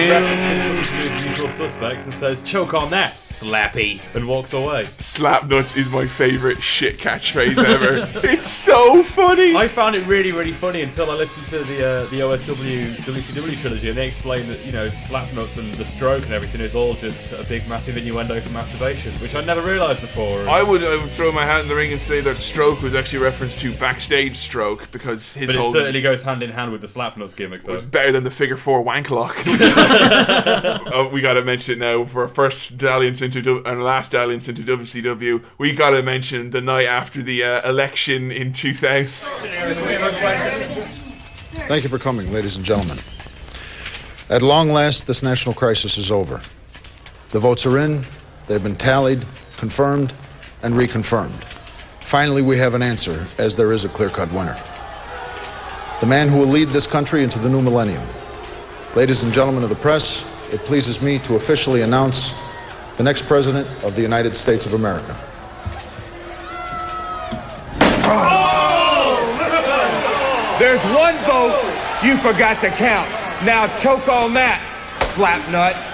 [0.10, 1.11] References
[1.52, 4.86] some of the usual suspects and says, "Choke on that, slappy," and walks away.
[5.00, 8.10] Slap nuts is my favorite shit catchphrase ever.
[8.28, 9.56] it's so funny.
[9.56, 13.60] I found it really, really funny until I listened to the uh, the OSW WCW
[13.60, 16.76] trilogy, and they explained that you know slap nuts and the stroke and everything is
[16.76, 20.48] all just a big, massive innuendo for masturbation, which I never realised before.
[20.48, 22.96] I would, I would throw my hat in the ring and say that stroke was
[22.96, 26.52] actually a reference to backstage stroke because his but it whole certainly goes hand in
[26.52, 27.72] hand with the slap nuts gimmick, though.
[27.72, 29.36] was better than the figure four wank lock.
[29.46, 34.62] oh, we got to mention it now for first dalliance into and last dalliance into
[34.62, 35.44] WCW.
[35.58, 39.32] We got to mention the night after the uh, election in 2000.
[41.68, 42.98] Thank you for coming, ladies and gentlemen.
[44.30, 46.42] At long last, this national crisis is over.
[47.30, 48.02] The votes are in,
[48.48, 49.26] they've been tallied,
[49.58, 50.14] confirmed,
[50.64, 51.44] and reconfirmed.
[52.02, 54.58] Finally, we have an answer, as there is a clear cut winner.
[56.00, 58.04] The man who will lead this country into the new millennium.
[58.96, 62.52] Ladies and gentlemen of the press, it pleases me to officially announce
[62.98, 65.18] the next president of the United States of America.
[70.60, 71.58] There's one vote
[72.04, 73.10] you forgot to count.
[73.46, 74.62] Now choke on that,
[75.16, 75.88] slapnut.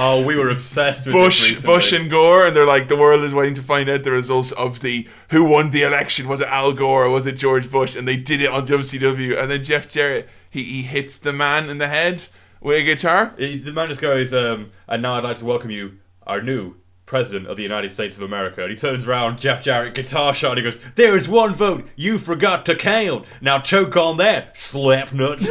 [0.00, 1.74] Oh, we were obsessed with Bush, recently.
[1.74, 4.52] Bush and Gore, and they're like, the world is waiting to find out the results
[4.52, 6.28] of the who won the election.
[6.28, 7.96] Was it Al Gore or was it George Bush?
[7.96, 9.36] And they did it on WCW.
[9.36, 12.28] And then Jeff Jarrett, he, he hits the man in the head
[12.60, 13.34] with a guitar.
[13.36, 16.76] The man just goes, um, and now I'd like to welcome you, our new
[17.08, 18.62] President of the United States of America.
[18.62, 21.88] And he turns around, Jeff Jarrett, guitar shot, and he goes, There is one vote
[21.96, 23.24] you forgot to count.
[23.40, 25.46] Now choke on that, slap nuts.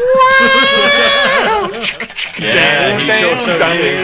[2.40, 3.98] yeah, he sure showed you.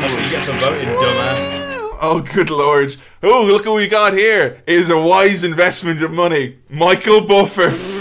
[0.00, 1.59] That's what you get for voting, dumbass.
[2.02, 2.96] Oh, good lord.
[3.22, 4.62] Oh, look what we got here.
[4.66, 6.58] It is a wise investment of money.
[6.70, 7.70] Michael Buffer.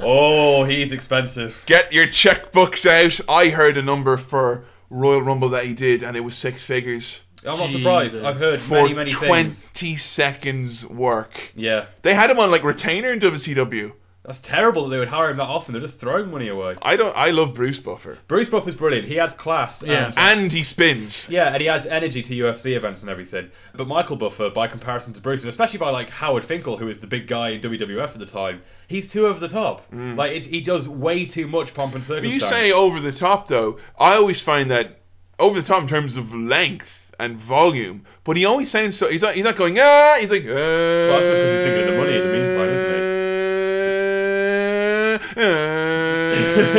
[0.00, 1.64] Oh, he's expensive.
[1.66, 3.20] Get your checkbooks out.
[3.28, 7.24] I heard a number for Royal Rumble that he did, and it was six figures.
[7.44, 8.22] I'm not surprised.
[8.22, 10.02] I've heard for many, many 20 things.
[10.02, 11.52] seconds work.
[11.56, 11.86] Yeah.
[12.02, 13.92] They had him on like retainer in WCW.
[14.28, 15.72] That's terrible that they would hire him that often.
[15.72, 16.76] They're just throwing money away.
[16.82, 17.16] I don't.
[17.16, 18.18] I love Bruce Buffer.
[18.28, 19.08] Bruce Buffer's brilliant.
[19.08, 19.82] He adds class.
[19.82, 20.08] Yeah.
[20.08, 21.30] And, And he spins.
[21.30, 23.50] Yeah, and he adds energy to UFC events and everything.
[23.74, 26.98] But Michael Buffer, by comparison to Bruce, and especially by like Howard Finkel, who is
[26.98, 29.86] the big guy in WWF at the time, he's too over the top.
[29.90, 32.34] Like it's, he does way too much pomp and But circumstance.
[32.42, 33.78] you say over the top though.
[33.98, 35.00] I always find that
[35.38, 38.04] over the top in terms of length and volume.
[38.24, 39.08] But he always sounds so.
[39.08, 39.34] He's not.
[39.36, 39.78] He's not going.
[39.80, 40.16] Ah.
[40.20, 40.42] He's like.
[40.44, 42.12] Uh, Well, that's just because he's thinking of the money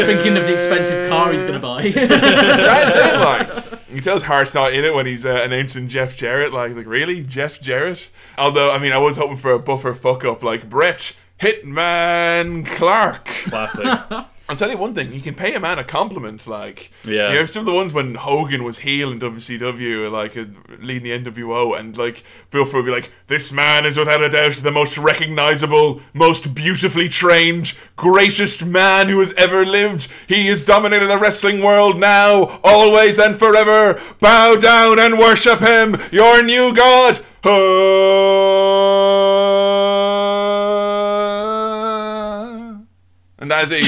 [0.06, 1.90] thinking of the expensive car he's going to buy.
[1.92, 3.20] That's it.
[3.20, 6.54] Like you tell his heart's not in it when he's uh, announcing Jeff Jarrett.
[6.54, 8.10] Like, like really, Jeff Jarrett.
[8.38, 13.26] Although I mean, I was hoping for a buffer fuck up like Brett Hitman Clark.
[13.26, 13.86] Classic.
[14.50, 16.48] I'll tell you one thing: you can pay a man a compliment.
[16.48, 17.30] Like, Yeah.
[17.32, 20.46] you know, some of the ones when Hogan was heel in WCW, like uh,
[20.80, 24.54] leading the NWO, and like Buffer would be like, "This man is without a doubt
[24.56, 30.08] the most recognizable, most beautifully trained, greatest man who has ever lived.
[30.28, 34.02] He has dominated the wrestling world now, always and forever.
[34.20, 37.20] Bow down and worship him, your new god."
[43.42, 43.84] And that's it.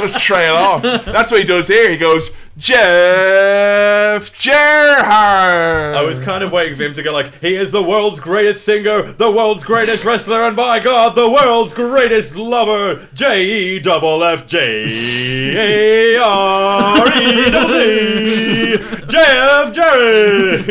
[0.00, 0.82] Just trail off.
[0.82, 1.90] That's what he does here.
[1.90, 5.96] He goes, Jeff Gerhardt.
[5.96, 8.64] I was kind of waiting for him to go like, he is the world's greatest
[8.64, 14.22] singer, the world's greatest wrestler, and by God, the world's greatest lover, J E double
[14.22, 18.76] F J A R E double T,
[19.08, 20.66] Jeff Jarrett.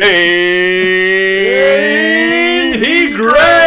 [2.80, 3.59] He great?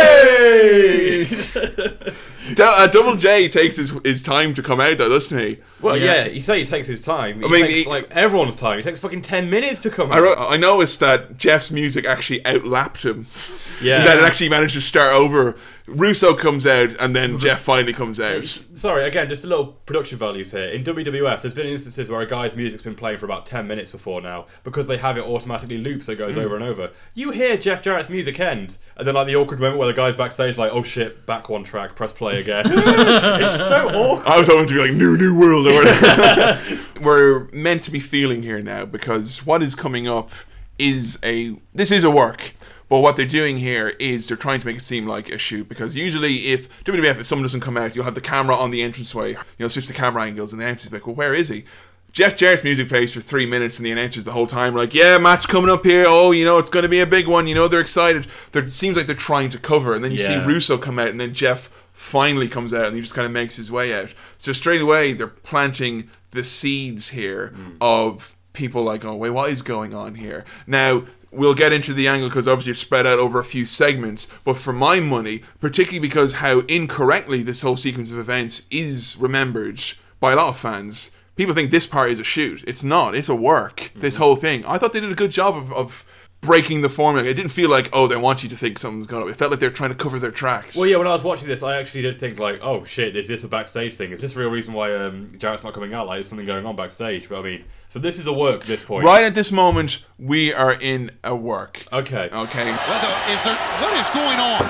[2.58, 5.58] Uh, Double J takes his, his time to come out, though, doesn't he?
[5.82, 6.26] Well, yeah.
[6.26, 7.40] you say he takes his time.
[7.40, 8.76] He I mean, takes he- like everyone's time.
[8.78, 10.12] He takes fucking ten minutes to come.
[10.12, 10.22] I, out.
[10.22, 13.26] wrote, I noticed that Jeff's music actually outlapped him.
[13.80, 14.04] Yeah.
[14.04, 15.56] That it actually managed to start over.
[15.88, 18.44] Russo comes out, and then Jeff finally comes out.
[18.44, 20.68] Sorry, again, just a little production values here.
[20.68, 23.90] In WWF, there's been instances where a guy's music's been playing for about 10 minutes
[23.90, 26.44] before now because they have it automatically loop so it goes Mm.
[26.44, 26.90] over and over.
[27.14, 30.14] You hear Jeff Jarrett's music end, and then like the awkward moment where the guy's
[30.14, 32.66] backstage, like, oh shit, back one track, press play again.
[32.70, 34.28] it's so awkward.
[34.28, 36.78] I was hoping to be like new new world whatever.
[37.02, 40.30] We're meant to be feeling here now because what is coming up
[40.78, 42.54] is a this is a work.
[42.88, 45.66] But what they're doing here is they're trying to make it seem like a shoot
[45.66, 48.82] because usually if WWF if someone doesn't come out, you'll have the camera on the
[48.82, 49.30] entranceway.
[49.30, 51.64] You know, switch the camera angles and the announcer's like, Well, where is he?
[52.12, 54.92] Jeff Jarrett's music plays for three minutes and the announcers the whole time are like,
[54.92, 57.54] Yeah, match coming up here, oh, you know, it's gonna be a big one, you
[57.54, 58.26] know, they're excited.
[58.52, 61.18] There seems like they're trying to cover, and then you see Russo come out and
[61.18, 64.14] then Jeff finally comes out and he just kind of makes his way out.
[64.38, 67.76] So straight away they're planting the seeds here hmm.
[67.80, 70.44] of people like, oh wait, what is going on here?
[70.66, 74.28] Now we'll get into the angle because obviously it's spread out over a few segments.
[74.44, 79.80] But for my money, particularly because how incorrectly this whole sequence of events is remembered
[80.20, 81.12] by a lot of fans.
[81.34, 82.62] People think this part is a shoot.
[82.66, 83.14] It's not.
[83.14, 83.90] It's a work.
[83.94, 84.22] This mm-hmm.
[84.22, 84.64] whole thing.
[84.66, 86.04] I thought they did a good job of, of
[86.42, 87.26] breaking the formula.
[87.26, 89.30] It didn't feel like, oh, they want you to think something's going on.
[89.30, 90.76] It felt like they're trying to cover their tracks.
[90.76, 93.28] Well, yeah, when I was watching this, I actually did think, like, oh shit, is
[93.28, 94.10] this a backstage thing?
[94.10, 96.06] Is this the real reason why um, Jarrett's not coming out?
[96.08, 97.28] Like, is something going on backstage?
[97.28, 99.04] But I mean, so this is a work at this point.
[99.06, 101.86] Right at this moment, we are in a work.
[101.92, 102.28] Okay.
[102.28, 102.66] Okay.
[102.66, 104.66] Whether is there what is going on?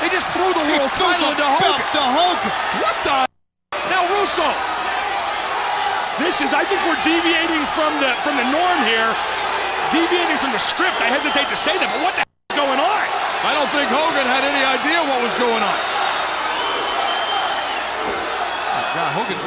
[0.00, 1.84] They just threw the world threw title the into belt Hogan.
[1.92, 2.52] to Hogan.
[2.80, 3.16] What the?
[3.92, 4.48] Now Russo.
[6.24, 6.52] This is.
[6.56, 9.39] I think we're deviating from the from the norm here.
[9.90, 10.94] Deviating from the script.
[11.02, 13.04] I hesitate to say that, but what the is going on?
[13.42, 15.78] I don't think Hogan had any idea what was going on.
[18.94, 19.38] God, Hogan.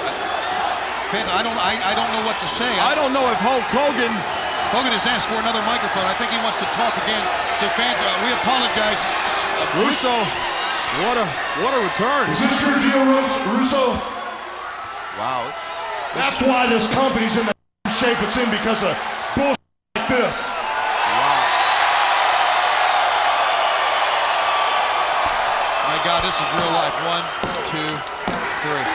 [1.15, 1.55] Fans, I don't.
[1.55, 2.67] I, I don't know what to say.
[2.79, 4.11] I don't know if Hulk Hogan.
[4.75, 6.03] Hogan has asked for another microphone.
[6.09, 7.23] I think he wants to talk again.
[7.61, 8.99] So fans, uh, we apologize.
[8.99, 10.11] Uh, Russo,
[11.07, 11.25] what a
[11.63, 12.27] what a return.
[12.27, 13.95] Is this your deal, Rus- Russo?
[15.15, 15.47] Wow.
[16.19, 17.53] That's why this company's in the
[17.95, 18.91] shape it's in because of
[19.39, 19.62] bullshit
[20.13, 20.37] like this.
[25.89, 26.93] My God, this is real life.
[27.05, 27.25] One,
[27.65, 27.91] two,
[28.61, 28.85] three.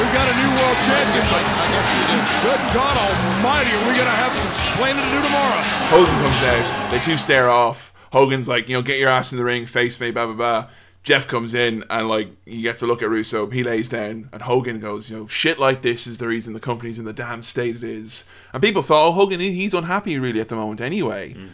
[0.00, 2.18] We've got a new world champion, but I guess we do.
[2.42, 5.60] good God Almighty, are we gonna have some splaining to do tomorrow?
[5.90, 6.90] Hogan comes out.
[6.90, 7.92] They two stare off.
[8.12, 10.68] Hogan's like, you know, get your ass in the ring, face me, blah blah blah.
[11.02, 13.48] Jeff comes in and like he gets a look at Russo.
[13.48, 16.60] He lays down, and Hogan goes, you know, shit like this is the reason the
[16.60, 18.26] company's in the damn state it is.
[18.52, 21.32] And people thought, oh, Hogan, he's unhappy really at the moment anyway.
[21.32, 21.46] Hmm.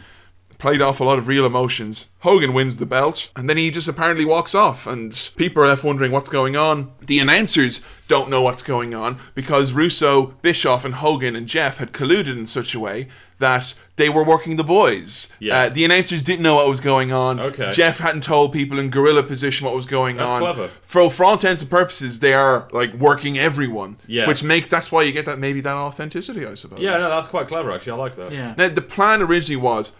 [0.59, 2.09] played off a lot of real emotions.
[2.19, 5.83] Hogan wins the belt, and then he just apparently walks off, and people are left
[5.83, 6.91] wondering what's going on.
[6.99, 11.93] The announcers don't know what's going on because Russo, Bischoff, and Hogan and Jeff had
[11.93, 13.07] colluded in such a way
[13.37, 15.27] that they were working the boys.
[15.39, 15.59] Yeah.
[15.63, 17.39] Uh, the announcers didn't know what was going on.
[17.39, 17.69] Okay.
[17.71, 20.39] Jeff hadn't told people in gorilla position what was going That's on.
[20.39, 20.67] clever.
[20.83, 23.97] For for all intents and purposes, they are like working everyone.
[24.07, 24.27] Yeah.
[24.27, 26.79] Which makes that's why you get that maybe that authenticity, I suppose.
[26.79, 27.93] Yeah, no, that's quite clever actually.
[27.93, 28.31] I like that.
[28.31, 28.53] Yeah.
[28.57, 29.95] Now the plan originally was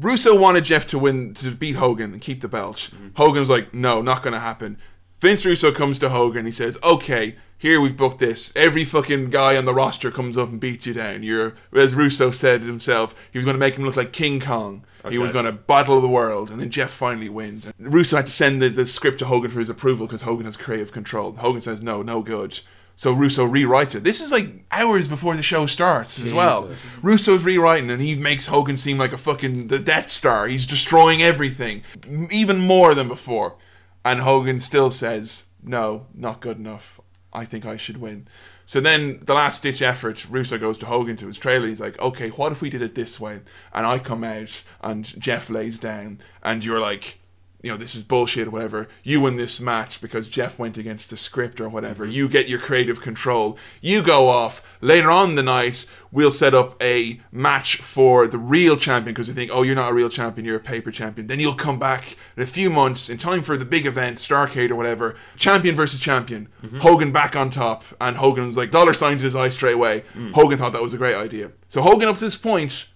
[0.00, 2.90] Russo wanted Jeff to win to beat Hogan and keep the belt.
[3.16, 4.78] Hogan was like, "No, not going to happen."
[5.18, 6.46] Vince Russo comes to Hogan.
[6.46, 8.54] He says, "Okay, here we've booked this.
[8.56, 11.22] Every fucking guy on the roster comes up and beats you down.
[11.22, 13.14] You're as Russo said himself.
[13.30, 14.82] He was going to make him look like King Kong.
[15.10, 17.66] He was going to battle the world, and then Jeff finally wins.
[17.66, 20.46] And Russo had to send the, the script to Hogan for his approval because Hogan
[20.46, 21.32] has creative control.
[21.36, 22.58] Hogan says, "No, no good."
[22.96, 24.04] So Russo rewrites it.
[24.04, 26.68] This is like hours before the show starts as well.
[26.68, 26.98] Jesus.
[27.02, 30.48] Russo's rewriting and he makes Hogan seem like a fucking the Death Star.
[30.48, 31.82] He's destroying everything,
[32.30, 33.56] even more than before.
[34.02, 37.00] And Hogan still says, "No, not good enough.
[37.32, 38.26] I think I should win."
[38.66, 41.68] So then, the last ditch effort, Russo goes to Hogan to his trailer.
[41.68, 43.40] He's like, "Okay, what if we did it this way?"
[43.72, 47.19] And I come out, and Jeff lays down, and you're like,
[47.62, 48.88] you know, this is bullshit or whatever.
[49.02, 52.04] You win this match because Jeff went against the script or whatever.
[52.04, 52.12] Mm-hmm.
[52.12, 53.58] You get your creative control.
[53.80, 54.62] You go off.
[54.80, 59.28] Later on in the night, we'll set up a match for the real champion because
[59.28, 61.26] we think, oh, you're not a real champion, you're a paper champion.
[61.26, 64.70] Then you'll come back in a few months in time for the big event, Starcade
[64.70, 65.16] or whatever.
[65.36, 66.48] Champion versus champion.
[66.62, 66.78] Mm-hmm.
[66.78, 67.84] Hogan back on top.
[68.00, 70.04] And Hogan's like, dollar sign to his eye straight away.
[70.14, 70.32] Mm.
[70.32, 71.52] Hogan thought that was a great idea.
[71.68, 72.86] So Hogan, up to this point,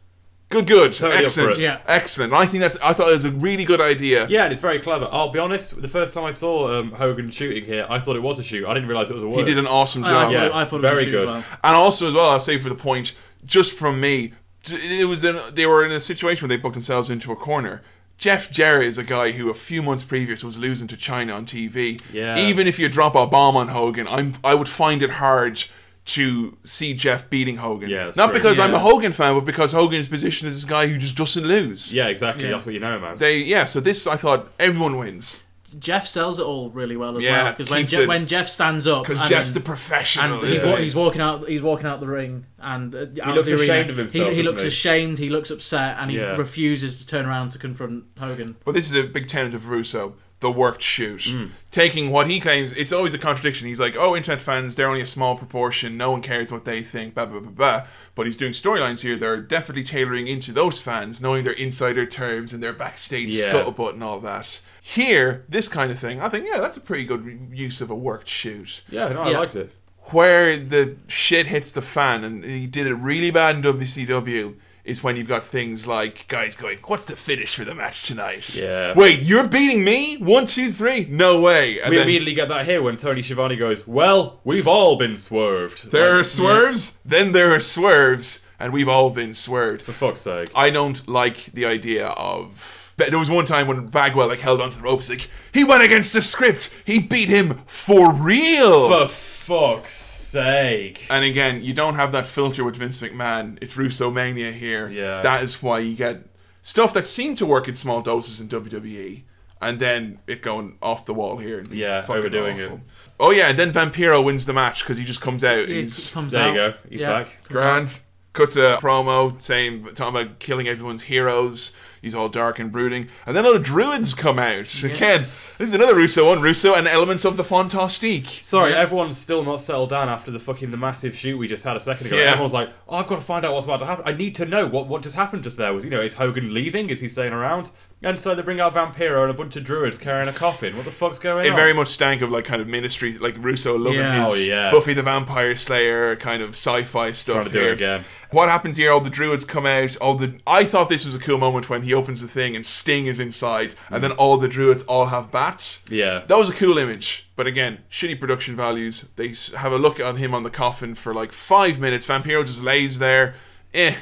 [0.54, 0.92] good, good.
[0.92, 1.58] Totally excellent.
[1.58, 1.80] Yeah.
[1.86, 2.32] Excellent.
[2.32, 4.26] I think that's, I thought it was a really good idea.
[4.28, 5.08] Yeah, and it's very clever.
[5.10, 5.80] I'll be honest.
[5.80, 8.66] The first time I saw um, Hogan shooting here, I thought it was a shoot.
[8.66, 9.38] I didn't realize it was a work.
[9.38, 10.32] He did an awesome job.
[10.32, 11.28] yeah, I thought very good.
[11.28, 13.14] And also, as well, I'll say for the point,
[13.44, 14.32] just from me,
[14.70, 17.82] it was in, they were in a situation where they booked themselves into a corner.
[18.16, 21.46] Jeff Jarrett is a guy who a few months previous was losing to Chyna on
[21.46, 22.00] TV.
[22.12, 22.38] Yeah.
[22.38, 25.64] Even if you drop a bomb on Hogan, I'm I would find it hard
[26.06, 27.88] to see Jeff beating Hogan.
[27.88, 28.34] Yeah, that's Not true.
[28.34, 31.44] because I'm a Hogan fan, but because Hogan's position is this guy who just doesn't
[31.46, 31.94] lose.
[31.94, 32.44] Yeah, exactly.
[32.44, 32.50] Yeah.
[32.52, 33.16] That's what you know, man.
[33.16, 33.64] They yeah.
[33.64, 35.44] So this I thought everyone wins.
[35.76, 38.86] Jeff sells it all really well as Yeah, well because when, Je- when Jeff stands
[38.86, 40.84] up 'Cause and- Jeff's the professional, and he's, isn't wa- he?
[40.84, 43.62] he's walking out he's walking out the ring and uh, out looks the arena.
[43.64, 44.68] ashamed of himself, he, he looks he?
[44.68, 46.36] ashamed he looks upset and he Yeah.
[46.36, 50.14] refuses to turn around to confront Hogan But this is a big tenet of Russo,
[50.44, 51.22] the worked shoot.
[51.22, 51.50] Mm.
[51.70, 53.66] Taking what he claims, it's always a contradiction.
[53.66, 56.82] He's like, oh, internet fans, they're only a small proportion, no one cares what they
[56.82, 57.86] think, blah, blah, blah, blah.
[58.14, 62.04] But he's doing storylines here that are definitely tailoring into those fans, knowing their insider
[62.04, 63.52] terms and their backstage Yeah.
[63.52, 64.60] scuttlebutt and all that.
[64.82, 67.94] Here, this kind of thing, I think, yeah, that's a pretty good use of a
[67.94, 68.82] worked shoot.
[68.90, 69.72] Yeah, no, I liked it.
[70.10, 75.02] Where the shit hits the fan, and he did it really bad in WCW, is
[75.02, 78.92] when you've got things like guys going, "What's the finish for the match tonight?" Yeah.
[78.94, 80.16] Wait, you're beating me?
[80.18, 81.06] One, two, three?
[81.10, 81.80] No way.
[81.80, 85.16] And we then immediately get that here when Tony Schiavone goes, "Well, we've all been
[85.16, 89.82] swerved." there Like, are swerves, then there are swerves, and we've all been swerved.
[89.82, 90.50] For fuck's sake.
[90.54, 92.92] I don't like the idea of.
[92.96, 95.82] But there was one time when Bagwell like held onto the ropes, like he went
[95.82, 96.70] against the script.
[96.84, 98.88] He beat him for real.
[98.88, 101.06] For fuck's sake.
[101.10, 103.58] And again, you don't have that filter with Vince McMahon.
[103.62, 104.88] It's Russo mania here.
[104.90, 105.22] Yeah.
[105.22, 106.26] That is why you get
[106.60, 109.22] stuff that seemed to work in small doses in WWE,
[109.60, 111.58] and then it going off the wall here.
[111.58, 112.76] And being Yeah, fucking overdoing awful.
[112.76, 112.82] it.
[113.20, 115.68] Oh yeah, and then Vampiro wins the match because he just comes out.
[115.68, 116.74] He he's comes There you go.
[116.90, 117.22] He's Yeah.
[117.22, 117.42] back.
[117.48, 117.88] grand.
[118.34, 121.72] Cuts a promo saying talking about killing everyone's heroes.
[122.02, 125.26] He's all dark and brooding, and then all the druids come out again.
[125.56, 128.26] This is another Russo one, Russo, and elements of the Fantastique.
[128.42, 128.78] Sorry, Yeah.
[128.80, 131.80] everyone's still not settled down after the fucking the massive shoot we just had a
[131.80, 132.16] second ago.
[132.16, 132.24] Yeah.
[132.32, 134.04] Everyone's like, "Oh, I've got to find out what's about to happen.
[134.06, 135.72] I need to know what what just happened just there.
[135.72, 136.90] Was you know is Hogan leaving?
[136.90, 137.70] Is he staying around?"
[138.04, 140.76] And so they bring out Vampiro and a bunch of druids carrying a coffin.
[140.76, 141.54] What the fuck's going It on?
[141.54, 144.26] It very much stank of like kind of ministry, like Russo loving Yeah.
[144.26, 144.70] his Oh, yeah.
[144.70, 147.68] Buffy the Vampire Slayer kind of sci-fi stuff Trying to do here.
[147.70, 148.04] it again.
[148.30, 148.92] What happens here?
[148.92, 149.96] All the druids come out.
[149.96, 152.66] All the I thought this was a cool moment when he opens the thing and
[152.66, 155.84] Sting is inside, and then all the druids all have bats.
[155.88, 156.24] Yeah.
[156.26, 159.08] That was a cool image, but again, shitty production values.
[159.16, 162.04] They have a look on him on the coffin for like five minutes.
[162.06, 163.36] Vampiro just lays there.
[163.72, 163.94] Eh.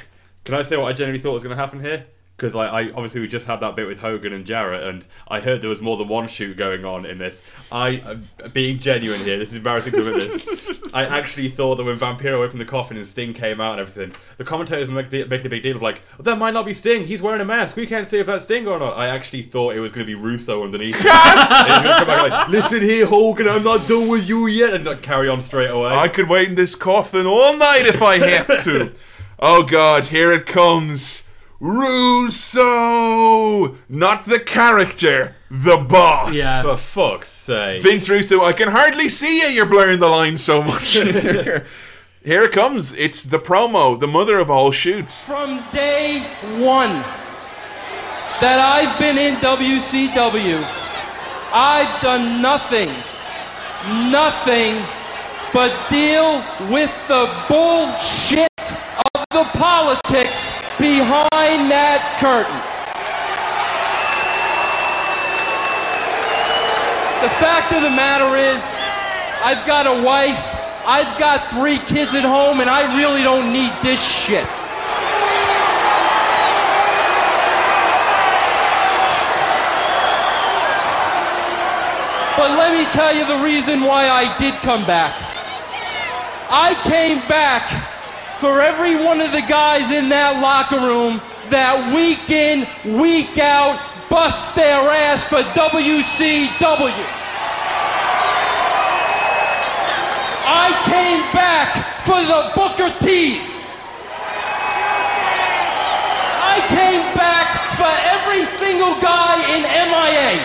[0.45, 2.05] Can I say what I genuinely thought was going to happen here?
[2.37, 5.39] Because like, I obviously we just had that bit with Hogan and Jarrett, and I
[5.39, 7.43] heard there was more than one shoot going on in this.
[7.71, 10.79] I, uh, being genuine here, this is embarrassing to admit this.
[10.93, 14.15] I actually thought that when Vampiro opened the coffin and Sting came out and everything,
[14.37, 17.05] the commentators were making a big deal of like, that might not be Sting.
[17.05, 17.75] He's wearing a mask.
[17.75, 18.93] We can't see if that's Sting or not.
[18.93, 21.03] I actually thought it was going to be Russo underneath.
[21.13, 24.47] And he was gonna come back like, Listen here, Hogan, I'm not done with you
[24.47, 25.91] yet, and like, carry on straight away.
[25.91, 28.91] I could wait in this coffin all night if I have to.
[29.39, 31.23] oh God, here it comes.
[31.63, 32.59] Russo,
[33.87, 36.35] not the character, the boss.
[36.35, 36.61] Yeah.
[36.61, 37.81] For fuck's sake.
[37.81, 39.47] Vince Russo, I can hardly see you.
[39.47, 40.91] You're blurring the line so much.
[40.97, 41.63] Here
[42.25, 42.93] it comes.
[42.95, 45.25] It's the promo, the mother of all shoots.
[45.25, 46.23] From day
[46.59, 47.01] one
[48.41, 50.61] that I've been in WCW,
[51.53, 52.89] I've done nothing,
[54.11, 54.83] nothing
[55.53, 58.49] but deal with the bullshit
[59.15, 62.59] of the politics behind that curtain.
[67.23, 68.59] The fact of the matter is,
[69.43, 70.43] I've got a wife,
[70.85, 74.47] I've got three kids at home, and I really don't need this shit.
[82.35, 85.13] But let me tell you the reason why I did come back.
[86.49, 87.92] I came back
[88.43, 92.67] for every one of the guys in that locker room that week in,
[92.99, 93.79] week out,
[94.11, 96.91] bust their ass for WCW.
[100.43, 101.71] I came back
[102.03, 103.47] for the Booker T's.
[106.43, 107.47] I came back
[107.79, 110.35] for every single guy in MIA.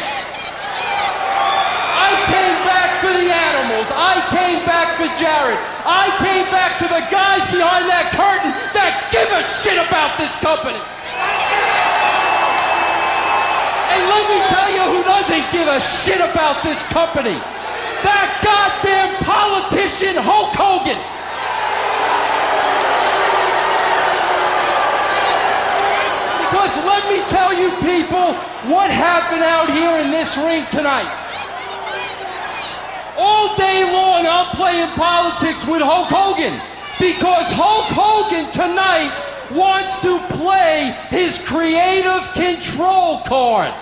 [1.98, 3.90] I came back for the animals.
[4.08, 5.60] I came back for Jarrett.
[5.84, 10.32] I came back to the guys behind that curtain that give a shit about this
[10.40, 10.80] company.
[13.92, 17.36] And let me tell you who doesn't give a shit about this company.
[18.00, 20.96] That goddamn politician Hulk Hogan.
[26.48, 28.32] Because let me tell you people
[28.72, 31.27] what happened out here in this ring tonight.
[33.18, 36.54] All day long I'm playing politics with Hulk Hogan
[37.02, 39.10] because Hulk Hogan tonight
[39.50, 43.74] wants to play his creative control card.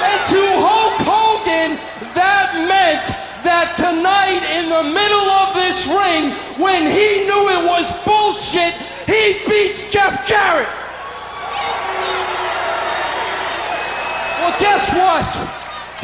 [0.00, 1.76] And to Hulk Hogan,
[2.16, 3.04] that meant
[3.44, 8.72] that tonight in the middle of this ring, when he knew it was bullshit,
[9.04, 10.72] he beats Jeff Jarrett.
[14.40, 15.55] Well, guess what?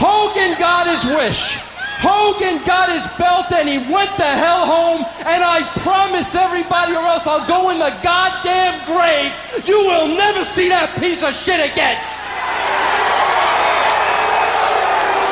[0.02, 1.54] Hogan got his wish.
[2.02, 5.06] Hogan got his belt and he went the hell home.
[5.22, 9.30] And I promise everybody, or else I'll go in the goddamn grave.
[9.64, 11.94] You will never see that piece of shit again.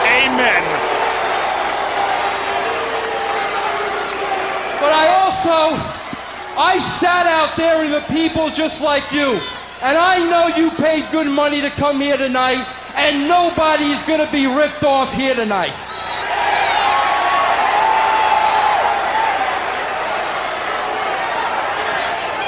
[0.07, 0.63] Amen.
[4.79, 5.75] But I also,
[6.55, 9.41] I sat out there with the people just like you.
[9.83, 12.65] And I know you paid good money to come here tonight,
[12.97, 15.75] and nobody is going to be ripped off here tonight.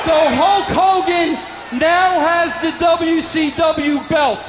[0.05, 1.35] So Hulk Hogan
[1.79, 4.45] now has the WCW belt.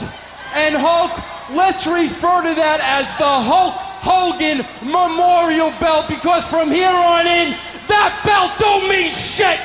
[0.55, 1.11] And Hulk,
[1.55, 7.55] let's refer to that as the Hulk Hogan Memorial Belt because from here on in,
[7.87, 9.59] that belt don't mean shit.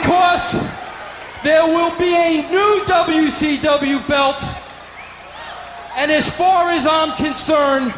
[0.00, 0.56] Because
[1.44, 4.42] there will be a new WCW belt.
[5.96, 7.92] And as far as I'm concerned,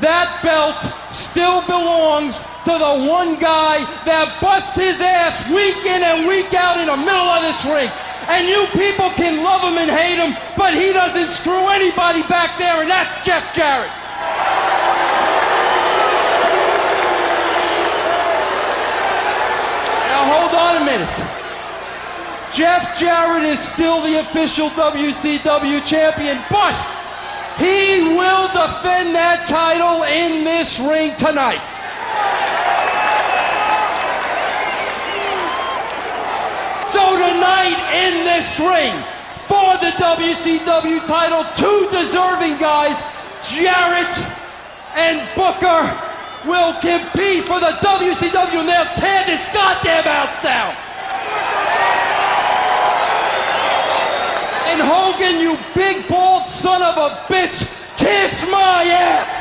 [0.00, 0.82] that belt
[1.14, 6.78] still belongs to the one guy that busts his ass week in and week out
[6.82, 7.90] in the middle of this ring.
[8.26, 12.58] And you people can love him and hate him, but he doesn't screw anybody back
[12.58, 13.99] there, and that's Jeff Jarrett.
[20.30, 21.10] Hold on a minute.
[22.54, 26.74] Jeff Jarrett is still the official WCW champion, but
[27.58, 31.62] he will defend that title in this ring tonight.
[36.86, 38.94] So tonight in this ring
[39.46, 42.98] for the WCW title, two deserving guys,
[43.46, 44.14] Jarrett
[44.94, 46.09] and Booker,
[46.46, 50.74] will compete for the WCW and they'll tear this goddamn house down.
[54.70, 57.66] And Hogan, you big bald son of a bitch,
[57.98, 59.36] kiss my ass!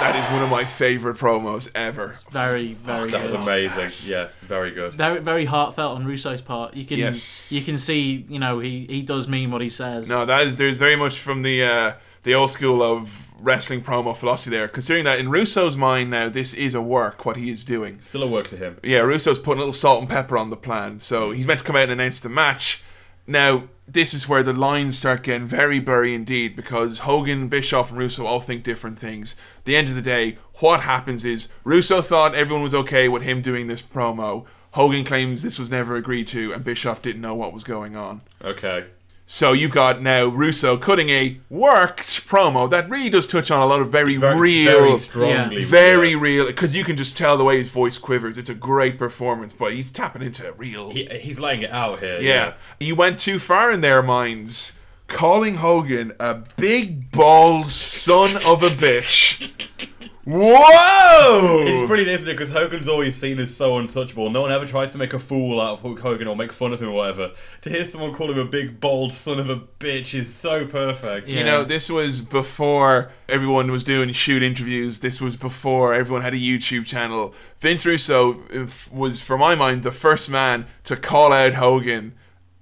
[0.00, 2.14] That is one of my favorite promos ever.
[2.30, 3.40] Very, very That was good.
[3.40, 4.10] amazing.
[4.10, 4.92] Yeah, very good.
[4.94, 6.74] Very, very heartfelt on Russo's part.
[6.74, 7.50] You can, Yes.
[7.52, 10.08] you can see, you know, he, he does mean what he says.
[10.08, 11.92] No, that is there's very much from the uh,
[12.22, 14.66] the old school of wrestling promo philosophy there.
[14.68, 18.00] Considering that in Russo's mind now, this is a work what he is doing.
[18.00, 18.78] Still a work to him.
[18.82, 20.98] Yeah, Russo's putting a little salt and pepper on the plan.
[20.98, 22.82] So he's meant to come out and announce the match.
[23.26, 27.98] Now, this is where the lines start getting very blurry indeed because Hogan, Bischoff, and
[27.98, 29.36] Russo all think different things.
[29.58, 33.22] At the end of the day, what happens is Russo thought everyone was okay with
[33.22, 34.46] him doing this promo.
[34.72, 38.22] Hogan claims this was never agreed to, and Bischoff didn't know what was going on.
[38.42, 38.86] Okay.
[39.26, 43.66] So you've got now Russo cutting a worked promo that really does touch on a
[43.66, 45.66] lot of very, Very- real, very strongly, Yeah.
[45.66, 46.46] very real.
[46.46, 48.36] Because you can just tell the way his voice quivers.
[48.36, 50.90] It's a great performance, but he's tapping into real.
[50.90, 52.20] He, he's laying it out here.
[52.20, 52.52] yeah.
[52.78, 54.78] he went too far in their minds,
[55.08, 59.50] calling Hogan a big bald son of a bitch.
[60.26, 61.64] Whoa!
[61.66, 62.32] It's brilliant, isn't it?
[62.32, 64.30] Because Hogan's always seen as so untouchable.
[64.30, 66.72] No one ever tries to make a fool out of Hulk Hogan or make fun
[66.72, 67.32] of him or whatever.
[67.62, 71.28] To hear someone call him a big, bald son of a bitch is so perfect.
[71.28, 75.00] You know, this was before everyone was doing shoot interviews.
[75.00, 77.34] This was before everyone had a YouTube channel.
[77.58, 82.14] Vince Russo uh, was, for my mind, the first man to call out Hogan.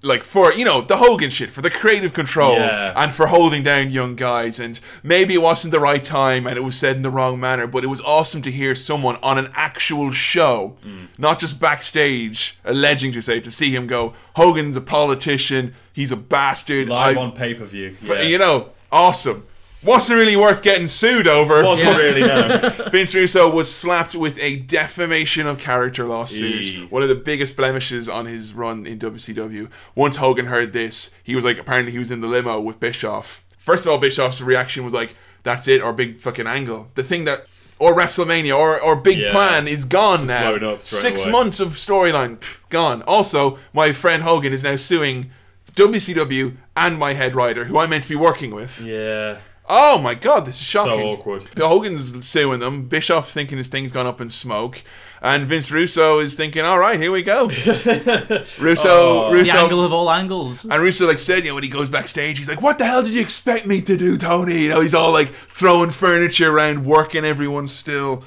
[0.04, 2.92] Like for you know the Hogan shit for the creative control Yeah.
[2.96, 6.62] and for holding down young guys and maybe it wasn't the right time and it
[6.62, 9.48] was said in the wrong manner but it was awesome to hear someone on an
[9.54, 11.06] actual show Mm.
[11.18, 16.16] not just backstage alleging to say to see him go Hogan's a politician he's a
[16.16, 17.96] bastard Live I- on pay per view.
[18.02, 19.46] F- You know, awesome.
[19.84, 21.62] Wasn't really worth getting sued over.
[21.64, 21.96] Wasn't Yeah.
[21.96, 22.70] really, no.
[22.90, 26.64] Vince Russo was slapped with a defamation of character lawsuit.
[26.64, 26.86] Eee.
[26.88, 29.68] One of the biggest blemishes on his run in WCW.
[29.94, 33.44] Once Hogan heard this, he was like, apparently he was in the limo with Bischoff.
[33.58, 35.14] First of all, Bischoff's reaction was like,
[35.44, 37.46] "That's it," or "Big fucking angle." The thing that.
[37.78, 39.32] Or WrestleMania, or, or Big Yeah.
[39.32, 40.76] Plan is gone Just now.
[40.78, 41.32] Six away.
[41.32, 42.38] months of storyline
[42.68, 43.02] gone.
[43.02, 45.32] Also, my friend Hogan is now suing
[45.74, 48.80] WCW and my head writer, who I meant to be working with.
[48.80, 49.38] Yeah.
[49.68, 51.00] Oh my god, this is shocking.
[51.00, 51.44] So awkward.
[51.56, 52.88] Hogan's suing them.
[52.88, 54.82] Bischoff thinking his thing's gone up in smoke,
[55.22, 57.46] and Vince Russo is thinking, "All right, here we go."
[58.58, 59.32] Russo, Oh.
[59.32, 60.64] Russo, The angle of all angles.
[60.64, 63.02] and Russo like said, you know, when he goes backstage, he's like, "What the hell
[63.02, 66.84] did you expect me to do, Tony?" You know, he's all like throwing furniture around,
[66.84, 68.24] working everyone still.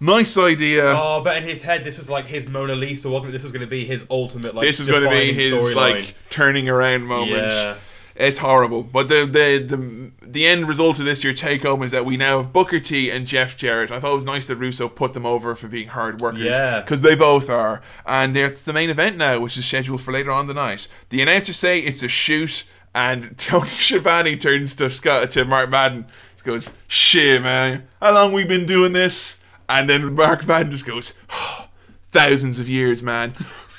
[0.00, 0.84] Nice idea.
[0.84, 3.32] Oh, but in his head, this was like his Mona Lisa, wasn't it?
[3.34, 5.76] This was going to be his ultimate, like, this was going to be his storyline.
[5.76, 7.46] like turning around moment.
[7.52, 7.76] Yeah.
[8.14, 11.92] It's horrible, but the, the the the end result of this year take home is
[11.92, 13.90] that we now have Booker T and Jeff Jarrett.
[13.90, 16.80] I thought it was nice that Russo put them over for being hard workers, Yeah.
[16.80, 20.30] because they both are, and it's the main event now, which is scheduled for later
[20.30, 20.88] on the night.
[21.08, 22.64] The announcers say it's a shoot,
[22.94, 26.06] and Tony Schiavone turns to Scott to Mark Madden.
[26.36, 30.84] He goes, "Shit, man, how long we been doing this?" And then Mark Madden just
[30.84, 31.14] goes,
[32.10, 33.32] thousands of years, man.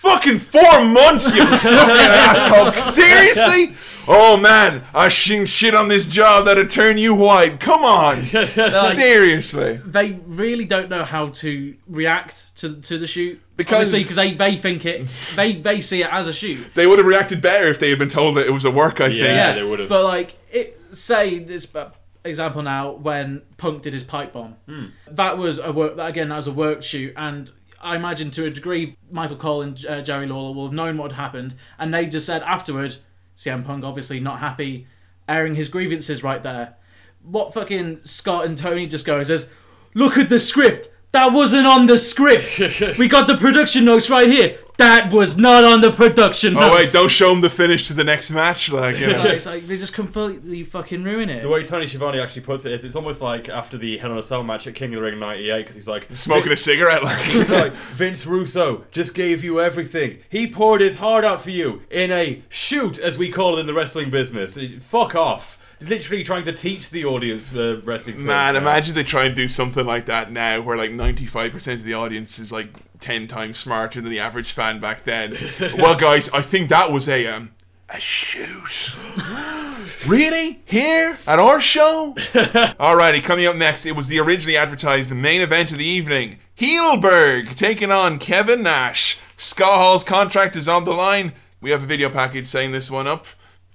[0.04, 2.74] Fucking four months, you fucking asshole.
[2.82, 3.74] Seriously?
[4.06, 7.62] Oh man, I seen shit on this job that'd turn you white.
[7.62, 8.26] Come on.
[8.34, 9.80] Like- Seriously.
[9.86, 14.58] They really don't know how to react to to the shoot Because- because they, they
[14.58, 15.08] think it
[15.38, 16.74] they they see it as a shoot.
[16.76, 19.00] They would have reacted better if they had been told that it was a work,
[19.00, 19.20] I think.
[19.24, 19.88] Yeah, they would've.
[19.88, 21.92] But like, it, say this uh,
[22.26, 24.56] example now when Punk did his pipe bomb.
[24.68, 24.86] Hmm.
[25.10, 25.96] That was a work.
[25.96, 27.50] That again, that was a work shoot, and
[27.84, 31.12] I imagine to a degree, Michael Cole and uh, Jerry Lawler will have known what
[31.12, 32.96] had happened, and they just said afterward,
[33.38, 34.88] CM Punk obviously not happy,
[35.28, 36.76] airing his grievances right there.
[37.22, 39.50] What fucking Scott and Tony just go and says,
[39.94, 42.58] "Look at the script." That wasn't on the script.
[42.98, 44.58] we got the production notes right here.
[44.78, 46.66] That was not on the production notes.
[46.68, 49.30] Oh wait, don't show him the finish to the next match, like you It's like,
[49.30, 51.44] it's like they just completely fucking ruin it.
[51.44, 54.18] The way Tony Schiavone actually puts it is, it's almost like after the Hell in
[54.18, 57.04] a Cell match at King of the Ring '98, because he's like Smoking a cigarette,
[57.04, 60.20] like he's like Vince Russo just gave you everything.
[60.30, 63.68] He poured his heart out for you in a shoot, as we call it in
[63.68, 64.58] the wrestling business.
[64.82, 65.60] Fuck off.
[65.88, 68.16] Literally trying to teach the audience uh, wrestling.
[68.16, 71.80] terms Man, imagine they try and do something like that now, where like ninety-five percent
[71.80, 72.70] of the audience is like
[73.00, 75.38] ten times smarter than the average fan back then.
[75.78, 77.52] well, guys, I think that was a um,
[77.90, 78.96] a shoot.
[80.08, 80.62] really?
[80.66, 82.14] Here at our show?
[82.18, 86.40] Alrighty, coming up next, it was the originally advertised main event of the evening.
[86.58, 89.18] Heelberg taking on Kevin Nash.
[89.38, 91.34] Scott Hall's contract is on the line.
[91.62, 93.26] We have a video package saying this one up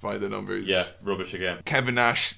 [0.01, 0.65] by the numbers.
[0.65, 1.59] Yeah, rubbish again.
[1.65, 2.35] Kevin Nash,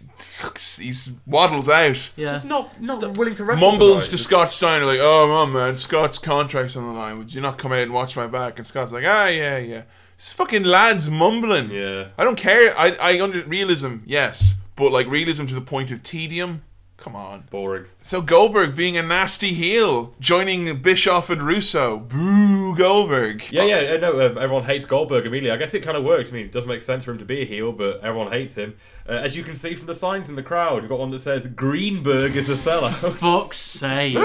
[0.78, 2.12] he's waddles out.
[2.16, 2.34] Yeah.
[2.34, 3.70] Just not not willing to wrestle.
[3.72, 4.12] Mumbles tonight.
[4.12, 7.18] to Scott Steiner like, "Oh, man, man, Scott's contract's on the line.
[7.18, 9.84] Would you not come out and watch my back?" And Scott's like, "Ah, yeah, yeah."
[10.18, 11.72] This fucking lad's mumbling.
[11.72, 12.10] Yeah.
[12.18, 12.78] I don't care.
[12.78, 16.62] I, I under realism, yes, but like realism to the point of tedium.
[17.02, 17.46] Come on.
[17.50, 17.86] Boring.
[18.00, 21.98] So Goldberg being a nasty heel, joining Bischoff and Russo.
[21.98, 23.44] Boo Goldberg.
[23.50, 25.50] Yeah, yeah, uh, no, uh, everyone hates Goldberg immediately.
[25.50, 26.30] I guess it kind of worked.
[26.30, 28.54] I mean, it doesn't make sense for him to be a heel, but everyone hates
[28.54, 28.76] him.
[29.10, 31.20] Uh, as you can see from the signs in the crowd, you've got one that
[31.20, 32.92] says Greenberg is a seller.
[32.92, 34.20] Fuck's sake.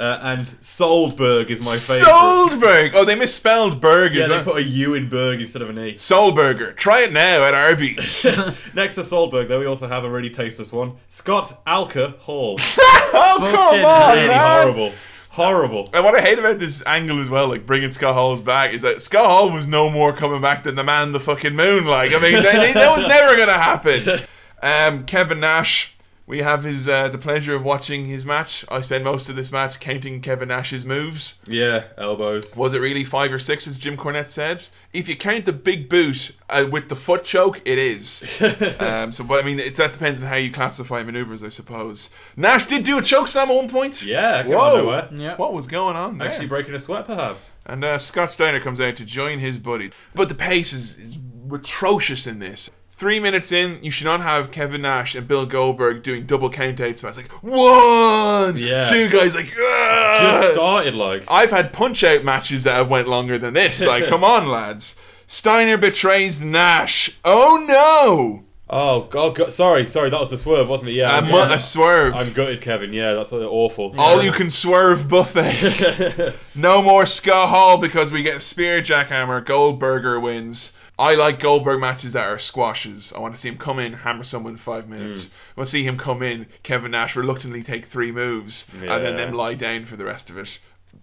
[0.00, 2.06] Uh, and Soldberg is my favorite.
[2.08, 2.92] Soldberg.
[2.94, 4.44] Oh, they misspelled Berg Yeah, as they well.
[4.44, 5.92] put a U in Berg instead of an E.
[5.92, 6.74] Soulburger.
[6.74, 8.24] Try it now at Arby's.
[8.74, 10.94] Next to Soldberg, though, we also have a really tasteless one.
[11.08, 12.56] Scott Alka Hall.
[12.78, 14.62] oh, come on, really man.
[14.62, 14.92] horrible.
[15.32, 15.90] Horrible.
[15.92, 18.82] And what I hate about this angle as well, like bringing Scott Hall's back, is
[18.82, 21.84] that Scott Hall was no more coming back than the man, the fucking moon.
[21.84, 24.20] Like, I mean, they, they- that was never going to happen.
[24.62, 25.94] Um, Kevin Nash,
[26.30, 28.64] we have his uh, the pleasure of watching his match.
[28.68, 31.40] I spent most of this match counting Kevin Nash's moves.
[31.44, 32.56] Yeah, elbows.
[32.56, 34.68] Was it really five or six, as Jim Cornette said?
[34.92, 38.22] If you count the big boot uh, with the foot choke, it is.
[38.80, 42.10] um, so, but I mean, it, that depends on how you classify maneuvers, I suppose.
[42.36, 44.00] Nash did do a choke slam at one point.
[44.02, 44.88] Yeah, Whoa.
[44.88, 45.12] of.
[45.12, 45.34] Yeah.
[45.34, 46.28] What was going on there?
[46.28, 47.52] Actually breaking a sweat, perhaps.
[47.66, 49.90] And uh, Scott Steiner comes out to join his buddy.
[50.14, 51.18] But the pace is, is
[51.52, 52.70] atrocious in this.
[53.00, 57.02] Three minutes in, you should not have Kevin Nash and Bill Goldberg doing double countouts.
[57.02, 58.82] It's like one, Yeah.
[58.82, 59.46] two guys like.
[59.46, 60.50] "Ugh." Just ah!
[60.52, 61.24] started like.
[61.26, 63.82] I've had punch out matches that have went longer than this.
[63.86, 64.96] Like, come on, lads.
[65.26, 67.16] Steiner betrays Nash.
[67.24, 68.44] Oh no!
[68.68, 70.96] Oh god, god, sorry, sorry, that was the swerve, wasn't it?
[70.96, 72.14] Yeah, A mu- a swerve.
[72.14, 72.92] I'm gutted, Kevin.
[72.92, 73.94] Yeah, that's awful.
[73.98, 76.34] All you can swerve buffet.
[76.54, 79.42] no more Scott Hall because we get a spear jackhammer.
[79.42, 80.74] Goldberger wins.
[81.00, 83.10] I like Goldberg matches that are squashes.
[83.14, 85.26] I want to see him come in, hammer someone in five minutes.
[85.26, 85.30] Mm.
[85.30, 89.16] I want to see him come in, Kevin Nash reluctantly take three moves, and then
[89.16, 90.58] them lie down for the rest of it.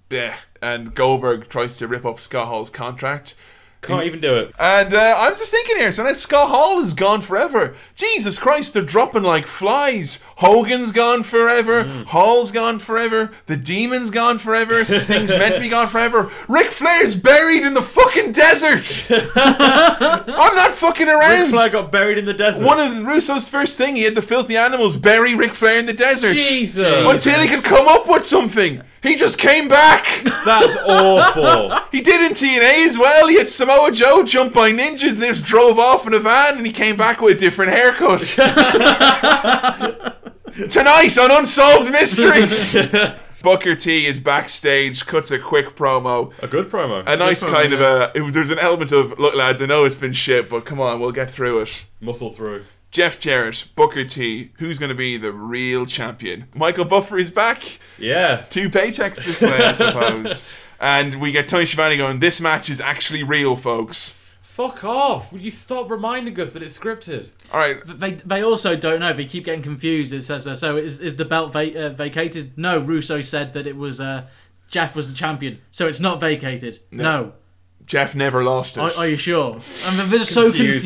[0.08, 0.38] Blech.
[0.62, 3.34] And Goldberg tries to rip up Scott Hall's contract.
[3.88, 4.54] Can't even do it.
[4.60, 7.76] And uh, I'm just thinking here, so now Scott Hall is gone forever.
[7.96, 10.22] Jesus Christ, they're dropping like flies.
[10.38, 11.84] Hogan's gone forever.
[12.08, 13.32] Hall's gone forever.
[13.48, 14.84] The Demon's gone forever.
[14.86, 16.32] Sting's meant to be gone forever.
[16.48, 19.06] Ric Flair's buried in the fucking desert.
[19.36, 21.42] I'm not fucking around.
[21.44, 22.66] Ric Flair got buried in the desert.
[22.66, 25.94] One of Russo's first thing, he had the filthy animals bury Ric Flair in the
[25.94, 26.34] desert.
[26.38, 26.84] Jesus.
[27.08, 28.82] Until he could come up with something.
[29.04, 30.06] He just came back.
[30.46, 31.78] That's awful.
[31.92, 33.28] He did in TNA as well.
[33.28, 36.58] He had Samoa Joe jump by ninjas and they just drove off in a van
[36.58, 38.22] and he came back with a different haircut.
[40.70, 42.76] Tonight on Unsolved Mysteries.
[43.44, 46.34] Booker T is backstage, cuts a quick promo.
[46.42, 47.08] A good promo.
[47.08, 48.12] A nice promo, kind of yeah.
[48.16, 48.28] a.
[48.28, 51.00] It there's an element of, look, lads, I know it's been shit, but come on,
[51.00, 51.86] we'll get through it.
[52.02, 52.66] Muscle through.
[52.92, 56.46] Jeff Jarrett, Booker T, who's going to be the real champion?
[56.56, 57.80] Michael Buffer is back.
[57.98, 58.46] Yeah.
[58.50, 60.48] Two paychecks this way, I suppose.
[60.80, 64.18] and we get Tony Schiavone going, this match is actually real, folks.
[64.42, 65.32] Fuck off!
[65.32, 67.30] Will you stop reminding us that it's scripted?
[67.54, 67.78] All right.
[67.86, 69.14] They, they also don't know.
[69.14, 70.12] They keep getting confused.
[70.12, 70.78] It says uh, so.
[70.78, 72.58] Is, is the belt va- uh, vacated?
[72.58, 72.80] No.
[72.80, 74.26] Russo said that it was uh,
[74.68, 76.80] Jeff was the champion, so it's not vacated.
[76.90, 77.34] No.
[77.88, 78.82] Jeff never lost it.
[78.82, 79.60] Are, are you sure?
[79.86, 80.86] I mean, they're just so confused.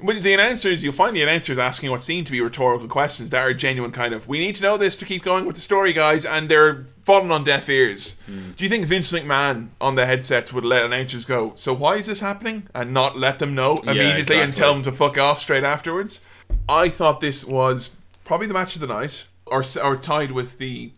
[0.00, 3.42] Well, the announcers, you'll find the announcers asking what seem to be rhetorical questions that
[3.42, 4.28] are genuine, kind of.
[4.28, 7.32] We need to know this to keep going with the story, guys, and they're falling
[7.32, 8.20] on deaf ears.
[8.26, 8.52] Hmm.
[8.52, 11.52] Do you think Vince McMahon on the headsets would let announcers go?
[11.56, 14.84] So why is this happening, and not let them know Yeah, immediately and tell them
[14.84, 16.20] to fuck off straight afterwards?
[16.68, 17.90] I thought this was
[18.24, 20.92] probably the match of the night, or or tied with the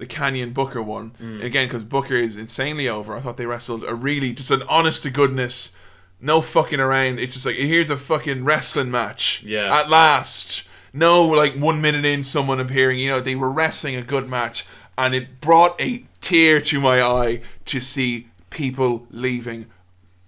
[0.00, 1.12] the Kanyon Booker one.
[1.22, 1.44] Mm.
[1.44, 3.14] Again, because Booker is insanely over.
[3.14, 5.76] I thought they wrestled a really just an honest to goodness,
[6.20, 7.20] no fucking around.
[7.20, 9.42] It's just like here's a fucking wrestling match.
[9.44, 9.78] Yeah.
[9.78, 12.98] At last, no like one minute in, someone appearing.
[12.98, 14.66] You know, they were wrestling a good match,
[14.98, 19.66] and it brought a tear to my eye to see people leaving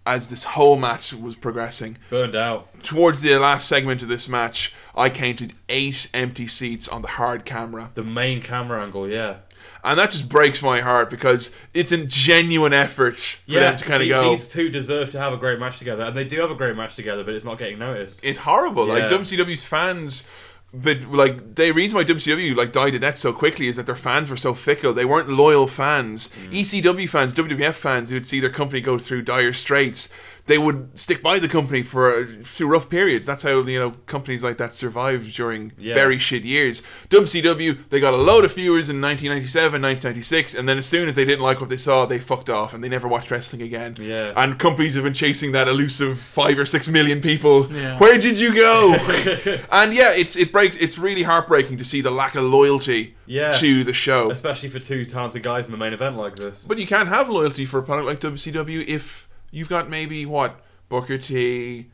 [0.05, 1.97] as this whole match was progressing.
[2.11, 2.69] Burned out.
[2.83, 7.45] Towards the last segment of this match, I counted eight empty seats on the hard
[7.45, 7.91] camera.
[7.95, 9.37] The main camera angle, yeah.
[9.85, 13.85] And that just breaks my heart because it's a genuine effort for yeah, them to
[13.85, 14.31] kind of the- go.
[14.31, 16.77] These two deserve to have a great match together, and they do have a great
[16.77, 18.21] match together, but it's not getting noticed.
[18.25, 18.87] It's horrible.
[18.87, 19.19] Like Yeah.
[19.19, 20.29] WCW's fans,
[20.73, 23.97] but like the reason why WCW like died a death so quickly is that their
[23.97, 24.93] fans were so fickle.
[24.93, 26.31] They weren't loyal fans.
[26.51, 26.61] Mm.
[26.61, 30.09] ECW fans, WWF fans, who would see their company go through dire straits,
[30.47, 33.27] they would stick by the company for uh, through rough periods.
[33.27, 35.95] That's how you know companies like that survived during Yeah.
[35.95, 36.83] very shit years.
[37.11, 41.15] WCW, they got a load of viewers in 1997, 1996, and then as soon as
[41.15, 43.97] they didn't like what they saw, they fucked off and they never watched wrestling again.
[44.01, 44.33] Yeah.
[44.37, 47.73] And companies have been chasing that elusive five or six million people.
[47.73, 47.99] Yeah.
[47.99, 48.95] Where did you go?
[49.71, 50.77] and yeah, it's it breaks.
[50.77, 53.53] It's really heartbreaking to see the lack of loyalty Yeah.
[53.53, 54.31] to the show.
[54.31, 56.65] Especially for two talented guys in the main event like this.
[56.65, 60.61] But you can't have loyalty for a product like WCW if you've got maybe what
[60.89, 61.91] Booker T,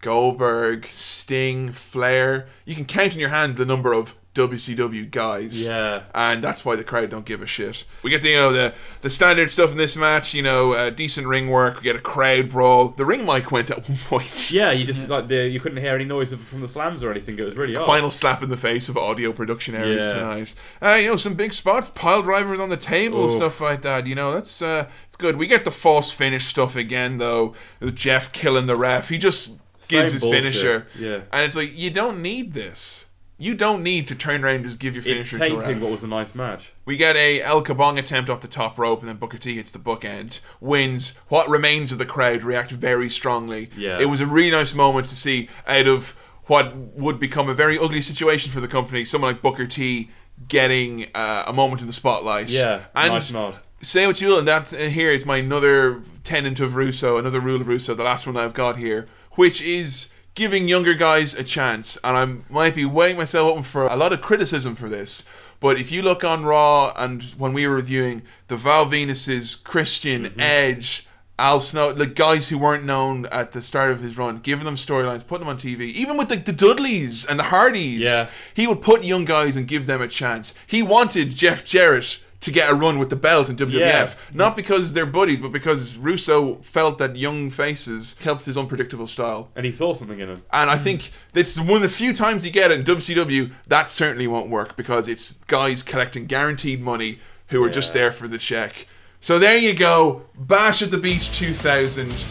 [0.00, 2.48] Goldberg, Sting, Flair.
[2.64, 5.66] You can count in your hand the number of WCW guys.
[5.66, 6.04] Yeah.
[6.14, 7.84] And that's why the crowd don't give a shit.
[8.02, 8.72] We get the, you know the
[9.02, 12.00] the standard stuff in this match, you know, uh, decent ring work, we get a
[12.00, 12.88] crowd brawl.
[12.88, 14.50] The ring mic went at one point.
[14.50, 17.38] Yeah, you just like the you couldn't hear any noise from the slams or anything.
[17.38, 17.86] It was really odd.
[17.86, 20.12] Final slap in the face of audio production errors Yeah.
[20.14, 20.54] tonight.
[20.80, 23.32] Uh, you know, some big spots, pile drivers on the table, Oof.
[23.32, 24.06] stuff like that.
[24.06, 25.36] You know, that's uh, it's good.
[25.36, 27.54] We get the false finish stuff again, though.
[27.80, 31.20] With Jeff killing the ref, he just gives Same his bullshit, finisher, yeah.
[31.32, 33.08] and it's like you don't need this.
[33.38, 35.82] You don't need to turn around and just give your It's finisher to tainting ref.
[35.82, 36.72] what was a nice match.
[36.84, 39.72] We get a El Kabong attempt off the top rope, and then Booker T hits
[39.72, 41.18] the bookend, wins.
[41.28, 43.70] What remains of the crowd react very strongly.
[43.76, 43.98] Yeah.
[44.00, 47.78] It was a really nice moment to see out of what would become a very
[47.78, 49.04] ugly situation for the company.
[49.04, 50.10] Someone like Booker T
[50.48, 52.48] getting uh, a moment in the spotlight.
[52.48, 53.58] Yeah, and nice nod.
[53.80, 57.40] say what you will, and that uh, here is my another tenant of Russo, another
[57.40, 61.44] rule of Russo, the last one I've got here, which is giving younger guys a
[61.44, 61.98] chance.
[62.02, 65.24] And I might be weighing myself open for a lot of criticism for this.
[65.60, 70.24] But if you look on Raw and when we were reviewing the Val Venises, Christian,
[70.24, 70.40] Mm-hmm.
[70.40, 71.06] Edge,
[71.38, 74.74] Al Snow, the guys who weren't known at the start of his run, giving them
[74.76, 78.28] storylines, putting them on TV, even with the, the Dudleys and the Hardys, Yeah.
[78.54, 80.54] he would put young guys and give them a chance.
[80.66, 84.14] He wanted Jeff Jarrett to get a run with the belt in WWF, Yeah.
[84.34, 89.48] not because they're buddies, but because Russo felt that young faces helped his unpredictable style.
[89.56, 90.42] And he saw something in him.
[90.52, 93.50] And I think this is one of the few times you get it in WCW.
[93.68, 98.28] That certainly won't work because it's guys collecting guaranteed money who are just there for
[98.28, 98.86] the check.
[99.20, 102.24] So there you go, Bash at the Beach 2000.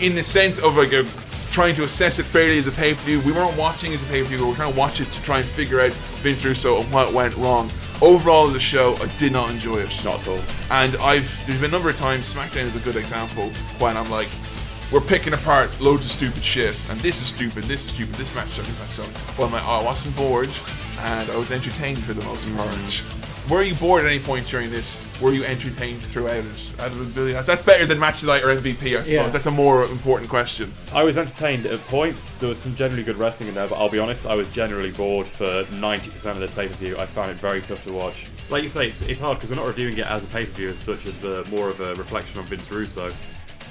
[0.00, 1.04] In the sense of like a
[1.50, 4.06] trying to assess it fairly as a pay per view, we weren't watching as a
[4.06, 4.38] pay per view.
[4.38, 5.92] We were trying to watch it to try and figure out
[6.22, 7.70] Vince Russo and what went wrong.
[8.02, 10.04] Overall, the show, I did not enjoy it.
[10.04, 10.40] Not at all.
[10.70, 14.10] And I've there's been a number of times SmackDown is a good example when I'm
[14.10, 14.28] like,
[14.90, 18.34] we're picking apart loads of stupid shit, and this is stupid, this is stupid, this
[18.34, 19.38] match sucked, this match sucked.
[19.38, 20.50] Well, I'm like, oh, I wasn't bored,
[20.98, 22.68] and I was entertained for the most part.
[22.68, 23.29] Mm.
[23.48, 25.00] Were you bored at any point during this?
[25.20, 26.72] Were you entertained throughout it?
[26.78, 29.10] Out of billion- That's that's better than match of the night or MVP, I suppose.
[29.10, 29.28] Yeah.
[29.28, 30.72] That's a more important question.
[30.92, 32.36] I was entertained at points.
[32.36, 34.92] There was some generally good wrestling in there, but I'll be honest, I was generally
[34.92, 36.96] bored for 90% of this pay per view.
[36.96, 38.26] I found it very tough to watch.
[38.50, 40.52] Like you say, it's, it's hard because we're not reviewing it as a pay per
[40.52, 43.10] view as such as the more of a reflection on Vince Russo.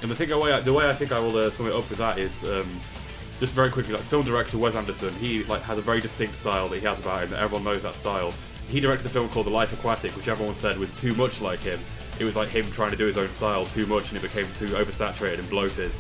[0.02, 1.74] And the thing, the way I, the way I think I will uh, sum it
[1.74, 2.82] up with that is um,
[3.40, 6.68] just very quickly, like film director Wes Anderson, he like has a very distinct style
[6.70, 7.30] that he has about him.
[7.32, 8.34] That everyone knows that style.
[8.70, 11.60] He directed a film called The Life Aquatic, which everyone said was too much like
[11.62, 11.80] him.
[12.20, 14.46] It was like him trying to do his own style too much, and it became
[14.54, 15.92] too oversaturated and bloated.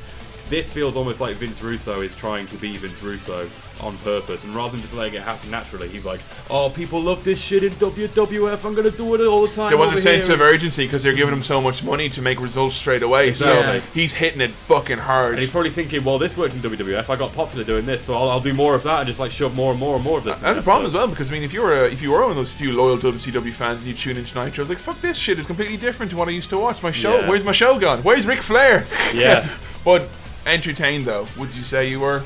[0.50, 3.48] This feels almost like Vince Russo is trying to be Vince Russo
[3.82, 6.20] on purpose, and rather than just letting it happen naturally, he's like,
[6.50, 8.66] "Oh, people love this shit in WWF.
[8.66, 10.86] I'm gonna do it all the time." There was over a sense here." of urgency
[10.86, 13.30] because they're giving him so much money to make results straight away.
[13.30, 13.80] Exactly.
[13.80, 15.34] So he's hitting it fucking hard.
[15.34, 17.10] And he's probably thinking, well, this worked in WWF.
[17.10, 19.32] I got popular doing this, so I'll, I'll do more of that and just like
[19.32, 20.38] shove more and more and more of this.
[20.38, 21.86] Uh, in That's there, a problem so- as well because I mean, if you were
[21.86, 24.36] a, if you were one of those few loyal WCW fans and you tune into
[24.44, 26.82] Nitro, it's like fuck this shit is completely different to what I used to watch.
[26.82, 27.30] My show, Yeah.
[27.30, 28.00] where's my show gone?
[28.02, 28.88] Where's Ric Flair?
[29.14, 29.48] Yeah.
[29.86, 30.08] but
[30.50, 32.24] entertained though, would you say you were?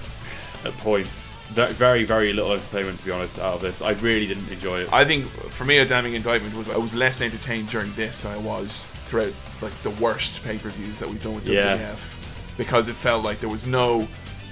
[0.66, 3.82] At points, Ve- very, very little entertainment to be honest out of this.
[3.82, 4.94] I really didn't enjoy it.
[4.94, 8.32] I think for me a damning indictment was I was less entertained during this than
[8.32, 11.78] I was throughout like the worst pay per views that we've done with Yeah.
[11.78, 12.16] WWF
[12.58, 14.08] because it felt like there was no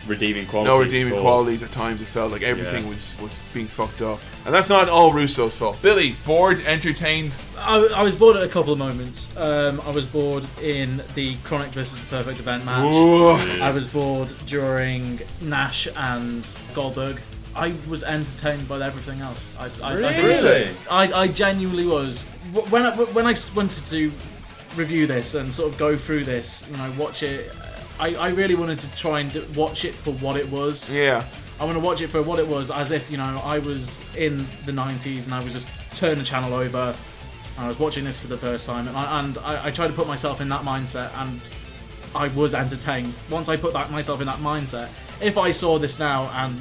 [0.08, 0.68] redeeming qualities.
[0.68, 2.02] no redeeming at qualities at times.
[2.02, 2.90] It felt like everything Yeah.
[2.90, 5.82] was was being fucked up, and that's not all Russo's fault.
[5.82, 7.36] Billy, bored, entertained.
[7.58, 9.28] I, I was bored at a couple of moments.
[9.38, 12.94] Um, I was bored in the Kronik versus the Perfect Event match.
[12.94, 13.30] Ooh.
[13.62, 17.22] I was bored during Nash and Goldberg.
[17.56, 19.56] I was entertained by everything else.
[19.60, 20.44] I, I, I, think so.
[20.46, 20.70] Really?
[20.90, 22.24] I, I genuinely was.
[22.70, 24.12] When I, when I wanted to
[24.76, 27.52] review this and sort of go through this, you know, watch it,
[28.02, 30.90] I, I really wanted to try and watch it for what it was.
[30.90, 31.24] Yeah.
[31.60, 34.02] I want to watch it for what it was, as if you know I was
[34.16, 36.96] in the '90s and I was just turn the channel over,
[37.58, 39.88] and I was watching this for the first time, and I and I, I tried
[39.90, 41.40] to put myself in that mindset, and
[42.16, 43.16] I was entertained.
[43.30, 44.90] Once I put that myself in that mindset,
[45.22, 46.58] if I saw this now and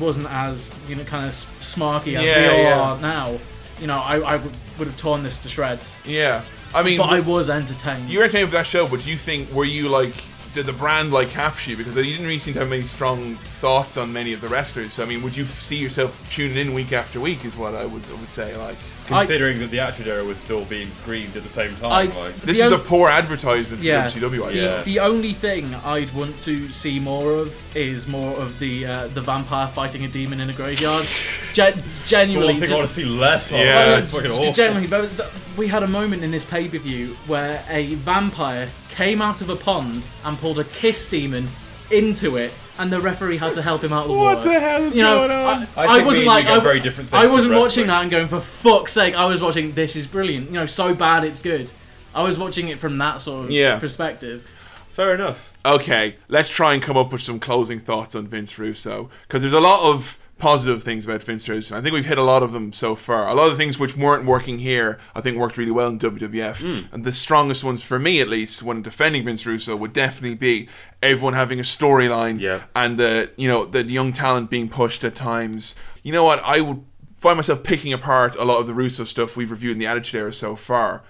[0.00, 2.80] wasn't as you know kind of smarky as Yeah, we all yeah.
[2.80, 3.38] are now,
[3.80, 5.94] you know I, I would, would have torn this to shreds.
[6.04, 6.42] Yeah,
[6.74, 8.10] I mean, but I was entertained.
[8.10, 10.14] You were entertained with that show, but do you think were you like
[10.52, 13.34] did the brand like capture you because you didn't really seem to have many strong
[13.60, 14.92] thoughts on many of the wrestlers?
[14.94, 17.44] So, I mean, would you see yourself tuning in week after week?
[17.44, 18.56] Is what I would I would say.
[18.56, 22.02] Like Considering that the Attitude Era was still being screened at the same time, I-
[22.20, 24.06] like this The was a poor advertisement for Yeah.
[24.08, 24.44] WCW.
[24.44, 24.84] I The, guess.
[24.84, 29.20] the only thing I'd want to see more of is more of the uh, the
[29.20, 31.04] vampire fighting a demon in a graveyard.
[31.52, 33.58] Gen- genuinely, thing I just- wanna see less of.
[33.58, 33.98] Yeah.
[33.98, 34.52] It's fucking just awful.
[34.52, 39.20] Genuinely, but we had a moment in this pay per view where a vampire came
[39.22, 41.48] out of a pond and pulled a kiss demon
[41.90, 44.48] into it and the referee had to help him out of the What water.
[44.50, 45.68] the hell is you know, going on?
[45.76, 48.40] I, I I wasn't like I, very different I wasn't watching that and going for
[48.40, 49.14] fuck's sake.
[49.14, 50.46] I was watching this is brilliant.
[50.48, 51.70] You know, so bad it's good.
[52.14, 53.78] I was watching it from that sort of Yeah.
[53.78, 54.46] perspective.
[54.90, 55.52] Fair enough.
[55.64, 59.52] Okay, let's try and come up with some closing thoughts on Vince Russo because there's
[59.54, 61.76] a lot of positive things about Vince Russo.
[61.76, 63.28] I think we've hit a lot of them so far.
[63.28, 65.98] A lot of the things which weren't working here, I think worked really well in
[65.98, 66.60] WWF.
[66.62, 66.94] Hmm.
[66.94, 70.68] And the strongest ones for me, at least, when defending Vince Russo, would definitely be
[71.02, 72.62] everyone having a storyline Yeah.
[72.76, 75.74] and the you know the young talent being pushed at times.
[76.02, 76.42] You know what?
[76.44, 76.84] I would
[77.16, 80.20] find myself picking apart a lot of the Russo stuff we've reviewed in the Attitude
[80.20, 81.02] Era so far.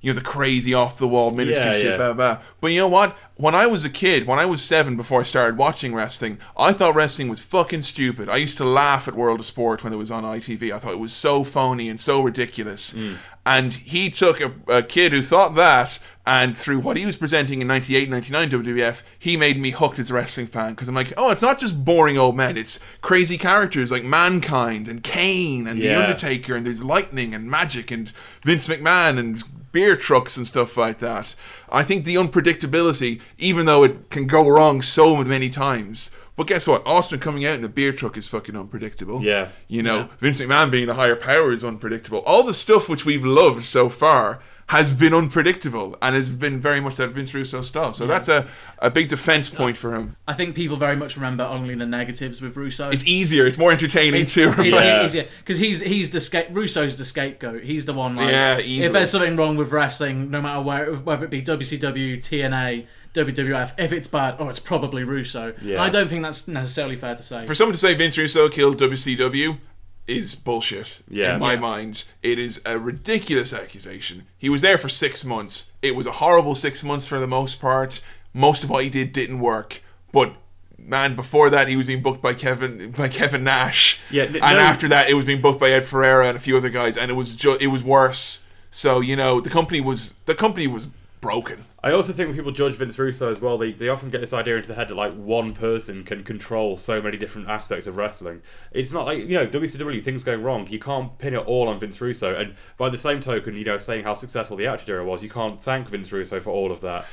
[0.00, 1.96] You know the crazy off the wall ministry Yeah, shit, yeah.
[1.96, 2.38] blah blah.
[2.60, 3.16] But you know what?
[3.36, 6.72] When I was a kid, when I was seven, before I started watching wrestling, I
[6.72, 8.28] thought wrestling was fucking stupid.
[8.28, 10.72] I used to laugh at World of Sport when it was on ITV.
[10.72, 12.92] I thought it was so phony and so ridiculous.
[12.92, 13.16] Mm.
[13.44, 17.60] And he took a, a kid who thought that, and through what he was presenting
[17.60, 20.70] in 98, 99 WWF, he made me hooked as a wrestling fan.
[20.70, 24.86] Because I'm like, oh, it's not just boring old men, it's crazy characters like Mankind
[24.86, 28.10] and Kane and The Undertaker, and there's lightning and magic and
[28.42, 29.42] Vince McMahon and
[29.74, 31.34] beer trucks and stuff like that.
[31.68, 36.12] I think the unpredictability, even though it can go wrong so many times.
[36.36, 36.86] But guess what?
[36.86, 39.22] Austin coming out in a beer truck is fucking unpredictable.
[39.22, 39.48] Yeah.
[39.66, 42.20] You know, Vince McMahon being a higher power is unpredictable.
[42.20, 46.80] All the stuff which we've loved so far has been unpredictable and has been very
[46.80, 47.92] much that Vince Russo style.
[47.92, 48.08] So Yeah.
[48.08, 48.46] that's a,
[48.78, 50.16] a big defense point for him.
[50.26, 52.88] I think people very much remember only the negatives with Russo.
[52.88, 54.54] It's easier, it's more entertaining It's, too.
[54.56, 56.46] it's easier because he's he's the scape.
[56.50, 57.62] Russo's the scapegoat.
[57.64, 58.16] He's the one.
[58.16, 62.18] Like, Yeah, If there's something wrong with wrestling, no matter where, whether it be WCW,
[62.18, 65.54] TNA, WWF, if it's bad, oh, it's probably Russo.
[65.62, 65.74] Yeah.
[65.74, 67.46] And I don't think that's necessarily fair to say.
[67.46, 69.58] For someone to say Vince Russo killed WCW
[70.06, 71.00] is bullshit.
[71.08, 71.34] Yeah.
[71.34, 71.60] In my Yeah.
[71.60, 74.26] mind, it is a ridiculous accusation.
[74.38, 75.70] He was there for six months.
[75.82, 78.00] It was a horrible six months for the most part.
[78.32, 79.80] Most of what he did didn't work.
[80.12, 80.34] But
[80.78, 83.98] man, before that, he was being booked by Kevin by Kevin Nash.
[84.10, 86.56] Yeah, And no- after that, it was being booked by Ed Ferrara and a few
[86.56, 88.42] other guys, and it was ju- it was worse.
[88.70, 90.88] So you know, the company was the company was
[91.20, 91.64] broken.
[91.84, 94.32] I also think when people judge Vince Russo as well, they, they often get this
[94.32, 97.98] idea into the head that like one person can control so many different aspects of
[97.98, 98.40] wrestling.
[98.72, 100.66] It's not like you know WCW things going wrong.
[100.66, 102.34] You can't pin it all on Vince Russo.
[102.34, 105.28] And by the same token, you know, saying how successful the Attitude Era was, you
[105.28, 107.04] can't thank Vince Russo for all of that.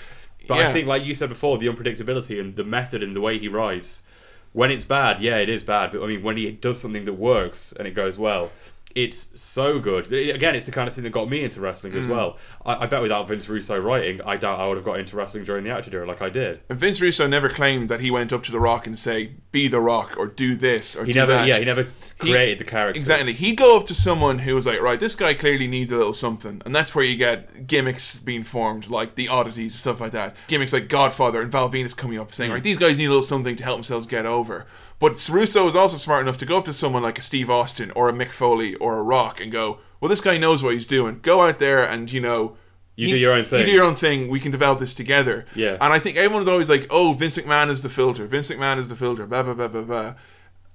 [0.48, 0.70] But Yeah.
[0.70, 3.50] I think, like you said before, the unpredictability and the method and the way he
[3.50, 4.04] writes.
[4.54, 5.92] When it's bad, yeah, it is bad.
[5.92, 8.52] But I mean, when he does something that works and it goes well,
[8.96, 10.12] it's so good.
[10.12, 12.10] Again, it's the kind of thing that got me into wrestling as Mm.
[12.10, 12.38] well.
[12.66, 15.44] I, I bet without Vince Russo writing, I doubt I would have got into wrestling
[15.44, 16.60] during the Attitude Era like I did.
[16.70, 19.68] And Vince Russo never claimed that he went up to The Rock and say, "Be
[19.68, 21.88] The Rock" or "Do this" or He "Do never- that." yeah, he never
[22.20, 23.00] created the character.
[23.00, 23.34] Exactly.
[23.34, 26.14] He'd go up to someone who was like, "Right, this guy clearly needs a little
[26.14, 30.36] something," and that's where you get gimmicks being formed, like the oddities, stuff like that.
[30.48, 32.56] Gimmicks like Godfather and Val Venis coming up saying, Mm.
[32.56, 34.66] "Right, these guys need a little something to help themselves get over."
[35.02, 37.92] But Russo is also smart enough to go up to someone like a Steve Austin
[37.96, 40.86] or a Mick Foley or a Rock and go, "Well, this guy knows what he's
[40.86, 41.20] doing.
[41.24, 42.56] Go out there and you know."
[42.96, 43.62] You do your own thing.
[43.62, 44.28] You do your own thing.
[44.28, 45.46] We can develop this together.
[45.56, 45.78] Yeah.
[45.82, 48.28] And I think everyone's always like, "Oh, Vince McMahon is the filter.
[48.28, 50.14] Vince McMahon is the filter." Blah blah blah blah blah.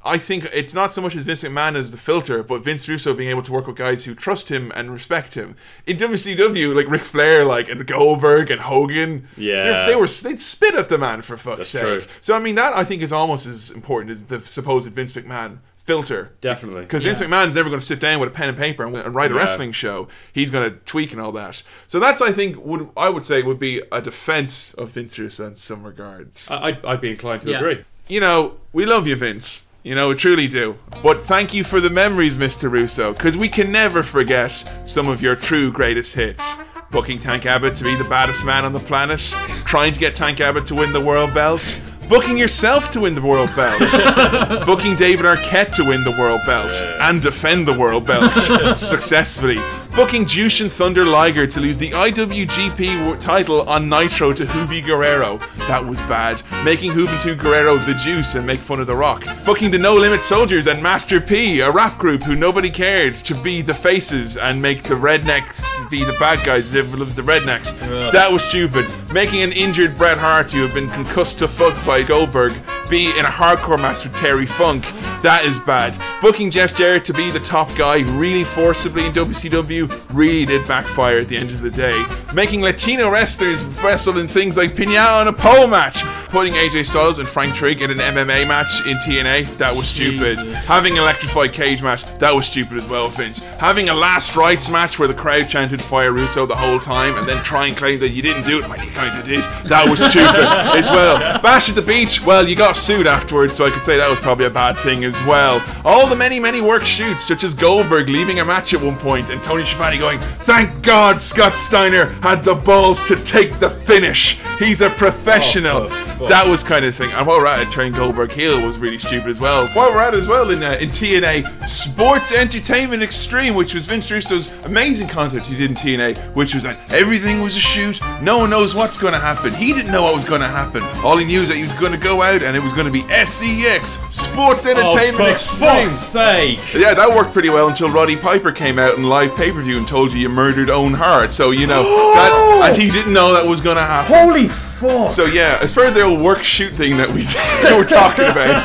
[0.06, 3.12] I think it's not so much as Vince McMahon as the filter, but Vince Russo
[3.14, 5.56] being able to work with guys who trust him and respect him.
[5.86, 9.84] In WCW, like Ric Flair, like and Goldberg and Hogan, Yeah.
[9.84, 11.82] they, they were they'd spit at the man for fuck's That's sake.
[11.82, 12.02] true.
[12.20, 15.58] So I mean, that I think is almost as important as the supposed Vince McMahon
[15.76, 16.32] filter.
[16.40, 16.80] Definitely.
[16.82, 17.28] Because Vince Yeah.
[17.28, 19.34] McMahon's never going to sit down with a pen and paper and, and write a
[19.34, 19.40] Yeah.
[19.40, 20.08] wrestling show.
[20.32, 21.62] He's going to tweak and all that.
[21.86, 25.46] So that's, I think, would I would say would be a defense of Vince Russo
[25.46, 26.50] in some regards.
[26.50, 27.58] I, I'd, I'd be inclined to Yeah.
[27.60, 27.84] agree.
[28.08, 29.66] You know, we love you, Vince.
[29.86, 30.76] You know, we truly do.
[31.00, 32.68] But thank you for the memories, Mr.
[32.68, 34.50] Russo, because we can never forget
[34.82, 36.58] some of your true greatest hits.
[36.90, 39.20] Booking Tank Abbott to be the baddest man on the planet,
[39.64, 43.22] trying to get Tank Abbott to win the world belt, booking yourself to win the
[43.22, 43.80] world belt,
[44.66, 48.34] booking David Arquette to win the world belt and defend the world belt
[48.76, 49.58] successfully,
[49.96, 55.38] booking Jushin Thunder Liger to lose the IWGP title on Nitro to Juvi Guerrera.
[55.68, 56.42] That was bad.
[56.66, 59.24] Making Juventud Guerrera the juice and make fun of The Rock.
[59.46, 63.34] Booking the No Limit Soldiers and Master P, a rap group who nobody cared, to
[63.40, 67.22] be the faces and make the rednecks be the bad guys that everyone loves the
[67.22, 67.72] rednecks.
[67.84, 68.12] Ugh.
[68.12, 68.84] That was stupid.
[69.14, 72.52] Making an injured Bret Hart who had been concussed to fuck by Goldberg
[72.88, 74.84] be in a hardcore match with Terry Funk.
[75.22, 75.98] That is bad.
[76.20, 81.18] Booking Jeff Jarrett to be the top guy really forcibly in WCW really did backfire
[81.18, 82.04] at the end of the day.
[82.34, 86.02] Making Latino wrestlers wrestle in things like Pinata and a pole match.
[86.30, 90.38] Putting AJ Styles and Frank Trigg in an MMA match in TNA, that was stupid.
[90.40, 90.66] Jesus.
[90.66, 93.38] Having an electrified cage match, that was stupid as well, Vince.
[93.38, 97.26] Having a last rites match where the crowd chanted Fire Russo the whole time and
[97.26, 99.88] then try and claim that you didn't do it, but you kind of did, that
[99.88, 100.44] was stupid
[100.76, 101.40] as well.
[101.40, 104.20] Bash at the beach, well, you got sued afterwards, so I could say that was
[104.20, 105.64] probably a bad thing as well.
[105.84, 109.30] All the many, many work shoots, such as Goldberg leaving a match at one point
[109.30, 114.38] and Tony Schiavone going, Thank God Scott Steiner had the balls to take the finish.
[114.58, 115.84] He's a professional.
[115.84, 117.10] Oh, for fuck's that was kind of thing.
[117.12, 119.68] And while we're at it, turning Goldberg heel was really stupid as well.
[119.68, 123.86] While we're at it as well in, uh, in TNA, Sports Entertainment Extreme, which was
[123.86, 128.00] Vince Russo's amazing concept he did in TNA, which was that everything was a shoot.
[128.22, 129.52] No one knows what's going to happen.
[129.54, 130.82] He didn't know what was going to happen.
[131.04, 132.86] All he knew is that he was going to go out and it was going
[132.86, 135.88] to be SEX, Sports oh, Entertainment oh, for Extreme.
[135.88, 136.74] fuck's sake!
[136.74, 139.78] Yeah, that worked pretty well until Roddy Piper came out in live pay per view
[139.78, 141.30] and told you you murdered Owen Hart.
[141.30, 144.14] So you know that, and he didn't know that was going to happen.
[144.14, 145.10] Holy fuck!
[145.10, 147.22] So yeah, as far as the old work shoot thing that we
[147.76, 148.64] were talking about,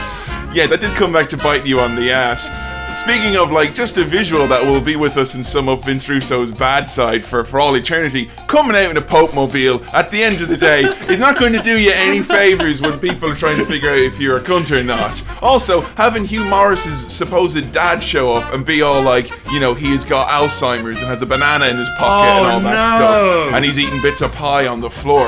[0.54, 2.71] yeah, that did come back to bite you on the ass.
[2.94, 6.08] Speaking of like just a visual that will be with us and sum up Vince
[6.08, 10.22] Russo's bad side for, for all eternity, coming out in a Pope mobile at the
[10.24, 13.36] end of the day is not going to do you any favors when people are
[13.36, 15.24] trying to figure out if you're a cunt or not.
[15.42, 19.92] Also, having Hugh Morris's supposed dad show up and be all like, you know, he
[19.92, 23.48] has got Alzheimer's and has a banana in his pocket and Oh, all that no.
[23.50, 25.28] stuff, and he's eating bits of pie on the floor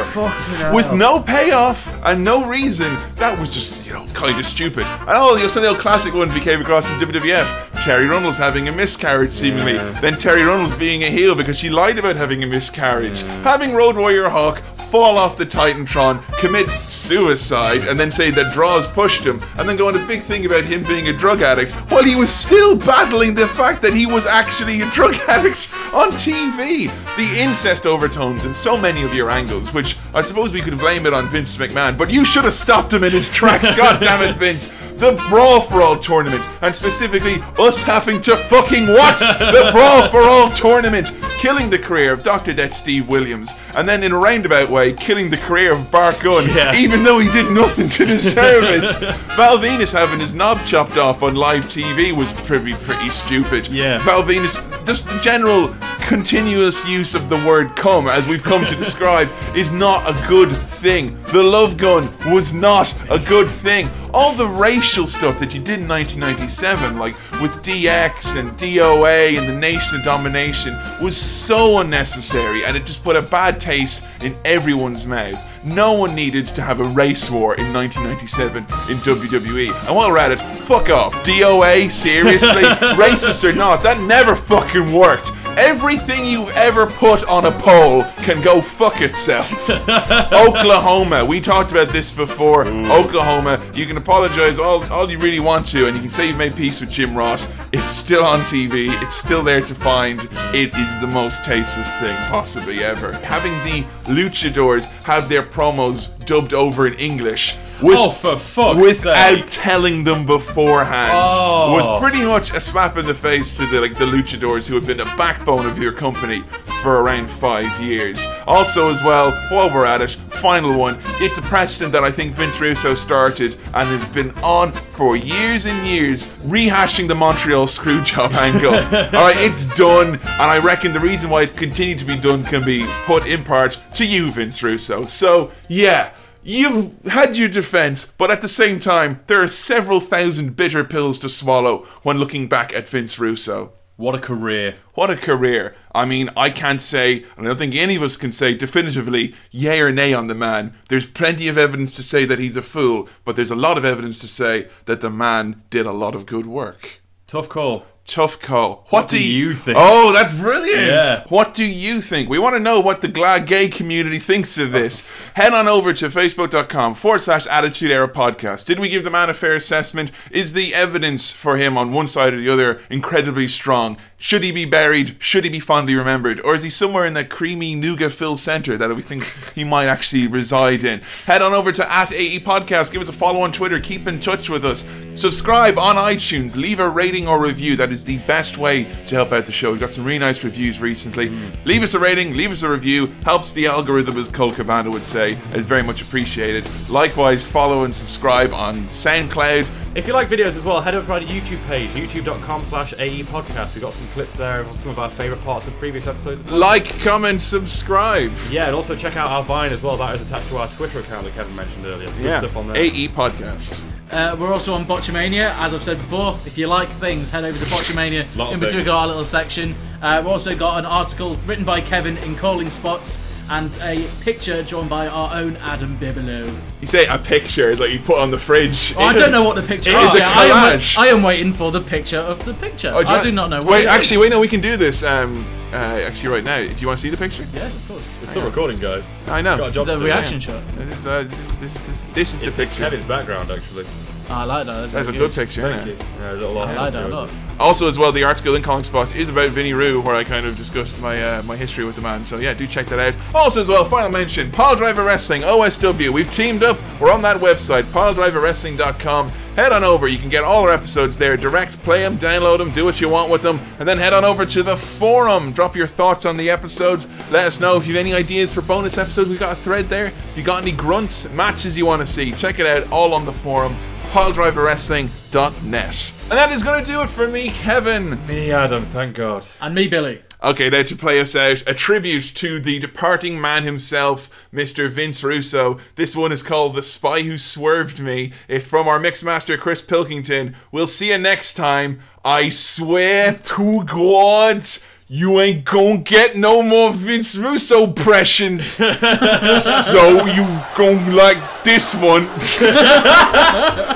[0.73, 2.95] with no payoff and no reason.
[3.15, 4.85] That was just, you know, kind of stupid.
[4.87, 7.45] And all the, some of the old classic ones we came across in WWF.
[7.83, 9.73] Terri Runnels having a miscarriage, seemingly.
[9.73, 13.21] Then Terri Runnels being a heel because she lied about having a miscarriage.
[13.43, 14.63] Having Road Warrior Hawk
[14.93, 19.75] fall off the Titantron, commit suicide, and then say that Droz pushed him, and then
[19.75, 22.75] go on a big thing about him being a drug addict while he was still
[22.75, 26.91] battling the fact that he was actually a drug addict on TV.
[27.17, 31.07] The incest overtones in so many of your angles, which I suppose we could blame
[31.07, 33.75] it on Vince McMahon, but you should have stopped him in his tracks.
[33.75, 34.71] God damn it, Vince.
[35.03, 40.21] The Brawl for All tournament, and specifically us having to fucking watch the Brawl for
[40.21, 42.53] All tournament, killing the career of Dr.
[42.53, 46.47] Death Steve Williams, and then in a roundabout way, killing the career of Bart Gunn,
[46.47, 46.73] Yeah.
[46.73, 48.83] even though he did nothing to deserve it.
[49.35, 53.67] Val Venis having his knob chopped off on live TV was pretty, pretty stupid.
[53.67, 53.97] Yeah.
[54.05, 58.75] Val Venis, just the general continuous use of the word come, as we've come to
[58.77, 61.21] describe, is not a good thing.
[61.33, 63.89] The love gun was not a good thing.
[64.13, 69.49] All the racial stuff that you did in 1997, like with DX and DOA and
[69.49, 74.37] the Nation of Domination, was so unnecessary and it just put a bad taste in
[74.45, 75.41] everyone's mouth.
[75.63, 79.87] No one needed to have a race war in 1997 in WWE.
[79.87, 81.15] And while we're at it, fuck off.
[81.23, 82.61] DOA, seriously?
[82.95, 85.31] Racist or not, that never fucking worked.
[85.57, 89.51] Everything you've ever put on a pole can go fuck itself.
[89.69, 92.65] Oklahoma, we talked about this before.
[92.65, 92.89] Mm.
[92.89, 96.37] Oklahoma, you can apologize all, all you really want to, and you can say you've
[96.37, 97.51] made peace with Jim Ross.
[97.71, 100.27] It's still on TV, it's still there to find.
[100.53, 103.13] It is the most tasteless thing possibly ever.
[103.13, 107.55] Having the luchadors have their promos dubbed over in English.
[107.81, 109.45] With, Oh, for fuck's without sake.
[109.49, 111.73] telling them beforehand Oh.
[111.73, 114.85] was pretty much a slap in the face to the like the luchadors who have
[114.87, 116.43] been a backbone of your company
[116.83, 118.27] for around five years.
[118.45, 120.99] Also, as well, while we're at it, final one.
[121.21, 125.65] It's a precedent that I think Vince Russo started and has been on for years
[125.65, 128.73] and years, rehashing the Montreal Screwjob angle.
[128.75, 132.43] All right, it's done, and I reckon the reason why it's continued to be done
[132.43, 135.05] can be put in part to you, Vince Russo.
[135.05, 136.11] So yeah.
[136.45, 141.17] You've had your defense, but at the same time, there are several thousand bitter pills
[141.19, 143.71] to swallow when looking back at Vince Russo.
[143.95, 144.77] What a career.
[144.95, 145.75] What a career.
[145.93, 149.35] I mean, I can't say, and I don't think any of us can say definitively,
[149.51, 150.75] yay or nay on the man.
[150.89, 153.85] There's plenty of evidence to say that he's a fool, but there's a lot of
[153.85, 157.01] evidence to say that the man did a lot of good work.
[157.27, 157.85] Tough call.
[158.05, 158.85] Tough call.
[158.89, 159.77] What, do you think?
[159.79, 160.87] Oh, that's brilliant.
[160.87, 161.23] Yeah.
[161.29, 162.29] What do you think?
[162.29, 165.07] We want to know what the glad gay community thinks of this.
[165.35, 168.65] Head on over to facebook.com forward slash attitude era podcast.
[168.65, 170.11] Did we give the man a fair assessment?
[170.31, 173.95] Is the evidence for him on one side or the other incredibly strong?
[174.23, 175.17] Should he be buried?
[175.19, 176.39] Should he be fondly remembered?
[176.39, 179.87] Or is he somewhere in that creamy nougat filled center that we think he might
[179.87, 181.01] actually reside in?
[181.25, 182.93] Head on over to at AE Podcast.
[182.93, 183.81] Give us a follow on Twitter.
[183.81, 184.87] Keep in touch with us.
[185.15, 186.55] Subscribe on iTunes.
[186.55, 187.75] Leave a rating or review.
[187.75, 189.71] That is the best way to help out the show.
[189.71, 191.27] We've got some really nice reviews recently.
[191.27, 191.65] Mm.
[191.65, 192.33] Leave us a rating.
[192.33, 193.07] Leave us a review.
[193.25, 195.37] Helps the algorithm, as Colt Cabana would say.
[195.51, 196.65] It's very much appreciated.
[196.89, 199.82] Likewise, follow and subscribe on SoundCloud.
[199.95, 203.21] If you like videos as well, head over to our YouTube page, youtube.com slash AE
[203.25, 203.75] podcast.
[203.75, 206.43] We've got some clips there of some of our favourite parts of previous episodes.
[206.51, 208.31] Like, comment, subscribe.
[208.49, 209.95] Yeah, and also check out our Vine as well.
[209.97, 212.07] That is attached to our Twitter account that Kevin mentioned earlier.
[212.07, 212.39] Good Yeah.
[212.39, 212.77] stuff on there.
[212.81, 213.79] AE podcast.
[214.11, 216.37] Uh, we're also on Botchamania, as I've said before.
[216.47, 218.21] If you like things, head over to Botchamania.
[218.23, 218.87] In particular, things.
[218.87, 219.75] our little section.
[220.01, 224.63] Uh, we've also got an article written by Kevin in Calling Spots and a picture
[224.63, 226.53] drawn by our own Adam Bibelow.
[226.81, 228.93] You say a picture is like you put on the fridge.
[228.97, 230.11] Oh, I don't know what the picture It is.
[230.11, 230.37] is a yet.
[230.37, 230.79] I, am.
[230.97, 232.91] I am waiting for the picture of the picture.
[232.93, 233.61] Oh, you I do not know.
[233.61, 233.91] What Wait, it is.
[233.93, 234.29] actually, wait.
[234.29, 235.03] No, we can do this.
[235.03, 236.59] Um, uh, actually, right now.
[236.59, 237.45] Do you want to see the picture?
[237.53, 238.03] Yes, of course.
[238.21, 239.17] We're still recording, guys.
[239.27, 239.57] I know.
[239.57, 240.05] Got a job Is that to a do.
[240.05, 240.47] reaction Yeah.
[240.47, 240.79] shot?
[240.81, 242.83] It is, uh, this, this, this, this is the It's, it's picture.
[242.83, 243.85] Kevin's background, actually.
[244.29, 244.91] I like that.
[244.91, 245.61] That's a good picture.
[245.61, 246.05] Thank isn't you.
[246.19, 247.29] Yeah, a little I like that a lot.
[247.59, 250.45] Also, as well, the article in Calling Spots is about Vinny Roo, where I kind
[250.45, 252.23] of discussed my uh, my history with the man.
[252.23, 253.15] So yeah, do check that out.
[253.35, 256.09] Also, as well, final mention: Pile Driver Wrestling (OSW).
[256.09, 256.79] We've teamed up.
[256.99, 259.29] We're on that website, piledriverwrestling.com.
[259.55, 260.07] Head on over.
[260.07, 261.37] You can get all our episodes there.
[261.37, 264.25] Direct, play them, download them, do what you want with them, and then head on
[264.25, 265.51] over to the forum.
[265.51, 267.07] Drop your thoughts on the episodes.
[267.29, 269.29] Let us know if you have any ideas for bonus episodes.
[269.29, 270.07] We've got a thread there.
[270.07, 272.91] If you got any grunts, matches you want to see, check it out.
[272.91, 273.75] All on the forum
[274.13, 276.13] piledriverwrestling.net.
[276.21, 278.23] And that is going to do it for me, Kevin.
[278.27, 279.47] Me, Adam, thank God.
[279.59, 280.21] And me, Billy.
[280.43, 284.87] Okay, now to play us out, a tribute to the departing man himself, Mr.
[284.87, 285.79] Vince Russo.
[285.95, 288.33] This one is called The Spy Who Swerved Me.
[288.47, 290.55] It's from our Mixmaster Chris Pilkington.
[290.71, 291.99] We'll see you next time.
[292.23, 294.63] I swear to God,
[295.07, 298.65] you ain't gonna get no more Vince Russo impressions.
[298.65, 300.43] so you
[300.75, 302.27] gonna like this one.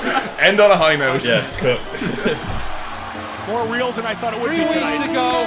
[0.47, 1.25] End on a high note.
[1.25, 1.81] Yeah, cut.
[3.51, 5.43] More real than I thought it would Three be weeks ago,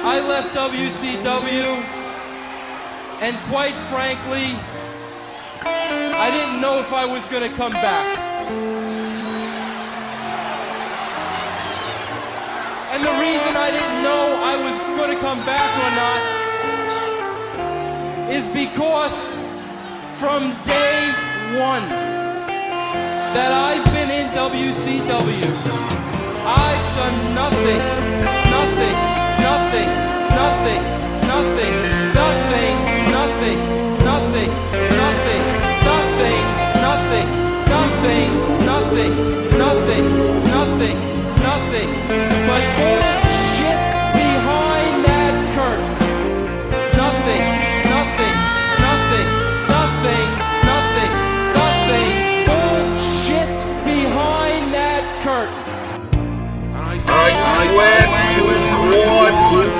[0.00, 1.84] I left WCW,
[3.20, 4.56] and quite frankly,
[5.60, 8.16] I didn't know if I was going to come back.
[12.88, 16.20] And the reason I didn't know I was going to come back or not
[18.32, 19.28] is because
[20.16, 21.12] from day
[21.60, 22.17] one
[23.34, 25.44] that I've been in WCW,
[26.44, 28.17] I've done nothing,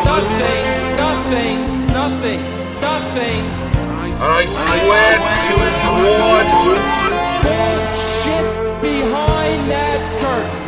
[0.08, 0.64] nothing,
[0.96, 1.58] nothing,
[1.98, 2.40] nothing,
[2.80, 3.42] nothing.
[4.20, 6.48] I swear to God,
[8.22, 8.46] shit
[8.80, 10.58] behind that curtain.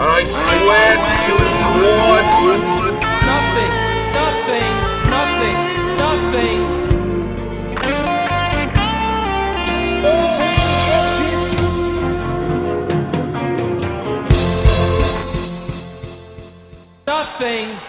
[0.00, 0.92] I swear
[1.24, 2.24] to God.
[3.28, 3.72] Nothing,
[4.16, 4.72] nothing,
[5.12, 5.58] nothing,
[6.02, 6.60] nothing.
[17.06, 17.87] Nothing.